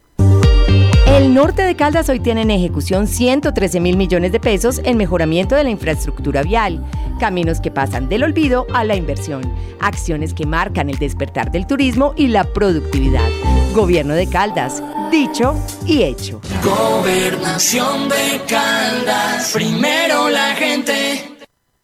El 1.07 1.35
norte 1.35 1.63
de 1.63 1.77
Caldas 1.77 2.09
hoy 2.09 2.19
tiene 2.19 2.43
en 2.43 2.51
ejecución 2.51 3.07
113 3.07 3.79
mil 3.79 3.97
millones 3.97 4.33
de 4.33 4.41
pesos 4.41 4.81
en 4.85 4.97
mejoramiento 4.97 5.55
de 5.55 5.65
la 5.65 5.71
infraestructura 5.71 6.43
vial, 6.43 6.83
caminos 7.21 7.61
que 7.61 7.71
pasan 7.71 8.09
del 8.09 8.25
olvido 8.25 8.67
a 8.73 8.85
la 8.85 8.97
inversión, 8.97 9.43
acciones 9.81 10.33
que 10.33 10.47
marcan 10.47 10.89
el 10.89 10.99
despertar 10.99 11.51
del 11.51 11.67
turismo 11.67 12.15
y 12.17 12.29
la 12.29 12.45
productividad. 12.45 13.29
Gobierno 13.75 14.15
de 14.15 14.29
Caldas, 14.29 14.83
dicho 15.11 15.55
y 15.87 16.05
hecho. 16.05 16.41
Gobernación 16.63 18.09
de 18.09 18.41
Caldas, 18.49 19.51
primero 19.53 20.31
la 20.31 20.55
gente. 20.55 21.34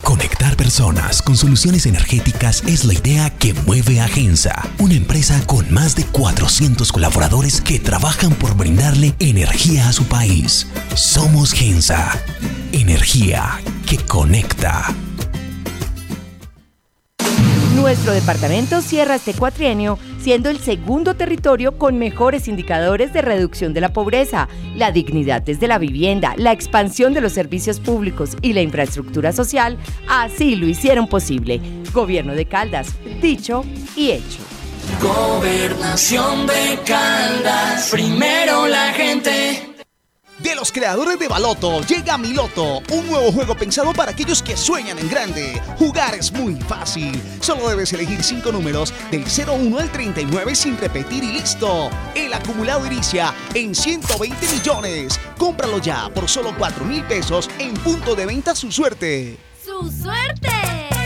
Conectar 0.03 0.57
personas 0.57 1.23
con 1.23 1.37
soluciones 1.37 1.87
energéticas 1.87 2.63
es 2.67 2.85
la 2.85 2.95
idea 2.95 3.31
que 3.31 3.55
mueve 3.55 4.01
a 4.01 4.09
Gensa, 4.09 4.69
una 4.79 4.95
empresa 4.95 5.41
con 5.47 5.73
más 5.73 5.95
de 5.95 6.05
400 6.05 6.91
colaboradores 6.91 7.61
que 7.61 7.79
trabajan 7.79 8.33
por 8.35 8.57
brindarle 8.57 9.15
energía 9.19 9.89
a 9.89 9.93
su 9.93 10.05
país. 10.05 10.67
Somos 10.95 11.53
Gensa, 11.53 12.21
energía 12.73 13.61
que 13.87 13.99
conecta. 13.99 14.87
Nuestro 17.75 18.13
departamento 18.13 18.83
cierra 18.83 19.15
este 19.15 19.33
cuatrienio 19.33 19.99
siendo 20.21 20.51
el 20.51 20.59
segundo 20.59 21.15
territorio 21.15 21.79
con 21.79 21.99
mejores 21.99 22.47
indicadores 22.47 23.13
de 23.13 23.23
reducción 23.23 23.73
de 23.73 23.81
la 23.81 23.93
pobreza, 23.93 24.49
la 24.77 24.93
dignidad 24.93 25.43
desde 25.43 25.67
la 25.67 25.79
vivienda, 25.79 26.35
la 26.37 26.53
expansión 26.53 27.15
de 27.15 27.21
los 27.21 27.33
servicios 27.33 27.81
públicos 27.81 28.37
y 28.43 28.53
la 28.53 28.63
infraestructura 28.63 29.33
social, 29.33 29.79
así 30.09 30.57
lo 30.57 30.67
hicieron 30.67 31.07
posible. 31.07 31.61
Gobierno 31.93 32.35
de 32.35 32.47
Caldas, 32.47 32.95
dicho 33.21 33.65
y 33.97 34.11
hecho. 34.11 34.39
Gobernación 35.01 36.47
de 36.47 36.79
Caldas, 36.85 37.89
primero 37.91 38.67
la 38.67 38.93
gente. 38.93 39.80
De 40.43 40.55
los 40.55 40.73
creadores 40.73 41.19
de 41.19 41.29
Baloto 41.29 41.83
llega 41.83 42.17
Miloto, 42.17 42.83
un 42.93 43.07
nuevo 43.09 43.31
juego 43.31 43.55
pensado 43.55 43.93
para 43.93 44.13
aquellos 44.13 44.43
que 44.43 44.57
sueñan 44.57 44.99
en 44.99 45.11
grande. 45.11 45.61
Jugar 45.79 46.15
es 46.15 46.33
muy 46.33 46.55
fácil. 46.57 47.21
Solo 47.41 47.69
debes 47.69 47.93
elegir 47.93 48.23
5 48.23 48.51
números 48.51 48.95
del 49.11 49.25
01 49.25 49.79
al 49.79 49.93
39 49.93 50.55
sin 50.55 50.79
repetir 50.79 51.25
y 51.25 51.33
listo. 51.33 51.91
El 52.15 52.33
acumulado 52.33 52.87
inicia 52.87 53.35
en 53.53 53.75
120 53.75 54.49
millones. 54.49 55.21
Cómpralo 55.37 55.79
ya 55.79 56.09
por 56.09 56.27
solo 56.27 56.55
4 56.57 56.87
mil 56.87 57.05
pesos 57.05 57.51
en 57.59 57.75
punto 57.75 58.15
de 58.15 58.25
venta 58.25 58.55
su 58.55 58.73
suerte. 58.73 59.37
¡Su 59.63 59.91
suerte! 59.91 60.51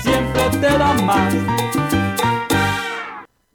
Siempre 0.03 0.49
te 0.61 0.79
da 0.79 0.93
más. 1.03 1.84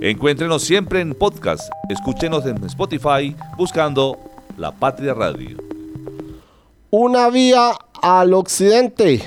Encuéntrenos 0.00 0.62
siempre 0.62 1.00
en 1.00 1.12
podcast. 1.12 1.68
Escúchenos 1.88 2.46
en 2.46 2.62
Spotify 2.64 3.34
buscando 3.56 4.16
La 4.56 4.70
Patria 4.70 5.12
Radio. 5.12 5.56
Una 6.90 7.28
vía 7.30 7.72
al 8.00 8.32
occidente. 8.32 9.24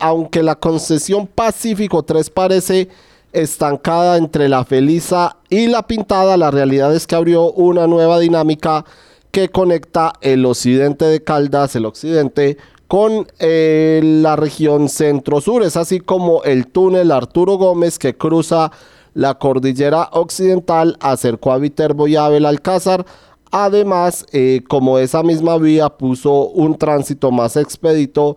Aunque 0.00 0.42
la 0.42 0.56
concesión 0.56 1.28
Pacífico 1.28 2.02
3 2.02 2.28
parece 2.30 2.88
estancada 3.32 4.16
entre 4.16 4.48
la 4.48 4.64
Feliza 4.64 5.36
y 5.48 5.68
la 5.68 5.86
Pintada, 5.86 6.36
la 6.36 6.50
realidad 6.50 6.92
es 6.92 7.06
que 7.06 7.14
abrió 7.14 7.52
una 7.52 7.86
nueva 7.86 8.18
dinámica 8.18 8.84
que 9.30 9.48
conecta 9.48 10.12
el 10.22 10.44
occidente 10.44 11.04
de 11.04 11.22
Caldas, 11.22 11.76
el 11.76 11.86
occidente, 11.86 12.58
con 12.88 13.28
eh, 13.38 14.00
la 14.02 14.34
región 14.34 14.88
centro-sur. 14.88 15.62
Es 15.62 15.76
así 15.76 16.00
como 16.00 16.42
el 16.42 16.66
túnel 16.66 17.12
Arturo 17.12 17.58
Gómez 17.58 18.00
que 18.00 18.16
cruza 18.16 18.72
la 19.14 19.34
cordillera 19.34 20.10
occidental, 20.12 20.96
acercó 21.00 21.52
a 21.52 21.58
Viterbo 21.58 22.06
y 22.06 22.16
a 22.16 22.28
Belalcázar. 22.28 23.06
Además, 23.50 24.26
eh, 24.32 24.62
como 24.68 24.98
esa 24.98 25.22
misma 25.22 25.56
vía 25.58 25.88
puso 25.88 26.48
un 26.48 26.76
tránsito 26.76 27.30
más 27.30 27.56
expedito 27.56 28.36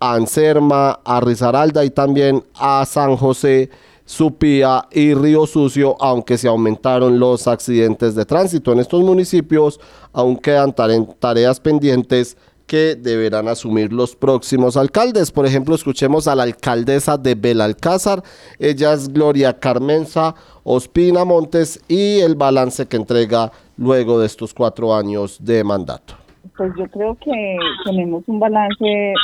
a 0.00 0.14
Anserma, 0.14 0.98
a 1.04 1.20
Risaralda 1.20 1.84
y 1.84 1.90
también 1.90 2.44
a 2.54 2.84
San 2.84 3.16
José, 3.16 3.70
Supía 4.04 4.86
y 4.92 5.14
Río 5.14 5.46
Sucio, 5.46 5.96
aunque 6.00 6.38
se 6.38 6.46
aumentaron 6.46 7.18
los 7.18 7.48
accidentes 7.48 8.14
de 8.14 8.24
tránsito 8.24 8.72
en 8.72 8.78
estos 8.78 9.02
municipios, 9.02 9.80
aún 10.12 10.36
quedan 10.36 10.72
tare- 10.72 11.08
tareas 11.18 11.58
pendientes 11.58 12.36
que 12.66 12.96
deberán 12.96 13.48
asumir 13.48 13.92
los 13.92 14.16
próximos 14.16 14.76
alcaldes. 14.76 15.30
Por 15.30 15.46
ejemplo, 15.46 15.74
escuchemos 15.74 16.28
a 16.28 16.34
la 16.34 16.42
alcaldesa 16.42 17.16
de 17.16 17.34
Belalcázar, 17.34 18.22
ella 18.58 18.92
es 18.92 19.12
Gloria 19.12 19.58
Carmenza 19.58 20.34
Ospina 20.64 21.24
Montes 21.24 21.82
y 21.88 22.20
el 22.20 22.34
balance 22.34 22.86
que 22.86 22.96
entrega 22.96 23.52
luego 23.76 24.18
de 24.18 24.26
estos 24.26 24.52
cuatro 24.52 24.94
años 24.94 25.44
de 25.44 25.62
mandato. 25.62 26.14
Pues 26.56 26.72
yo 26.76 26.86
creo 26.88 27.14
que 27.16 27.56
tenemos 27.84 28.24
un 28.26 28.40
balance 28.40 29.14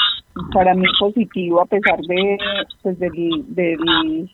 para 0.53 0.75
mí 0.75 0.85
positivo 1.01 1.61
a 1.61 1.67
pesar 1.67 1.99
de 2.01 2.39
pues 2.83 2.99
del, 2.99 3.13
del, 3.49 4.31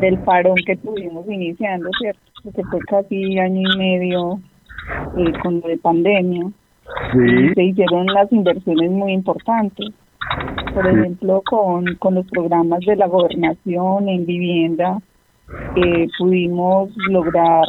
del 0.00 0.18
parón 0.20 0.56
que 0.66 0.76
tuvimos 0.76 1.26
iniciando, 1.28 1.88
¿cierto? 1.98 2.20
Porque 2.42 2.62
fue 2.64 2.80
casi 2.80 3.38
año 3.38 3.62
y 3.72 3.78
medio 3.78 4.40
eh, 5.16 5.32
con 5.42 5.60
lo 5.60 5.68
de 5.68 5.78
Y 7.14 7.54
se 7.54 7.62
hicieron 7.62 8.06
las 8.06 8.30
inversiones 8.32 8.90
muy 8.90 9.12
importantes. 9.12 9.88
Por 10.74 10.86
ejemplo, 10.86 11.42
con, 11.48 11.94
con 11.96 12.14
los 12.14 12.26
programas 12.26 12.80
de 12.80 12.96
la 12.96 13.06
gobernación 13.06 14.08
en 14.08 14.26
vivienda, 14.26 14.98
eh, 15.76 16.08
pudimos 16.18 16.90
lograr 17.08 17.64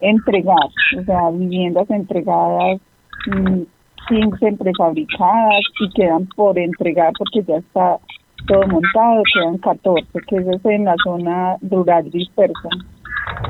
entregar, 0.00 0.68
o 0.98 1.04
sea, 1.04 1.30
viviendas 1.30 1.88
entregadas 1.90 2.80
mm, 3.26 3.62
15 4.08 4.52
prefabricadas 4.58 5.60
y 5.80 5.90
quedan 5.90 6.26
por 6.36 6.58
entregar 6.58 7.12
porque 7.18 7.42
ya 7.42 7.56
está 7.56 7.98
todo 8.46 8.66
montado, 8.66 9.22
quedan 9.32 9.58
14, 9.58 10.06
que 10.28 10.36
eso 10.36 10.50
es 10.50 10.64
en 10.66 10.84
la 10.84 10.94
zona 11.02 11.56
rural 11.62 12.10
dispersa. 12.10 12.68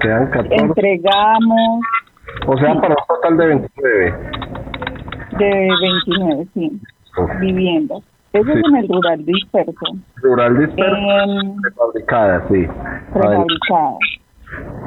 Quedan 0.01 0.31
14. 0.31 0.55
Entregamos 0.55 1.81
O 2.47 2.57
sea, 2.57 2.75
para 2.81 2.95
un 2.95 3.07
total 3.09 3.37
de 3.37 3.47
29. 3.47 4.15
De 5.39 5.69
29, 5.81 6.47
sí, 6.55 6.81
viviendas. 7.41 8.03
Eso 8.33 8.45
Sí. 8.53 8.59
es 8.59 8.65
en 8.69 8.77
el 8.77 8.89
rural 8.89 9.25
disperso. 9.25 9.87
Rural 10.17 10.59
disperso. 10.59 10.97
En 10.97 11.55
sí. 12.49 12.67
prefabricadas. 13.13 13.99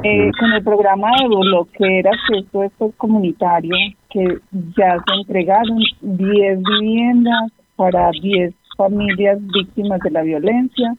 Eh, 0.03 0.31
con 0.39 0.51
el 0.53 0.63
programa 0.63 1.09
de 1.21 1.27
bloqueras, 1.27 2.15
que 2.27 2.39
esto 2.39 2.63
es 2.63 2.71
pues, 2.77 2.93
comunitario, 2.97 3.75
que 4.09 4.37
ya 4.77 4.97
se 5.05 5.15
entregaron 5.19 5.79
10 6.01 6.59
viviendas 6.63 7.51
para 7.75 8.11
10 8.21 8.53
familias 8.77 9.39
víctimas 9.53 9.99
de 10.01 10.11
la 10.11 10.21
violencia. 10.21 10.93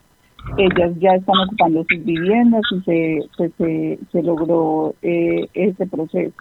Ellas 0.57 0.93
ya 0.99 1.11
están 1.15 1.37
ocupando 1.47 1.85
sus 1.89 2.05
viviendas 2.05 2.63
y 2.73 2.81
se, 2.81 3.19
se, 3.59 3.99
se 4.11 4.23
logró 4.23 4.95
eh, 5.03 5.47
ese 5.55 5.87
proceso. 5.87 6.35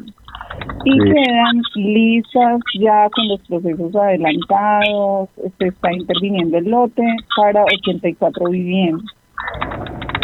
Y 0.85 0.91
Sí. 0.93 0.99
quedan 0.99 1.61
listas 1.75 2.59
ya 2.79 3.09
con 3.09 3.27
los 3.27 3.41
procesos 3.47 3.95
adelantados, 3.95 5.29
se 5.59 5.67
está 5.67 5.91
interviniendo 5.93 6.57
el 6.57 6.65
lote 6.69 7.03
para 7.35 7.63
84 7.63 8.49
viviendas 8.49 9.03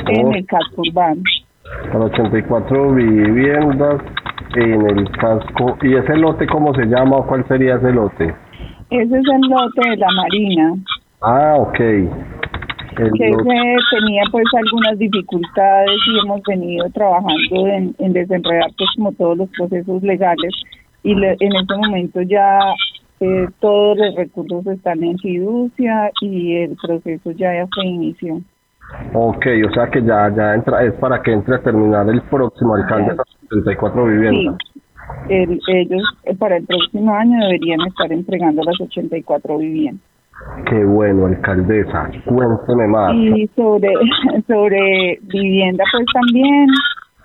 en 0.07 0.25
Oh. 0.27 0.33
el 0.33 0.45
casco 0.45 0.81
urbano. 0.87 1.21
Para 1.91 2.05
84 2.05 2.93
viviendas 2.93 4.01
en 4.55 4.81
el 4.97 5.09
casco. 5.11 5.77
¿Y 5.81 5.95
ese 5.95 6.15
lote 6.17 6.45
cómo 6.47 6.73
se 6.75 6.85
llama 6.85 7.17
o 7.17 7.27
cuál 7.27 7.45
sería 7.47 7.75
ese 7.75 7.91
lote? 7.91 8.33
Ese 8.89 9.03
es 9.03 9.11
el 9.11 9.41
lote 9.49 9.89
de 9.89 9.97
la 9.97 10.07
Marina, 10.15 10.75
Ah, 11.21 11.55
ok. 11.57 11.79
Que 12.95 13.03
tenía 13.91 14.23
pues 14.31 14.45
algunas 14.53 14.97
dificultades 14.97 15.97
y 16.07 16.19
hemos 16.25 16.41
venido 16.47 16.85
trabajando 16.93 17.67
en, 17.67 17.95
en 17.99 18.13
desenredar 18.13 18.69
pues 18.77 18.89
como 18.95 19.11
todos 19.13 19.37
los 19.37 19.49
procesos 19.57 20.03
legales 20.03 20.53
y 21.03 21.15
le- 21.15 21.37
en 21.39 21.55
este 21.55 21.75
momento 21.75 22.21
ya 22.21 22.59
eh, 23.19 23.47
todos 23.59 23.97
los 23.97 24.15
recursos 24.15 24.65
están 24.67 25.03
en 25.03 25.17
fiducia 25.19 26.11
y 26.21 26.55
el 26.57 26.75
proceso 26.81 27.31
ya, 27.31 27.53
ya 27.53 27.67
se 27.75 27.85
inició. 27.87 28.41
Ok, 29.13 29.45
o 29.69 29.73
sea 29.73 29.87
que 29.89 30.03
ya, 30.03 30.31
ya 30.35 30.53
entra, 30.53 30.83
es 30.83 30.93
para 30.95 31.21
que 31.21 31.31
entre 31.31 31.55
a 31.55 31.59
terminar 31.59 32.07
el 32.09 32.21
próximo 32.23 32.75
alcalde 32.75 33.13
esas 33.13 33.25
74 33.49 34.05
viviendas. 34.05 34.57
El- 35.29 35.59
ellos 35.67 36.03
eh, 36.25 36.35
para 36.35 36.57
el 36.57 36.65
próximo 36.65 37.13
año 37.15 37.39
deberían 37.45 37.81
estar 37.87 38.11
entregando 38.11 38.61
las 38.63 38.79
84 38.79 39.57
viviendas. 39.57 40.03
Qué 40.69 40.83
bueno, 40.85 41.27
alcaldesa. 41.27 42.09
Cuénteme 42.25 42.87
más. 42.87 43.13
Y 43.15 43.47
sobre, 43.55 43.93
sobre 44.47 45.19
vivienda, 45.23 45.83
pues 45.91 46.05
también 46.13 46.67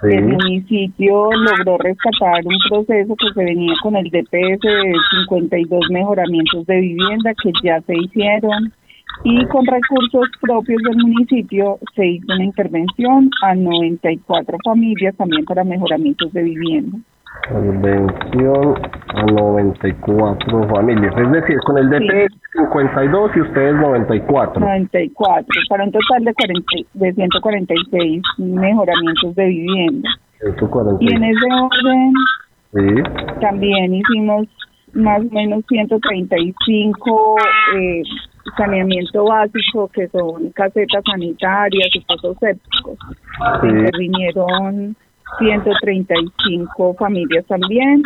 Sí. 0.01 0.15
el 0.17 0.29
municipio 0.29 1.29
logró 1.33 1.77
rescatar 1.79 2.47
un 2.47 2.57
proceso 2.71 3.17
que 3.17 3.33
se 3.35 3.45
venía 3.45 3.75
con 3.83 3.97
el 3.97 4.05
DPS 4.05 4.61
de 4.61 4.93
52 5.27 5.91
mejoramientos 5.91 6.67
de 6.67 6.81
vivienda 6.81 7.35
que 7.43 7.51
ya 7.65 7.81
se 7.81 7.97
hicieron 7.97 8.73
y 9.25 9.45
con 9.47 9.67
recursos 9.67 10.29
propios 10.41 10.81
del 10.85 10.99
municipio 10.99 11.79
se 11.97 12.07
hizo 12.07 12.27
una 12.33 12.45
intervención 12.45 13.29
a 13.43 13.57
94 13.57 14.57
familias 14.65 15.17
también 15.17 15.45
para 15.45 15.65
mejoramientos 15.65 16.33
de 16.33 16.43
vivienda. 16.45 16.99
Subvención 17.49 18.75
a 19.15 19.23
94 19.23 20.69
familias. 20.69 21.15
Es 21.17 21.33
decir, 21.33 21.59
con 21.65 21.79
el 21.79 21.91
DP 21.91 22.29
52 22.53 23.31
y 23.37 23.41
ustedes 23.41 23.75
94. 23.75 24.61
94, 24.61 25.47
para 25.69 25.85
un 25.85 25.93
total 25.93 26.25
de, 26.25 26.35
40, 26.35 26.67
de 26.95 27.13
146 27.15 28.23
mejoramientos 28.39 29.35
de 29.35 29.47
vivienda. 29.47 30.09
140. 30.41 31.05
Y 31.05 31.15
en 31.15 31.25
ese 31.25 31.47
orden, 31.53 32.13
Sí. 32.73 33.03
También 33.41 33.95
hicimos 33.95 34.47
más 34.93 35.21
o 35.21 35.35
menos 35.35 35.65
135 35.69 37.37
eh, 37.77 38.03
saneamiento 38.57 39.25
básico, 39.25 39.89
que 39.89 40.09
son 40.09 40.51
casetas 40.51 41.03
sanitarias 41.11 41.89
y 41.95 42.01
pozos 42.01 42.37
sépticos. 42.41 42.99
Sí. 43.61 43.69
Intervinieron 43.69 44.97
135 45.39 46.95
familias 46.95 47.45
también. 47.47 48.03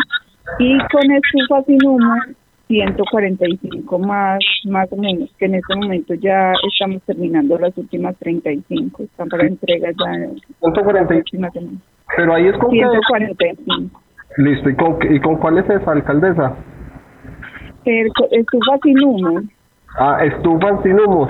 Y 0.59 0.77
con 0.79 1.11
estufas 1.12 1.64
sin 1.66 1.79
humo, 1.87 2.14
145 2.68 3.99
más, 3.99 4.39
más 4.64 4.91
o 4.93 4.97
menos, 4.97 5.31
que 5.39 5.45
en 5.47 5.55
este 5.57 5.75
momento 5.77 6.14
ya 6.14 6.53
estamos 6.73 7.03
terminando 7.03 7.59
las 7.59 7.77
últimas 7.77 8.16
35. 8.18 9.03
Están 9.05 9.29
para 9.29 9.47
entrega 9.47 9.91
ya 9.91 10.14
en 10.14 10.41
145. 10.61 11.70
Pero 12.16 12.35
ahí 12.35 12.47
es 12.49 12.57
con 12.59 12.70
qué- 12.70 12.79
145. 12.79 14.01
Listo, 14.39 14.70
¿y 14.70 14.75
con, 14.77 14.97
¿y 15.14 15.20
con 15.20 15.37
cuál 15.37 15.59
es 15.59 15.68
esa, 15.70 15.93
alcaldesa? 15.93 16.57
El 17.85 18.07
Estufa 18.31 18.79
sin 18.83 19.05
humo, 19.05 19.43
Ah, 19.99 20.25
estufan 20.25 20.83
sin 20.83 20.99
humo. 20.99 21.29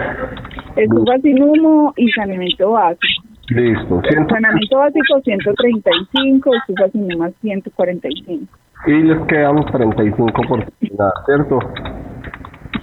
estufa 0.76 1.18
sin 1.22 1.42
humo 1.42 1.92
y 1.96 2.08
saneamiento 2.12 2.70
básico. 2.70 3.24
Listo. 3.48 4.00
Ciento- 4.08 4.34
Saneamiento 4.34 4.78
básico 4.78 5.20
135, 5.24 6.50
estufa 6.54 6.88
sin 6.90 7.12
humo 7.14 7.28
145. 7.40 8.46
y 8.86 8.92
les 9.02 9.18
quedan 9.26 9.64
35 9.66 10.26
por 10.48 10.64
terminar, 10.64 11.12
¿cierto? 11.26 11.58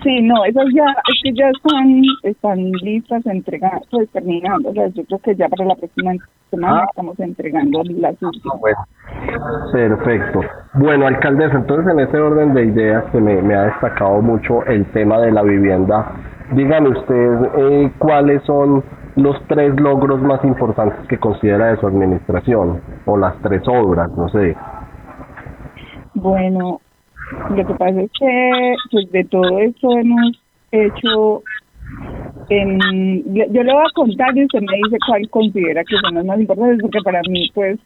Sí, 0.03 0.21
no, 0.21 0.45
esas 0.45 0.63
ya, 0.73 0.85
es 0.85 1.19
que 1.23 1.33
ya 1.33 1.49
están, 1.49 2.01
están 2.23 2.71
listas, 2.71 3.25
entregadas, 3.25 3.81
pues 3.91 4.09
terminando. 4.11 4.69
O 4.69 4.73
sea, 4.73 4.87
yo 4.89 5.03
creo 5.03 5.19
que 5.19 5.35
ya 5.35 5.49
para 5.49 5.65
la 5.65 5.75
próxima 5.75 6.13
semana 6.49 6.81
Ah. 6.83 6.85
estamos 6.89 7.19
entregando 7.19 7.81
las 7.97 8.15
últimas. 8.21 8.59
Bueno, 8.61 8.77
perfecto. 9.73 10.39
Bueno, 10.75 11.05
alcaldesa, 11.07 11.57
entonces 11.57 11.91
en 11.91 11.99
ese 11.99 12.17
orden 12.17 12.53
de 12.53 12.65
ideas 12.65 13.03
que 13.11 13.19
me, 13.19 13.41
me 13.41 13.55
ha 13.55 13.63
destacado 13.65 14.21
mucho 14.21 14.63
el 14.67 14.85
tema 14.91 15.19
de 15.19 15.31
la 15.33 15.43
vivienda, 15.43 16.13
dígame 16.53 16.89
usted 16.89 17.39
eh, 17.57 17.91
cuáles 17.97 18.41
son 18.43 18.81
los 19.19 19.35
tres 19.47 19.79
logros 19.79 20.21
más 20.21 20.43
importantes 20.43 21.07
que 21.07 21.17
considera 21.17 21.67
de 21.67 21.77
su 21.77 21.87
administración, 21.87 22.81
o 23.05 23.17
las 23.17 23.39
tres 23.41 23.61
obras, 23.67 24.09
no 24.17 24.29
sé. 24.29 24.55
Bueno, 26.15 26.81
lo 27.49 27.67
que 27.67 27.73
pasa 27.75 28.01
es 28.01 28.11
que 28.17 28.75
pues 28.91 29.11
de 29.11 29.23
todo 29.25 29.59
esto 29.59 29.97
hemos 29.97 30.41
hecho 30.71 31.43
en, 32.49 32.79
yo 33.33 33.63
le 33.63 33.73
voy 33.73 33.83
a 33.83 33.93
contar 33.93 34.35
y 34.35 34.45
usted 34.45 34.59
me 34.61 34.77
dice 34.83 34.97
cuál 35.07 35.29
considera 35.29 35.83
que 35.83 35.97
son 35.97 36.15
las 36.15 36.25
más 36.25 36.39
importantes 36.39 36.79
porque 36.81 36.99
para 37.03 37.21
mí 37.29 37.49
pues 37.53 37.79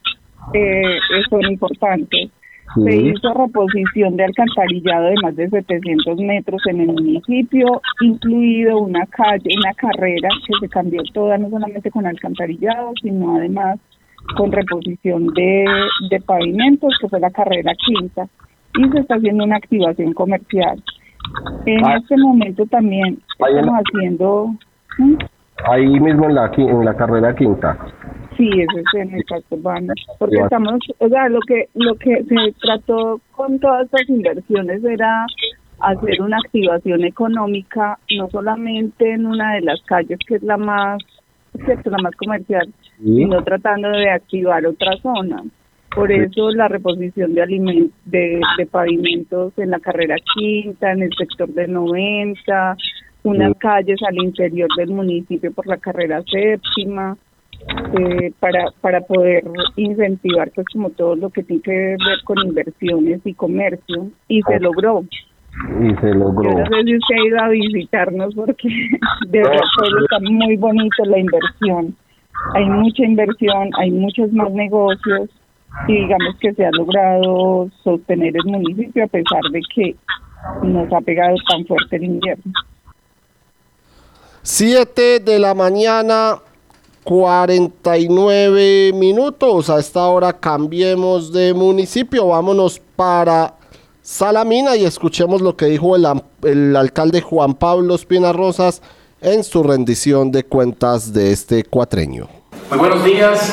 eh, 0.54 0.98
son 1.30 1.42
importantes. 1.44 2.32
Se 2.76 2.96
hizo 2.96 3.34
reposición 3.34 4.18
de 4.18 4.26
alcantarillado 4.26 5.06
de 5.06 5.16
más 5.22 5.36
de 5.36 5.50
700 5.50 6.18
metros 6.20 6.62
en 6.68 6.82
el 6.82 6.88
municipio, 6.88 7.82
incluido 8.02 8.80
una 8.80 9.06
calle, 9.08 9.50
una 9.58 9.74
carrera 9.74 10.30
que 10.48 10.54
se 10.60 10.70
cambió 10.70 11.02
toda, 11.14 11.38
no 11.38 11.50
solamente 11.50 11.92
con 11.92 12.06
alcantarillado, 12.06 12.94
sino 13.02 13.36
además 13.36 13.80
con 14.38 14.52
reposición 14.52 15.28
de, 15.28 15.66
de 16.10 16.22
pavimentos, 16.22 16.98
que 17.00 17.10
fue 17.10 17.20
la 17.20 17.30
carrera 17.32 17.74
quinta, 17.76 18.28
y 18.78 18.90
se 18.90 19.00
está 19.00 19.16
haciendo 19.16 19.44
una 19.44 19.58
activación 19.58 20.14
comercial. 20.14 20.82
En 21.66 21.86
Ah. 21.86 21.98
este 21.98 22.18
momento 22.18 22.66
también 22.66 23.20
estamos 23.40 23.76
haciendo... 23.86 24.56
¿Mm? 24.98 25.16
Ahí 25.66 25.88
mismo 25.88 26.26
en 26.26 26.36
la, 26.36 26.52
en 26.58 26.86
la 26.86 26.94
carrera 26.96 27.36
quinta. 27.36 27.78
Sí, 28.38 28.50
eso 28.50 28.78
es 28.80 29.02
en 29.02 29.14
el 29.16 29.24
casco 29.26 29.56
urbano. 29.56 29.94
Porque 30.20 30.38
estamos, 30.38 30.80
o 30.98 31.08
sea, 31.08 31.30
lo 31.30 31.40
que 31.42 31.70
lo 31.76 31.96
que 31.96 32.24
se 32.24 32.54
trató 32.62 33.22
con 33.32 33.60
todas 33.60 33.86
estas 33.86 34.10
inversiones 34.10 34.84
era 34.84 35.26
hacer 35.80 36.22
una 36.22 36.38
activación 36.38 37.04
económica, 37.04 37.98
no 38.18 38.30
solamente 38.30 39.12
en 39.14 39.26
una 39.26 39.54
de 39.56 39.62
las 39.62 39.82
calles 39.84 40.18
que 40.28 40.36
es 40.36 40.44
la 40.44 40.58
más, 40.58 40.98
cierto, 41.66 41.90
la 41.92 41.98
más 42.00 42.16
comercial, 42.16 42.68
Sí. 42.98 43.16
sino 43.18 43.44
tratando 43.44 43.90
de 43.90 44.10
activar 44.10 44.66
otra 44.66 44.96
zona. 45.02 45.44
Por 45.94 46.12
eso 46.12 46.50
la 46.52 46.68
reposición 46.70 47.36
de, 47.36 47.44
alimen- 47.44 47.92
de, 48.06 48.42
de 48.58 48.66
pavimentos 48.66 49.54
en 49.60 49.70
la 49.70 49.80
carrera 49.80 50.16
quinta, 50.34 50.92
en 50.92 51.04
el 51.04 51.10
sector 51.16 51.48
de 51.50 51.68
90, 51.68 52.76
unas 53.24 53.54
calles 53.58 54.00
al 54.08 54.18
interior 54.18 54.70
del 54.78 54.92
municipio 54.92 55.52
por 55.54 55.68
la 55.68 55.78
carrera 55.78 56.22
séptima, 56.24 57.18
eh, 57.98 58.32
para, 58.40 58.72
para 58.82 59.02
poder 59.02 59.44
incentivar 59.78 60.52
pues 60.54 60.68
como 60.74 60.90
todo 60.90 61.16
lo 61.16 61.30
que 61.30 61.44
tiene 61.44 61.62
que 61.62 61.72
ver 61.72 62.24
con 62.26 62.38
inversiones 62.46 63.22
y 63.24 63.34
comercio 63.34 64.10
y 64.28 64.42
se 64.42 64.60
logró. 64.60 65.04
Y 65.80 65.96
se 65.96 66.14
logró. 66.14 66.50
Yo 66.50 66.58
no 66.58 66.66
sé 66.66 66.84
si 66.84 66.98
usted 66.98 67.16
ha 67.16 67.28
ido 67.28 67.40
a 67.40 67.48
visitarnos 67.50 68.36
porque 68.36 68.68
de 69.28 69.40
verdad 69.40 69.60
está 70.02 70.20
muy 70.20 70.58
bonito 70.58 71.06
la 71.06 71.20
inversión. 71.20 71.96
Hay 72.56 72.66
mucha 72.66 73.06
inversión, 73.06 73.70
hay 73.78 73.92
muchos 73.92 74.34
más 74.34 74.52
negocios 74.52 75.30
y 75.88 75.94
digamos 75.94 76.36
que 76.42 76.54
se 76.54 76.66
ha 76.66 76.72
logrado 76.72 77.70
sostener 77.84 78.34
el 78.36 78.52
municipio 78.52 79.06
a 79.06 79.08
pesar 79.08 79.42
de 79.52 79.62
que 79.74 79.96
nos 80.64 80.92
ha 80.92 81.00
pegado 81.02 81.36
tan 81.50 81.66
fuerte 81.66 81.96
el 81.96 82.04
invierno. 82.04 82.52
7 84.46 85.22
de 85.22 85.40
la 85.40 85.54
mañana, 85.54 86.38
49 87.06 88.92
minutos. 88.94 89.70
A 89.70 89.80
esta 89.80 90.06
hora 90.08 90.34
cambiemos 90.34 91.32
de 91.32 91.54
municipio. 91.54 92.28
Vámonos 92.28 92.82
para 92.98 93.54
Salamina 94.02 94.76
y 94.76 94.84
escuchemos 94.84 95.42
lo 95.42 95.56
que 95.56 95.68
dijo 95.68 95.96
el, 95.96 96.76
alcalde 96.76 97.22
Juan 97.22 97.54
Pablo 97.54 97.96
Espina 97.96 98.34
Rosas 98.34 98.82
en 99.22 99.46
su 99.46 99.64
rendición 99.64 100.30
de 100.30 100.44
cuentas 100.44 101.14
de 101.14 101.32
este 101.32 101.64
cuatreño. 101.64 102.28
Muy 102.70 102.80
buenos 102.80 103.02
días. 103.06 103.50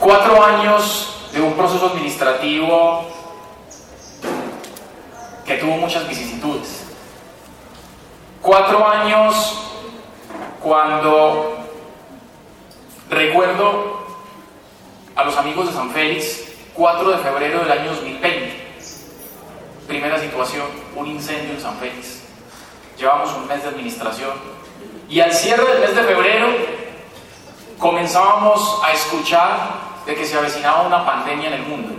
Cuatro 0.00 0.42
años 0.42 1.28
de 1.34 1.42
un 1.42 1.52
proceso 1.52 1.88
administrativo 1.88 3.02
que 5.44 5.56
tuvo 5.56 5.76
muchas 5.76 6.08
vicisitudes. 6.08 6.84
Cuatro 8.40 8.88
años 8.88 9.66
cuando 10.60 11.56
recuerdo 13.08 14.00
a 15.16 15.24
los 15.24 15.36
amigos 15.36 15.68
de 15.68 15.74
San 15.74 15.90
Félix, 15.90 16.44
4 16.74 17.10
de 17.10 17.18
febrero 17.18 17.60
del 17.60 17.72
año 17.72 17.90
2020. 17.90 18.68
Primera 19.88 20.18
situación, 20.20 20.66
un 20.94 21.06
incendio 21.06 21.54
en 21.54 21.60
San 21.60 21.76
Félix. 21.78 22.22
Llevamos 22.98 23.32
un 23.34 23.46
mes 23.48 23.62
de 23.62 23.70
administración 23.70 24.32
y 25.08 25.20
al 25.20 25.32
cierre 25.32 25.64
del 25.64 25.80
mes 25.80 25.96
de 25.96 26.02
febrero 26.02 26.48
comenzábamos 27.78 28.80
a 28.84 28.92
escuchar 28.92 29.80
de 30.04 30.14
que 30.14 30.26
se 30.26 30.36
avecinaba 30.36 30.82
una 30.82 31.04
pandemia 31.06 31.48
en 31.48 31.54
el 31.54 31.62
mundo 31.62 31.94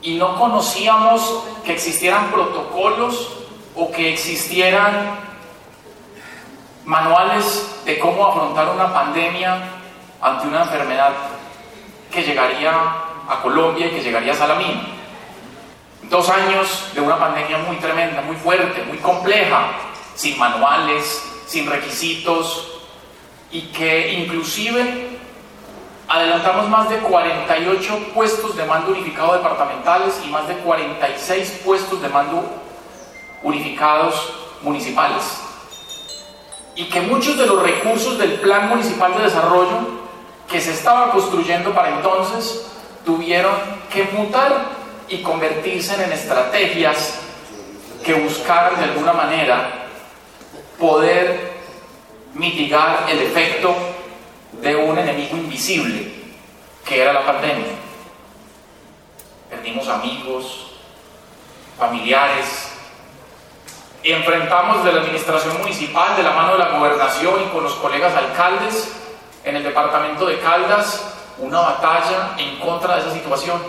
y 0.00 0.16
no 0.16 0.38
conocíamos 0.38 1.44
que 1.64 1.74
existieran 1.74 2.30
protocolos 2.30 3.28
o 3.76 3.90
que 3.90 4.12
existieran 4.12 5.33
manuales 6.84 7.82
de 7.84 7.98
cómo 7.98 8.26
afrontar 8.26 8.68
una 8.68 8.92
pandemia 8.92 9.58
ante 10.20 10.48
una 10.48 10.62
enfermedad 10.62 11.12
que 12.10 12.22
llegaría 12.22 12.72
a 13.28 13.40
Colombia 13.42 13.86
y 13.86 13.90
que 13.90 14.02
llegaría 14.02 14.32
a 14.32 14.36
Salamina. 14.36 14.82
Dos 16.04 16.28
años 16.28 16.90
de 16.94 17.00
una 17.00 17.18
pandemia 17.18 17.58
muy 17.58 17.76
tremenda, 17.76 18.20
muy 18.20 18.36
fuerte, 18.36 18.82
muy 18.84 18.98
compleja, 18.98 19.68
sin 20.14 20.38
manuales, 20.38 21.22
sin 21.46 21.66
requisitos 21.66 22.70
y 23.50 23.62
que 23.68 24.12
inclusive 24.12 25.18
adelantamos 26.08 26.68
más 26.68 26.88
de 26.90 26.98
48 26.98 28.12
puestos 28.14 28.56
de 28.56 28.64
mando 28.64 28.92
unificado 28.92 29.34
departamentales 29.34 30.20
y 30.24 30.28
más 30.28 30.46
de 30.46 30.54
46 30.56 31.62
puestos 31.64 32.02
de 32.02 32.08
mando 32.08 32.44
unificados 33.42 34.34
municipales. 34.62 35.43
Y 36.76 36.86
que 36.86 37.00
muchos 37.02 37.38
de 37.38 37.46
los 37.46 37.62
recursos 37.62 38.18
del 38.18 38.32
Plan 38.40 38.68
Municipal 38.68 39.16
de 39.16 39.24
Desarrollo 39.24 40.04
que 40.50 40.60
se 40.60 40.72
estaba 40.72 41.10
construyendo 41.10 41.72
para 41.72 41.96
entonces 41.96 42.66
tuvieron 43.04 43.54
que 43.92 44.04
mutar 44.12 44.70
y 45.08 45.18
convertirse 45.18 46.02
en 46.02 46.12
estrategias 46.12 47.20
que 48.04 48.14
buscaran 48.14 48.78
de 48.78 48.84
alguna 48.84 49.12
manera 49.12 49.86
poder 50.78 51.54
mitigar 52.34 53.06
el 53.08 53.20
efecto 53.20 53.74
de 54.60 54.76
un 54.76 54.98
enemigo 54.98 55.36
invisible 55.36 56.12
que 56.84 57.00
era 57.00 57.12
la 57.12 57.24
pandemia. 57.24 57.72
Perdimos 59.48 59.88
amigos, 59.88 60.72
familiares, 61.78 62.73
enfrentamos 64.12 64.84
de 64.84 64.92
la 64.92 65.00
administración 65.00 65.58
municipal, 65.58 66.16
de 66.16 66.22
la 66.22 66.32
mano 66.32 66.52
de 66.52 66.58
la 66.58 66.68
gobernación 66.78 67.42
y 67.42 67.46
con 67.46 67.64
los 67.64 67.74
colegas 67.74 68.14
alcaldes 68.14 68.92
en 69.44 69.56
el 69.56 69.62
departamento 69.62 70.26
de 70.26 70.38
Caldas, 70.40 71.14
una 71.38 71.60
batalla 71.60 72.34
en 72.38 72.58
contra 72.58 72.96
de 72.96 73.00
esa 73.02 73.12
situación. 73.12 73.60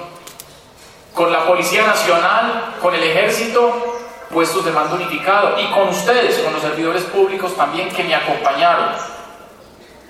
con 1.13 1.31
la 1.31 1.45
Policía 1.45 1.87
Nacional, 1.87 2.75
con 2.81 2.93
el 2.93 3.01
Ejército, 3.01 3.95
puestos 4.29 4.65
de 4.65 4.71
mando 4.71 4.95
unificado, 4.95 5.57
y 5.57 5.65
con 5.71 5.87
ustedes, 5.87 6.39
con 6.39 6.51
los 6.51 6.61
servidores 6.61 7.03
públicos 7.03 7.55
también 7.55 7.87
que 7.89 8.03
me 8.03 8.13
acompañaron. 8.13 8.89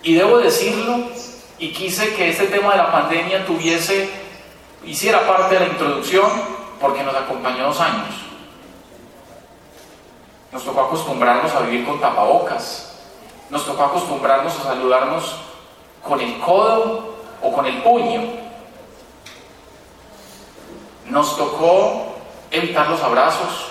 Y 0.02 0.16
debo 0.16 0.40
decirlo, 0.40 1.12
y 1.60 1.72
quise 1.72 2.16
que 2.16 2.30
este 2.30 2.48
tema 2.48 2.72
de 2.72 2.78
la 2.78 2.92
pandemia 2.92 3.46
tuviese, 3.46 4.10
hiciera 4.84 5.28
parte 5.28 5.54
de 5.54 5.60
la 5.60 5.68
introducción, 5.68 6.30
porque 6.82 7.04
nos 7.04 7.16
acompañó 7.16 7.66
dos 7.66 7.80
años. 7.80 8.25
Nos 10.56 10.64
tocó 10.64 10.84
acostumbrarnos 10.84 11.54
a 11.54 11.60
vivir 11.60 11.86
con 11.86 12.00
tapabocas, 12.00 12.96
nos 13.50 13.66
tocó 13.66 13.84
acostumbrarnos 13.84 14.58
a 14.58 14.64
saludarnos 14.64 15.36
con 16.02 16.22
el 16.22 16.40
codo 16.40 17.14
o 17.42 17.52
con 17.52 17.66
el 17.66 17.84
puño. 17.84 18.22
Nos 21.08 21.36
tocó 21.36 22.16
evitar 22.52 22.88
los 22.88 23.04
abrazos, 23.04 23.68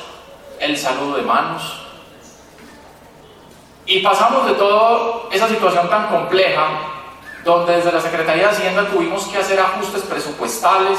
el 0.61 0.77
saludo 0.77 1.17
de 1.17 1.23
manos. 1.23 1.87
Y 3.87 4.01
pasamos 4.01 4.45
de 4.45 4.53
toda 4.53 5.23
esa 5.33 5.49
situación 5.49 5.89
tan 5.89 6.09
compleja, 6.09 6.67
donde 7.45 7.77
desde 7.77 7.93
la 7.93 8.01
Secretaría 8.03 8.49
de 8.49 8.51
Hacienda 8.51 8.91
tuvimos 8.91 9.25
que 9.29 9.39
hacer 9.39 9.59
ajustes 9.59 10.03
presupuestales, 10.03 10.99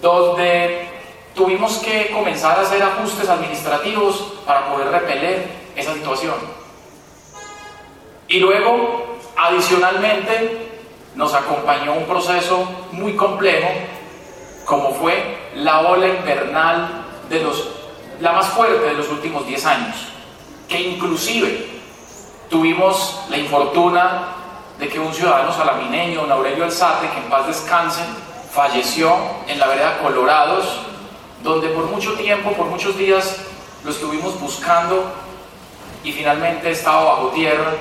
donde 0.00 0.87
tuvimos 1.34 1.78
que 1.78 2.10
comenzar 2.10 2.58
a 2.58 2.62
hacer 2.62 2.82
ajustes 2.82 3.28
administrativos 3.28 4.34
para 4.46 4.68
poder 4.68 4.88
repeler 4.90 5.46
esa 5.76 5.94
situación. 5.94 6.34
Y 8.28 8.40
luego, 8.40 9.16
adicionalmente, 9.36 10.68
nos 11.14 11.34
acompañó 11.34 11.94
un 11.94 12.04
proceso 12.04 12.68
muy 12.92 13.14
complejo, 13.16 13.68
como 14.64 14.92
fue 14.94 15.50
la 15.54 15.80
ola 15.80 16.08
invernal 16.08 17.04
de 17.28 17.40
los, 17.40 17.68
la 18.20 18.32
más 18.32 18.46
fuerte 18.48 18.86
de 18.86 18.94
los 18.94 19.08
últimos 19.08 19.46
10 19.46 19.66
años, 19.66 19.96
que 20.68 20.80
inclusive 20.80 21.66
tuvimos 22.50 23.20
la 23.30 23.38
infortuna 23.38 24.28
de 24.78 24.88
que 24.88 25.00
un 25.00 25.12
ciudadano 25.12 25.52
salamineño, 25.52 26.22
don 26.22 26.32
Aurelio 26.32 26.64
Alzate, 26.64 27.08
que 27.08 27.18
en 27.18 27.30
paz 27.30 27.46
descanse, 27.46 28.02
falleció 28.52 29.14
en 29.46 29.58
la 29.58 29.66
vereda 29.66 29.98
Colorados, 29.98 30.80
donde 31.42 31.68
por 31.68 31.84
mucho 31.86 32.14
tiempo, 32.14 32.52
por 32.52 32.66
muchos 32.66 32.96
días, 32.96 33.36
lo 33.84 33.90
estuvimos 33.90 34.38
buscando 34.40 35.04
y 36.02 36.12
finalmente 36.12 36.70
estaba 36.70 37.04
bajo 37.04 37.28
tierra 37.28 37.72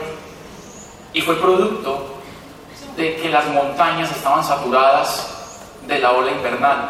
y 1.13 1.21
fue 1.21 1.35
producto 1.35 2.17
de 2.95 3.15
que 3.15 3.29
las 3.29 3.47
montañas 3.47 4.11
estaban 4.11 4.43
saturadas 4.43 5.63
de 5.87 5.99
la 5.99 6.11
ola 6.11 6.31
invernal. 6.31 6.89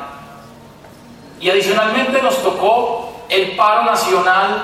Y 1.39 1.49
adicionalmente 1.49 2.22
nos 2.22 2.41
tocó 2.41 3.13
el 3.30 3.55
paro 3.55 3.84
nacional 3.84 4.63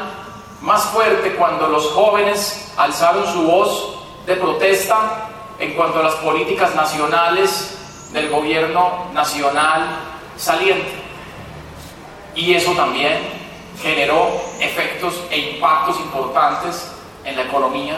más 0.62 0.86
fuerte 0.86 1.36
cuando 1.36 1.68
los 1.68 1.88
jóvenes 1.92 2.72
alzaron 2.78 3.28
su 3.32 3.44
voz 3.44 4.00
de 4.26 4.36
protesta 4.36 5.30
en 5.60 5.74
cuanto 5.74 6.00
a 6.00 6.04
las 6.04 6.16
políticas 6.16 6.74
nacionales 6.74 7.78
del 8.12 8.30
gobierno 8.30 9.08
nacional 9.14 9.88
saliente. 10.38 11.03
Y 12.36 12.54
eso 12.54 12.72
también 12.72 13.20
generó 13.82 14.30
efectos 14.60 15.24
e 15.30 15.38
impactos 15.56 16.00
importantes 16.00 16.92
en 17.26 17.36
la 17.36 17.44
economía, 17.44 17.98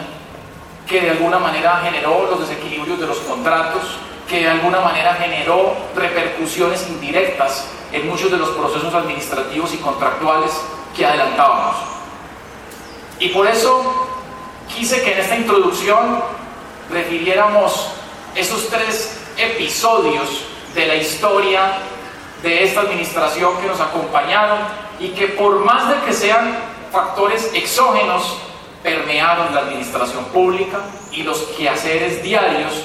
que 0.86 1.00
de 1.00 1.10
alguna 1.10 1.38
manera 1.38 1.80
generó 1.82 2.28
los 2.30 2.40
desequilibrios 2.40 2.98
de 2.98 3.06
los 3.06 3.18
contratos, 3.18 3.82
que 4.28 4.40
de 4.40 4.48
alguna 4.48 4.80
manera 4.80 5.14
generó 5.14 5.74
repercusiones 5.94 6.86
indirectas 6.88 7.68
en 7.92 8.08
muchos 8.08 8.30
de 8.30 8.36
los 8.36 8.50
procesos 8.50 8.92
administrativos 8.92 9.72
y 9.74 9.78
contractuales 9.78 10.50
que 10.96 11.06
adelantábamos. 11.06 11.76
Y 13.18 13.28
por 13.30 13.46
eso 13.46 14.08
quise 14.74 15.02
que 15.02 15.12
en 15.12 15.20
esta 15.20 15.36
introducción 15.36 16.22
refiriéramos 16.90 17.88
esos 18.34 18.68
tres 18.68 19.18
episodios 19.36 20.42
de 20.74 20.86
la 20.86 20.96
historia 20.96 21.78
de 22.42 22.64
esta 22.64 22.80
administración 22.80 23.56
que 23.60 23.66
nos 23.66 23.80
acompañaron 23.80 24.58
y 24.98 25.08
que 25.10 25.28
por 25.28 25.64
más 25.64 25.88
de 25.88 26.06
que 26.06 26.12
sean 26.12 26.56
factores 26.92 27.50
exógenos, 27.54 28.38
permearon 28.82 29.52
la 29.54 29.62
administración 29.62 30.24
pública 30.26 30.78
y 31.10 31.22
los 31.22 31.38
quehaceres 31.56 32.22
diarios 32.22 32.84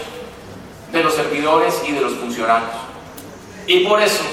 de 0.91 1.03
los 1.03 1.13
servidores 1.13 1.81
y 1.87 1.91
de 1.91 2.01
los 2.01 2.13
funcionarios. 2.13 2.71
Y 3.67 3.85
por 3.85 4.01
eso 4.01 4.23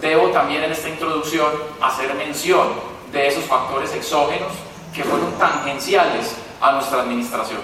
debo 0.00 0.28
también 0.30 0.64
en 0.64 0.72
esta 0.72 0.88
introducción 0.88 1.46
hacer 1.80 2.12
mención 2.14 2.68
de 3.12 3.28
esos 3.28 3.44
factores 3.44 3.94
exógenos 3.94 4.52
que 4.94 5.04
fueron 5.04 5.32
tangenciales 5.38 6.34
a 6.60 6.72
nuestra 6.72 7.02
administración. 7.02 7.60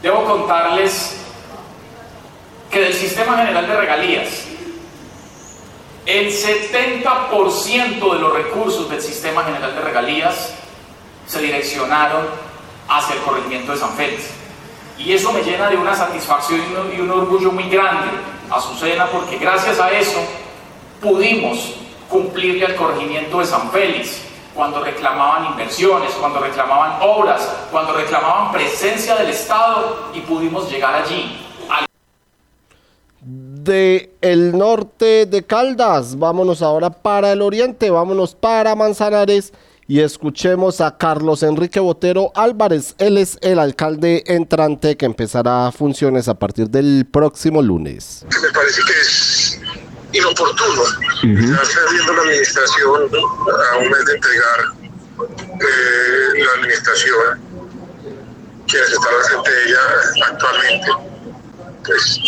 Debo 0.00 0.24
contarles 0.24 1.16
que 2.70 2.80
del 2.80 2.94
Sistema 2.94 3.38
General 3.38 3.66
de 3.66 3.76
Regalías, 3.76 4.44
el 6.08 6.32
70% 6.32 8.12
de 8.14 8.18
los 8.18 8.32
recursos 8.32 8.88
del 8.88 9.02
Sistema 9.02 9.44
General 9.44 9.74
de 9.74 9.80
Regalías 9.82 10.54
se 11.26 11.38
direccionaron 11.42 12.24
hacia 12.88 13.14
el 13.14 13.20
corregimiento 13.20 13.72
de 13.72 13.78
San 13.78 13.90
Félix. 13.90 14.22
Y 14.96 15.12
eso 15.12 15.30
me 15.34 15.42
llena 15.42 15.68
de 15.68 15.76
una 15.76 15.94
satisfacción 15.94 16.62
y 16.96 17.00
un 17.02 17.10
orgullo 17.10 17.52
muy 17.52 17.68
grande, 17.68 18.06
Azucena, 18.50 19.04
porque 19.08 19.36
gracias 19.36 19.78
a 19.78 19.90
eso 19.90 20.18
pudimos 21.02 21.74
cumplirle 22.08 22.64
al 22.64 22.76
corregimiento 22.76 23.40
de 23.40 23.44
San 23.44 23.70
Félix 23.70 24.22
cuando 24.54 24.82
reclamaban 24.82 25.44
inversiones, 25.44 26.10
cuando 26.12 26.40
reclamaban 26.40 27.02
obras, 27.02 27.46
cuando 27.70 27.92
reclamaban 27.92 28.50
presencia 28.50 29.14
del 29.14 29.28
Estado 29.28 30.08
y 30.14 30.20
pudimos 30.20 30.70
llegar 30.70 30.94
allí. 30.94 31.47
De 33.68 34.16
el 34.22 34.56
norte 34.56 35.26
de 35.26 35.44
Caldas, 35.44 36.18
vámonos 36.18 36.62
ahora 36.62 36.88
para 36.88 37.32
el 37.32 37.42
oriente, 37.42 37.90
vámonos 37.90 38.34
para 38.34 38.74
Manzanares 38.74 39.52
y 39.86 40.00
escuchemos 40.00 40.80
a 40.80 40.96
Carlos 40.96 41.42
Enrique 41.42 41.78
Botero 41.78 42.32
Álvarez. 42.34 42.94
Él 42.96 43.18
es 43.18 43.36
el 43.42 43.58
alcalde 43.58 44.24
entrante 44.26 44.96
que 44.96 45.04
empezará 45.04 45.70
funciones 45.70 46.28
a 46.28 46.34
partir 46.38 46.70
del 46.70 47.06
próximo 47.12 47.60
lunes. 47.60 48.24
Me 48.24 48.50
parece 48.54 48.80
que 48.86 49.00
es 49.02 49.60
inoportuno 50.14 50.82
estar 50.82 51.90
viendo 51.92 52.14
la 52.14 52.22
administración 52.22 53.02
a 53.12 53.76
un 53.76 53.90
mes 53.90 54.06
de 54.06 54.14
entregar 54.14 54.60
eh, 55.28 56.42
la 56.42 56.52
administración 56.58 57.42
quienes 58.66 58.88
están 58.92 59.14
al 59.14 59.24
frente 59.24 59.50
de 59.50 59.64
ella 59.66 59.78
actualmente 60.26 60.88
pues, 61.84 62.18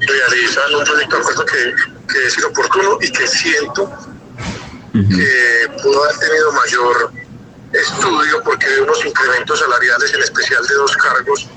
realizan 0.00 0.74
un 0.74 0.84
proyecto 0.84 1.16
de 1.16 1.22
acuerdo 1.22 1.44
que, 1.46 1.74
que 2.12 2.26
es 2.26 2.38
inoportuno 2.38 2.98
y 3.00 3.10
que 3.10 3.26
siento 3.26 3.90
que 4.92 5.70
pudo 5.82 6.04
haber 6.04 6.18
tenido 6.18 6.52
mayor 6.52 7.12
estudio 7.72 8.42
porque 8.42 8.66
hay 8.66 8.80
unos 8.80 9.04
incrementos 9.04 9.58
salariales, 9.58 10.14
en 10.14 10.22
especial 10.22 10.66
de 10.66 10.74
dos 10.74 10.96
cargos, 10.96 11.48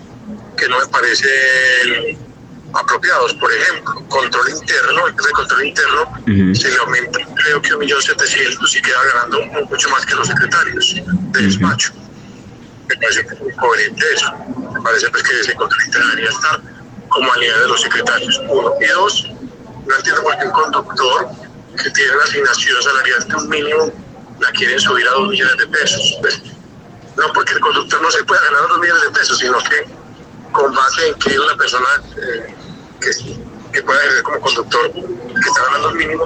que 0.57 0.67
no 0.67 0.79
me 0.79 0.87
parecen 0.87 2.17
apropiados. 2.73 3.33
Por 3.35 3.51
ejemplo, 3.51 4.07
control 4.09 4.49
interno, 4.49 5.07
el 5.07 5.13
control 5.15 5.65
interno 5.65 6.55
se 6.55 6.69
le 6.69 6.77
aumenta 6.77 7.19
creo 7.35 7.61
que 7.61 7.73
un 7.73 7.79
millón 7.79 8.01
setecientos 8.01 8.75
y 8.75 8.81
queda 8.81 9.03
ganando 9.13 9.65
mucho 9.65 9.89
más 9.89 10.05
que 10.05 10.15
los 10.15 10.27
secretarios 10.27 10.95
de 10.95 11.41
despacho. 11.41 11.93
Me 12.87 12.95
parece 12.97 13.23
muy 13.41 13.53
coherente 13.53 14.03
eso. 14.13 14.33
Me 14.73 14.81
parece 14.81 15.09
pues, 15.09 15.23
que 15.23 15.39
ese 15.39 15.55
control 15.55 15.81
interno 15.85 16.09
debería 16.09 16.29
estar 16.29 16.61
como 17.11 17.31
a 17.31 17.37
nivel 17.37 17.59
de 17.59 17.67
los 17.67 17.81
secretarios. 17.81 18.41
Uno. 18.47 18.73
Y 18.79 18.87
dos, 18.87 19.27
no 19.85 19.95
entiendo 19.95 20.23
por 20.23 20.37
qué 20.37 20.45
un 20.45 20.51
conductor 20.51 21.27
que 21.81 21.89
tiene 21.91 22.11
una 22.13 22.23
asignación 22.23 22.83
salarial 22.83 23.27
de 23.27 23.35
un 23.35 23.49
mínimo 23.49 23.91
la 24.39 24.51
quieren 24.51 24.79
subir 24.79 25.07
a 25.07 25.11
dos 25.11 25.29
millones 25.29 25.57
de 25.57 25.67
pesos. 25.67 26.17
Pues, 26.21 26.41
no 27.17 27.33
porque 27.33 27.53
el 27.53 27.59
conductor 27.59 28.01
no 28.01 28.09
se 28.09 28.23
pueda 28.23 28.41
ganar 28.41 28.67
dos 28.69 28.79
millones 28.79 29.03
de 29.03 29.11
pesos, 29.11 29.37
sino 29.37 29.57
que 29.59 29.85
con 30.51 30.73
base 30.73 31.09
en 31.09 31.15
que 31.15 31.39
una 31.39 31.55
persona 31.55 31.87
eh, 32.17 32.55
que, 32.99 33.09
que 33.73 33.83
pueda 33.83 33.99
ejercer 33.99 34.23
como 34.23 34.39
conductor, 34.39 34.91
que 34.93 35.49
está 35.49 35.63
ganando 35.65 35.89
el 35.89 35.95
mínimo, 35.95 36.25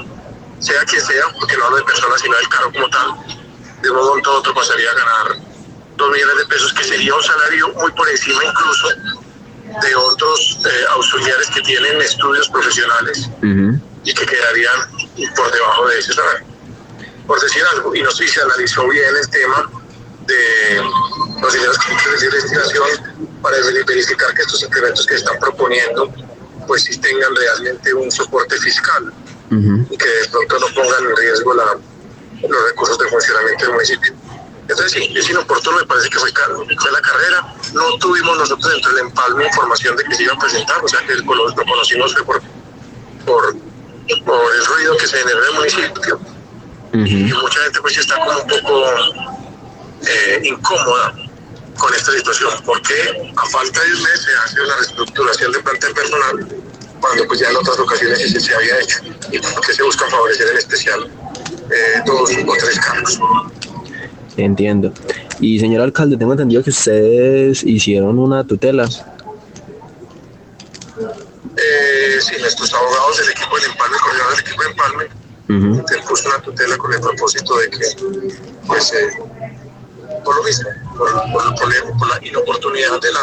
sea 0.60 0.86
quien 0.86 1.02
sea, 1.02 1.24
porque 1.40 1.58
no 1.58 1.66
hablo 1.66 1.78
de 1.78 1.84
personas, 1.84 2.22
sino 2.22 2.36
del 2.38 2.50
carro 2.50 2.72
como 2.72 2.90
tal, 2.90 3.10
de 3.82 3.90
un 3.90 3.98
momento 3.98 4.32
a 4.32 4.34
otro 4.36 4.54
pasaría 4.54 4.90
a 4.92 4.94
ganar 4.94 5.42
dos 5.98 6.12
millones 6.12 6.38
de 6.38 6.46
pesos, 6.46 6.74
que 6.74 6.84
sería 6.84 7.14
un 7.14 7.24
salario 7.24 7.70
muy 7.74 7.92
por 7.92 8.08
encima 8.10 8.44
incluso 8.46 8.88
de 9.82 9.96
otros 9.96 10.60
eh, 10.66 10.70
auxiliares 10.92 11.50
que 11.50 11.62
tienen 11.62 12.02
estudios 12.02 12.48
profesionales 12.50 13.30
y 14.04 14.14
que 14.14 14.26
quedarían 14.26 14.80
por 15.36 15.52
debajo 15.52 15.88
de 15.88 16.00
ese 16.00 16.14
salario. 16.14 16.46
Por 17.26 17.42
decir 17.42 17.64
algo, 17.74 17.96
y 17.96 18.04
no 18.04 18.12
sé 18.12 18.28
si 18.28 18.34
se 18.34 18.42
analizó 18.42 18.88
bien 18.88 19.10
el 19.20 19.30
tema 19.30 19.70
de 20.28 20.82
los 21.42 21.54
dineros 21.54 21.78
que 21.80 22.26
de 22.26 22.32
destinación 22.32 22.84
para 23.42 23.58
verificar 23.88 24.34
que 24.34 24.42
estos 24.42 24.64
incrementos 24.64 25.06
que 25.06 25.16
están 25.16 25.38
proponiendo 25.40 26.14
pues 26.68 26.84
sí 26.84 26.98
tengan 27.00 27.36
realmente 27.36 27.94
un 27.94 28.12
soporte 28.12 28.58
fiscal. 28.58 29.14
y 29.52 29.98
que 29.98 30.08
de 30.08 30.28
pronto 30.32 30.60
no 30.60 30.68
pongan 30.74 31.04
en 31.06 31.16
riesgo 31.16 31.54
la, 31.54 31.78
los 32.42 32.66
recursos 32.70 32.98
de 32.98 33.08
funcionamiento 33.08 33.66
del 33.66 33.74
municipio. 33.74 34.14
Entonces 34.68 34.92
sí, 34.94 35.14
es 35.16 35.30
inoportuno, 35.30 35.78
me 35.78 35.86
parece 35.86 36.10
que 36.10 36.18
fue, 36.18 36.32
fue 36.32 36.92
la 36.92 37.02
carrera. 37.02 37.54
No 37.74 37.98
tuvimos 38.00 38.38
nosotros 38.38 38.72
dentro 38.72 38.92
del 38.94 39.06
empalme 39.06 39.46
información 39.46 39.96
de 39.96 40.04
que 40.04 40.16
se 40.16 40.24
iba 40.24 40.34
a 40.34 40.40
presentar, 40.40 40.84
o 40.84 40.88
sea 40.88 41.02
que 41.06 41.14
lo, 41.16 41.36
lo 41.36 41.56
conocimos 41.56 42.14
fue 42.14 42.24
por, 42.24 42.42
por, 43.26 43.56
por, 44.26 44.56
el 44.56 44.66
ruido 44.66 44.98
que 44.98 45.08
se 45.08 45.18
generó 45.18 45.40
en 45.44 45.50
el 45.50 45.56
municipio. 45.56 46.20
Y 46.94 47.34
mucha 47.34 47.60
gente 47.64 47.82
pues 47.82 47.98
está 47.98 48.16
como 48.18 48.40
un 48.40 48.48
poco 48.48 48.86
eh, 50.08 50.42
incómoda 50.44 51.14
con 51.78 51.94
esta 51.94 52.12
situación, 52.14 52.52
porque 52.66 53.32
a 53.36 53.46
falta 53.48 53.84
de 53.84 53.94
un 53.94 54.02
mes 54.02 54.22
se 54.24 54.36
hace 54.38 54.62
una 54.62 54.76
reestructuración 54.78 55.52
de 55.52 55.60
plantel 55.60 55.94
personal 55.94 56.48
cuando 57.02 57.28
pues 57.28 57.40
ya 57.40 57.50
en 57.50 57.58
otras 57.58 57.78
ocasiones 57.78 58.20
se, 58.20 58.40
se 58.40 58.56
había 58.56 58.80
hecho 58.80 59.00
y 59.32 59.40
porque 59.40 59.74
se 59.74 59.84
busca 59.84 60.10
favorecer 60.10 60.48
en 60.48 60.58
especial 60.58 61.12
eh, 61.70 62.02
dos 62.06 62.32
o 62.32 62.54
tres 62.58 62.80
cargos. 62.80 63.20
Entiendo. 64.38 64.92
Y 65.40 65.60
señor 65.60 65.82
alcalde, 65.82 66.18
tengo 66.18 66.34
entendido 66.34 66.64
que 66.64 66.70
ustedes 66.70 67.64
hicieron 67.64 68.20
una 68.20 68.44
tutela. 68.44 68.88
Eh, 71.58 72.18
sí, 72.20 72.36
nuestros 72.40 72.74
abogados 72.74 73.18
del 73.18 73.30
equipo 73.30 73.56
del 73.56 73.66
empalme, 73.72 73.96
el 73.96 74.02
coordinador 74.02 74.36
del 74.36 74.46
equipo 74.46 74.64
de 74.64 74.70
empalme, 74.70 75.06
uh 75.48 75.86
puso 76.08 76.28
una 76.30 76.42
tutela 76.42 76.78
con 76.78 76.94
el 76.94 77.00
propósito 77.00 77.56
de 77.58 77.70
que, 77.70 77.86
pues, 78.68 78.94
eh, 78.94 79.10
por 80.24 80.36
lo 80.36 80.44
mismo, 80.44 80.70
por, 80.98 81.12
por, 81.32 81.48
el 81.48 81.54
problema, 81.56 81.98
por 81.98 82.10
la 82.10 82.28
inoportunidad 82.28 83.00
de 83.02 83.12
la, 83.14 83.22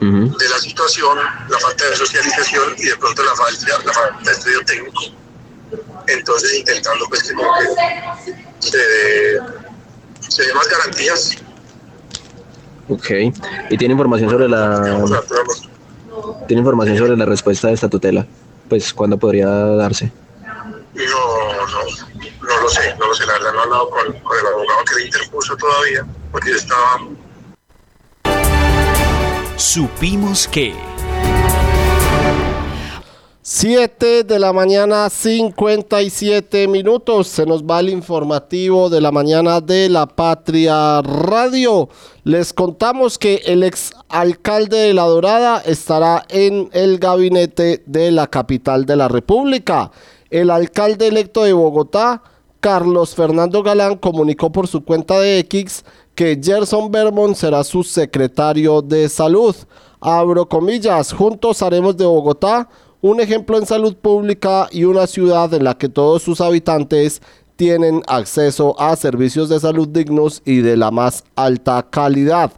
de 0.00 0.48
la 0.48 0.58
situación, 0.58 1.18
la 1.48 1.58
falta 1.58 1.88
de 1.88 1.96
socialización 1.96 2.74
y 2.78 2.86
de 2.86 2.96
pronto 2.96 3.22
la 3.22 3.34
falta, 3.36 3.78
la 3.84 3.92
falta 3.92 4.18
de 4.24 4.32
estudio 4.32 4.64
técnico. 4.64 5.21
Entonces, 6.06 6.58
intentando 6.58 7.06
pues 7.08 7.22
que, 7.22 7.34
como 7.34 7.50
que 7.58 8.68
se 8.68 8.76
dé 8.76 9.40
se 10.28 10.44
dé 10.44 10.54
más 10.54 10.68
garantías. 10.68 11.36
Ok. 12.88 13.10
¿Y 13.70 13.76
tiene 13.76 13.92
información 13.92 14.30
sobre 14.30 14.48
la 14.48 15.04
tiene 16.46 16.60
información 16.60 16.98
sobre 16.98 17.16
la 17.16 17.24
respuesta 17.24 17.68
de 17.68 17.74
esta 17.74 17.88
tutela? 17.88 18.26
Pues, 18.68 18.92
¿cuándo 18.92 19.18
podría 19.18 19.48
darse? 19.48 20.12
No, 20.94 21.02
no, 21.02 21.66
no 22.42 22.60
lo 22.60 22.68
sé, 22.68 22.94
no 22.98 23.06
lo 23.06 23.14
sé, 23.14 23.26
la 23.26 23.32
verdad 23.34 23.52
no 23.52 23.58
he 23.58 23.62
hablado 23.62 23.90
con, 23.90 24.12
con 24.20 24.38
el 24.38 24.46
abogado 24.46 24.84
que 24.84 24.94
le 24.96 25.06
interpuso 25.06 25.56
todavía, 25.56 26.06
porque 26.30 26.50
yo 26.50 26.56
estaba... 26.56 27.00
Supimos 29.56 30.48
que... 30.48 30.74
7 33.44 34.22
de 34.22 34.38
la 34.38 34.52
mañana, 34.52 35.10
57 35.10 36.68
minutos. 36.68 37.26
Se 37.26 37.44
nos 37.44 37.64
va 37.64 37.80
el 37.80 37.88
informativo 37.88 38.88
de 38.88 39.00
la 39.00 39.10
mañana 39.10 39.60
de 39.60 39.88
la 39.88 40.06
Patria 40.06 41.02
Radio. 41.02 41.88
Les 42.22 42.52
contamos 42.52 43.18
que 43.18 43.42
el 43.44 43.64
ex 43.64 43.94
alcalde 44.08 44.76
de 44.76 44.94
La 44.94 45.06
Dorada 45.06 45.60
estará 45.66 46.24
en 46.28 46.70
el 46.72 47.00
gabinete 47.00 47.82
de 47.84 48.12
la 48.12 48.28
capital 48.28 48.86
de 48.86 48.94
la 48.94 49.08
República. 49.08 49.90
El 50.30 50.48
alcalde 50.48 51.08
electo 51.08 51.42
de 51.42 51.52
Bogotá, 51.52 52.22
Carlos 52.60 53.16
Fernando 53.16 53.64
Galán, 53.64 53.96
comunicó 53.96 54.52
por 54.52 54.68
su 54.68 54.84
cuenta 54.84 55.18
de 55.18 55.40
X 55.40 55.84
que 56.14 56.40
Gerson 56.40 56.92
Bermond 56.92 57.34
será 57.34 57.64
su 57.64 57.82
secretario 57.82 58.82
de 58.82 59.08
salud. 59.08 59.56
Abro 60.00 60.48
comillas, 60.48 61.12
juntos 61.12 61.60
haremos 61.60 61.96
de 61.96 62.04
Bogotá 62.04 62.68
un 63.02 63.20
ejemplo 63.20 63.58
en 63.58 63.66
salud 63.66 63.96
pública 63.96 64.68
y 64.70 64.84
una 64.84 65.06
ciudad 65.06 65.52
en 65.52 65.64
la 65.64 65.76
que 65.76 65.88
todos 65.88 66.22
sus 66.22 66.40
habitantes 66.40 67.20
tienen 67.56 68.00
acceso 68.06 68.80
a 68.80 68.96
servicios 68.96 69.48
de 69.48 69.60
salud 69.60 69.88
dignos 69.88 70.40
y 70.44 70.58
de 70.58 70.76
la 70.76 70.90
más 70.90 71.24
alta 71.34 71.84
calidad. 71.90 72.52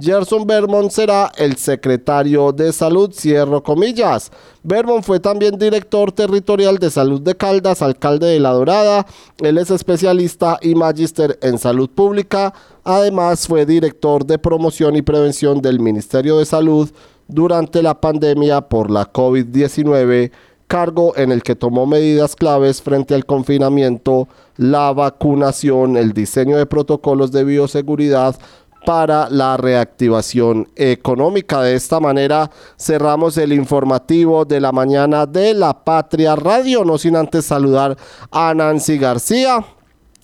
Gerson 0.00 0.46
Bermond 0.46 0.90
será 0.90 1.30
el 1.36 1.56
secretario 1.56 2.52
de 2.52 2.72
salud, 2.72 3.12
cierro 3.12 3.62
comillas. 3.62 4.30
Bermond 4.62 5.04
fue 5.04 5.20
también 5.20 5.58
director 5.58 6.10
territorial 6.12 6.78
de 6.78 6.90
salud 6.90 7.20
de 7.20 7.36
Caldas, 7.36 7.82
alcalde 7.82 8.28
de 8.28 8.40
La 8.40 8.52
Dorada. 8.52 9.06
Él 9.40 9.58
es 9.58 9.70
especialista 9.70 10.58
y 10.62 10.74
magíster 10.74 11.38
en 11.42 11.58
salud 11.58 11.90
pública. 11.90 12.54
Además 12.82 13.46
fue 13.46 13.66
director 13.66 14.24
de 14.24 14.38
promoción 14.38 14.96
y 14.96 15.02
prevención 15.02 15.60
del 15.60 15.80
Ministerio 15.80 16.38
de 16.38 16.46
Salud 16.46 16.88
durante 17.30 17.82
la 17.82 18.00
pandemia 18.00 18.62
por 18.62 18.90
la 18.90 19.12
COVID-19, 19.12 20.30
cargo 20.66 21.16
en 21.16 21.32
el 21.32 21.42
que 21.42 21.56
tomó 21.56 21.86
medidas 21.86 22.36
claves 22.36 22.82
frente 22.82 23.14
al 23.14 23.26
confinamiento, 23.26 24.28
la 24.56 24.92
vacunación, 24.92 25.96
el 25.96 26.12
diseño 26.12 26.56
de 26.56 26.66
protocolos 26.66 27.32
de 27.32 27.44
bioseguridad 27.44 28.36
para 28.84 29.28
la 29.30 29.56
reactivación 29.56 30.68
económica. 30.76 31.62
De 31.62 31.74
esta 31.74 32.00
manera 32.00 32.50
cerramos 32.78 33.36
el 33.36 33.52
informativo 33.52 34.44
de 34.44 34.60
la 34.60 34.72
mañana 34.72 35.26
de 35.26 35.54
la 35.54 35.84
Patria 35.84 36.36
Radio, 36.36 36.84
no 36.84 36.98
sin 36.98 37.16
antes 37.16 37.44
saludar 37.44 37.96
a 38.30 38.54
Nancy 38.54 38.98
García, 38.98 39.64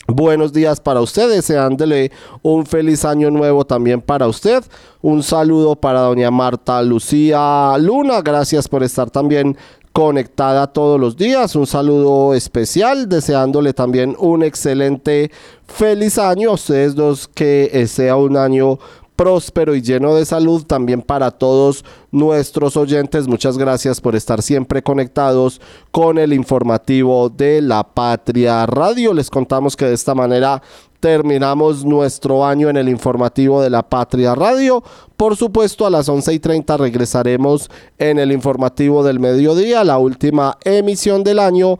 Buenos 0.09 0.53
días 0.53 0.79
para 0.79 1.01
usted, 1.01 1.29
deseándole 1.29 2.13
un 2.41 2.65
feliz 2.65 3.05
año 3.05 3.29
nuevo 3.29 3.65
también 3.65 4.01
para 4.01 4.29
usted. 4.29 4.63
Un 5.07 5.23
saludo 5.23 5.77
para 5.77 6.01
doña 6.01 6.33
Marta 6.33 6.83
Lucía 6.83 7.79
Luna, 7.79 8.23
gracias 8.23 8.67
por 8.67 8.83
estar 8.83 9.09
también 9.09 9.57
conectada 9.93 10.67
todos 10.67 10.99
los 10.99 11.17
días. 11.17 11.55
Un 11.55 11.69
saludo 11.69 12.35
especial, 12.35 13.09
deseándole 13.09 13.73
también 13.73 14.17
un 14.19 14.43
excelente 14.43 15.31
feliz 15.69 16.19
año 16.19 16.51
a 16.51 16.55
ustedes 16.55 16.97
dos, 16.97 17.29
que 17.29 17.87
sea 17.87 18.17
un 18.17 18.37
año 18.37 18.81
próspero 19.17 19.75
y 19.75 19.81
lleno 19.81 20.15
de 20.15 20.25
salud 20.25 20.65
también 20.65 21.03
para 21.03 21.31
todos 21.31 21.85
nuestros 22.13 22.77
oyentes. 22.77 23.27
Muchas 23.27 23.57
gracias 23.57 24.01
por 24.01 24.15
estar 24.15 24.43
siempre 24.43 24.83
conectados 24.83 25.61
con 25.91 26.19
el 26.19 26.33
informativo 26.33 27.31
de 27.31 27.63
la 27.63 27.83
Patria 27.83 28.67
Radio. 28.67 29.15
Les 29.15 29.31
contamos 29.31 29.75
que 29.75 29.87
de 29.87 29.95
esta 29.95 30.15
manera 30.15 30.63
terminamos 31.07 31.85
nuestro 31.85 32.45
año 32.45 32.69
en 32.69 32.77
el 32.77 32.89
informativo 32.89 33.63
de 33.63 33.71
la 33.71 33.89
Patria 33.89 34.35
Radio. 34.35 34.83
Por 35.17 35.37
supuesto, 35.37 35.87
a 35.87 35.91
las 35.91 36.09
11 36.09 36.35
y 36.35 36.41
30 36.41 36.77
regresaremos 36.79 37.71
en 37.97 38.19
el 38.19 38.33
informativo 38.33 39.05
del 39.05 39.21
mediodía, 39.21 39.85
la 39.85 39.99
última 39.99 40.59
emisión 40.65 41.23
del 41.23 41.39
año. 41.39 41.79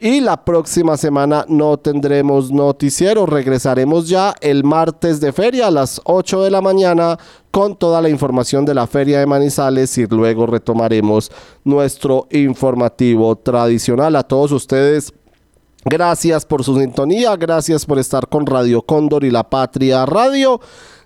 Y 0.00 0.18
la 0.18 0.44
próxima 0.44 0.96
semana 0.96 1.44
no 1.46 1.76
tendremos 1.76 2.50
noticiero. 2.50 3.26
Regresaremos 3.26 4.08
ya 4.08 4.34
el 4.40 4.64
martes 4.64 5.20
de 5.20 5.32
feria 5.32 5.68
a 5.68 5.70
las 5.70 6.00
8 6.02 6.42
de 6.42 6.50
la 6.50 6.60
mañana 6.60 7.16
con 7.52 7.76
toda 7.76 8.02
la 8.02 8.08
información 8.08 8.64
de 8.64 8.74
la 8.74 8.88
feria 8.88 9.20
de 9.20 9.26
Manizales 9.26 9.96
y 9.98 10.06
luego 10.08 10.46
retomaremos 10.46 11.30
nuestro 11.62 12.26
informativo 12.32 13.36
tradicional. 13.36 14.16
A 14.16 14.24
todos 14.24 14.50
ustedes. 14.50 15.14
Gracias 15.84 16.46
por 16.46 16.64
su 16.64 16.78
sintonía, 16.78 17.36
gracias 17.36 17.84
por 17.84 17.98
estar 17.98 18.28
con 18.28 18.46
Radio 18.46 18.82
Cóndor 18.82 19.22
y 19.24 19.30
La 19.30 19.48
Patria 19.50 20.06
Radio. 20.06 20.60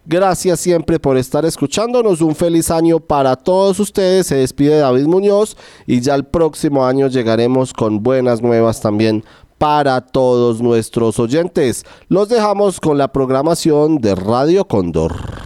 Gracias 0.06 0.60
siempre 0.60 0.98
por 0.98 1.18
estar 1.18 1.44
escuchándonos. 1.44 2.22
Un 2.22 2.34
feliz 2.34 2.70
año 2.70 2.98
para 2.98 3.36
todos 3.36 3.78
ustedes. 3.78 4.28
Se 4.28 4.36
despide 4.36 4.78
David 4.78 5.06
Muñoz 5.06 5.56
y 5.86 6.00
ya 6.00 6.14
el 6.14 6.24
próximo 6.24 6.86
año 6.86 7.08
llegaremos 7.08 7.74
con 7.74 8.02
buenas 8.02 8.40
nuevas 8.40 8.80
también 8.80 9.24
para 9.58 10.00
todos 10.00 10.62
nuestros 10.62 11.18
oyentes. 11.18 11.84
Los 12.08 12.28
dejamos 12.28 12.80
con 12.80 12.96
la 12.96 13.08
programación 13.08 13.98
de 13.98 14.14
Radio 14.14 14.66
Cóndor. 14.66 15.42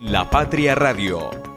La 0.00 0.28
Patria 0.28 0.74
Radio 0.74 1.53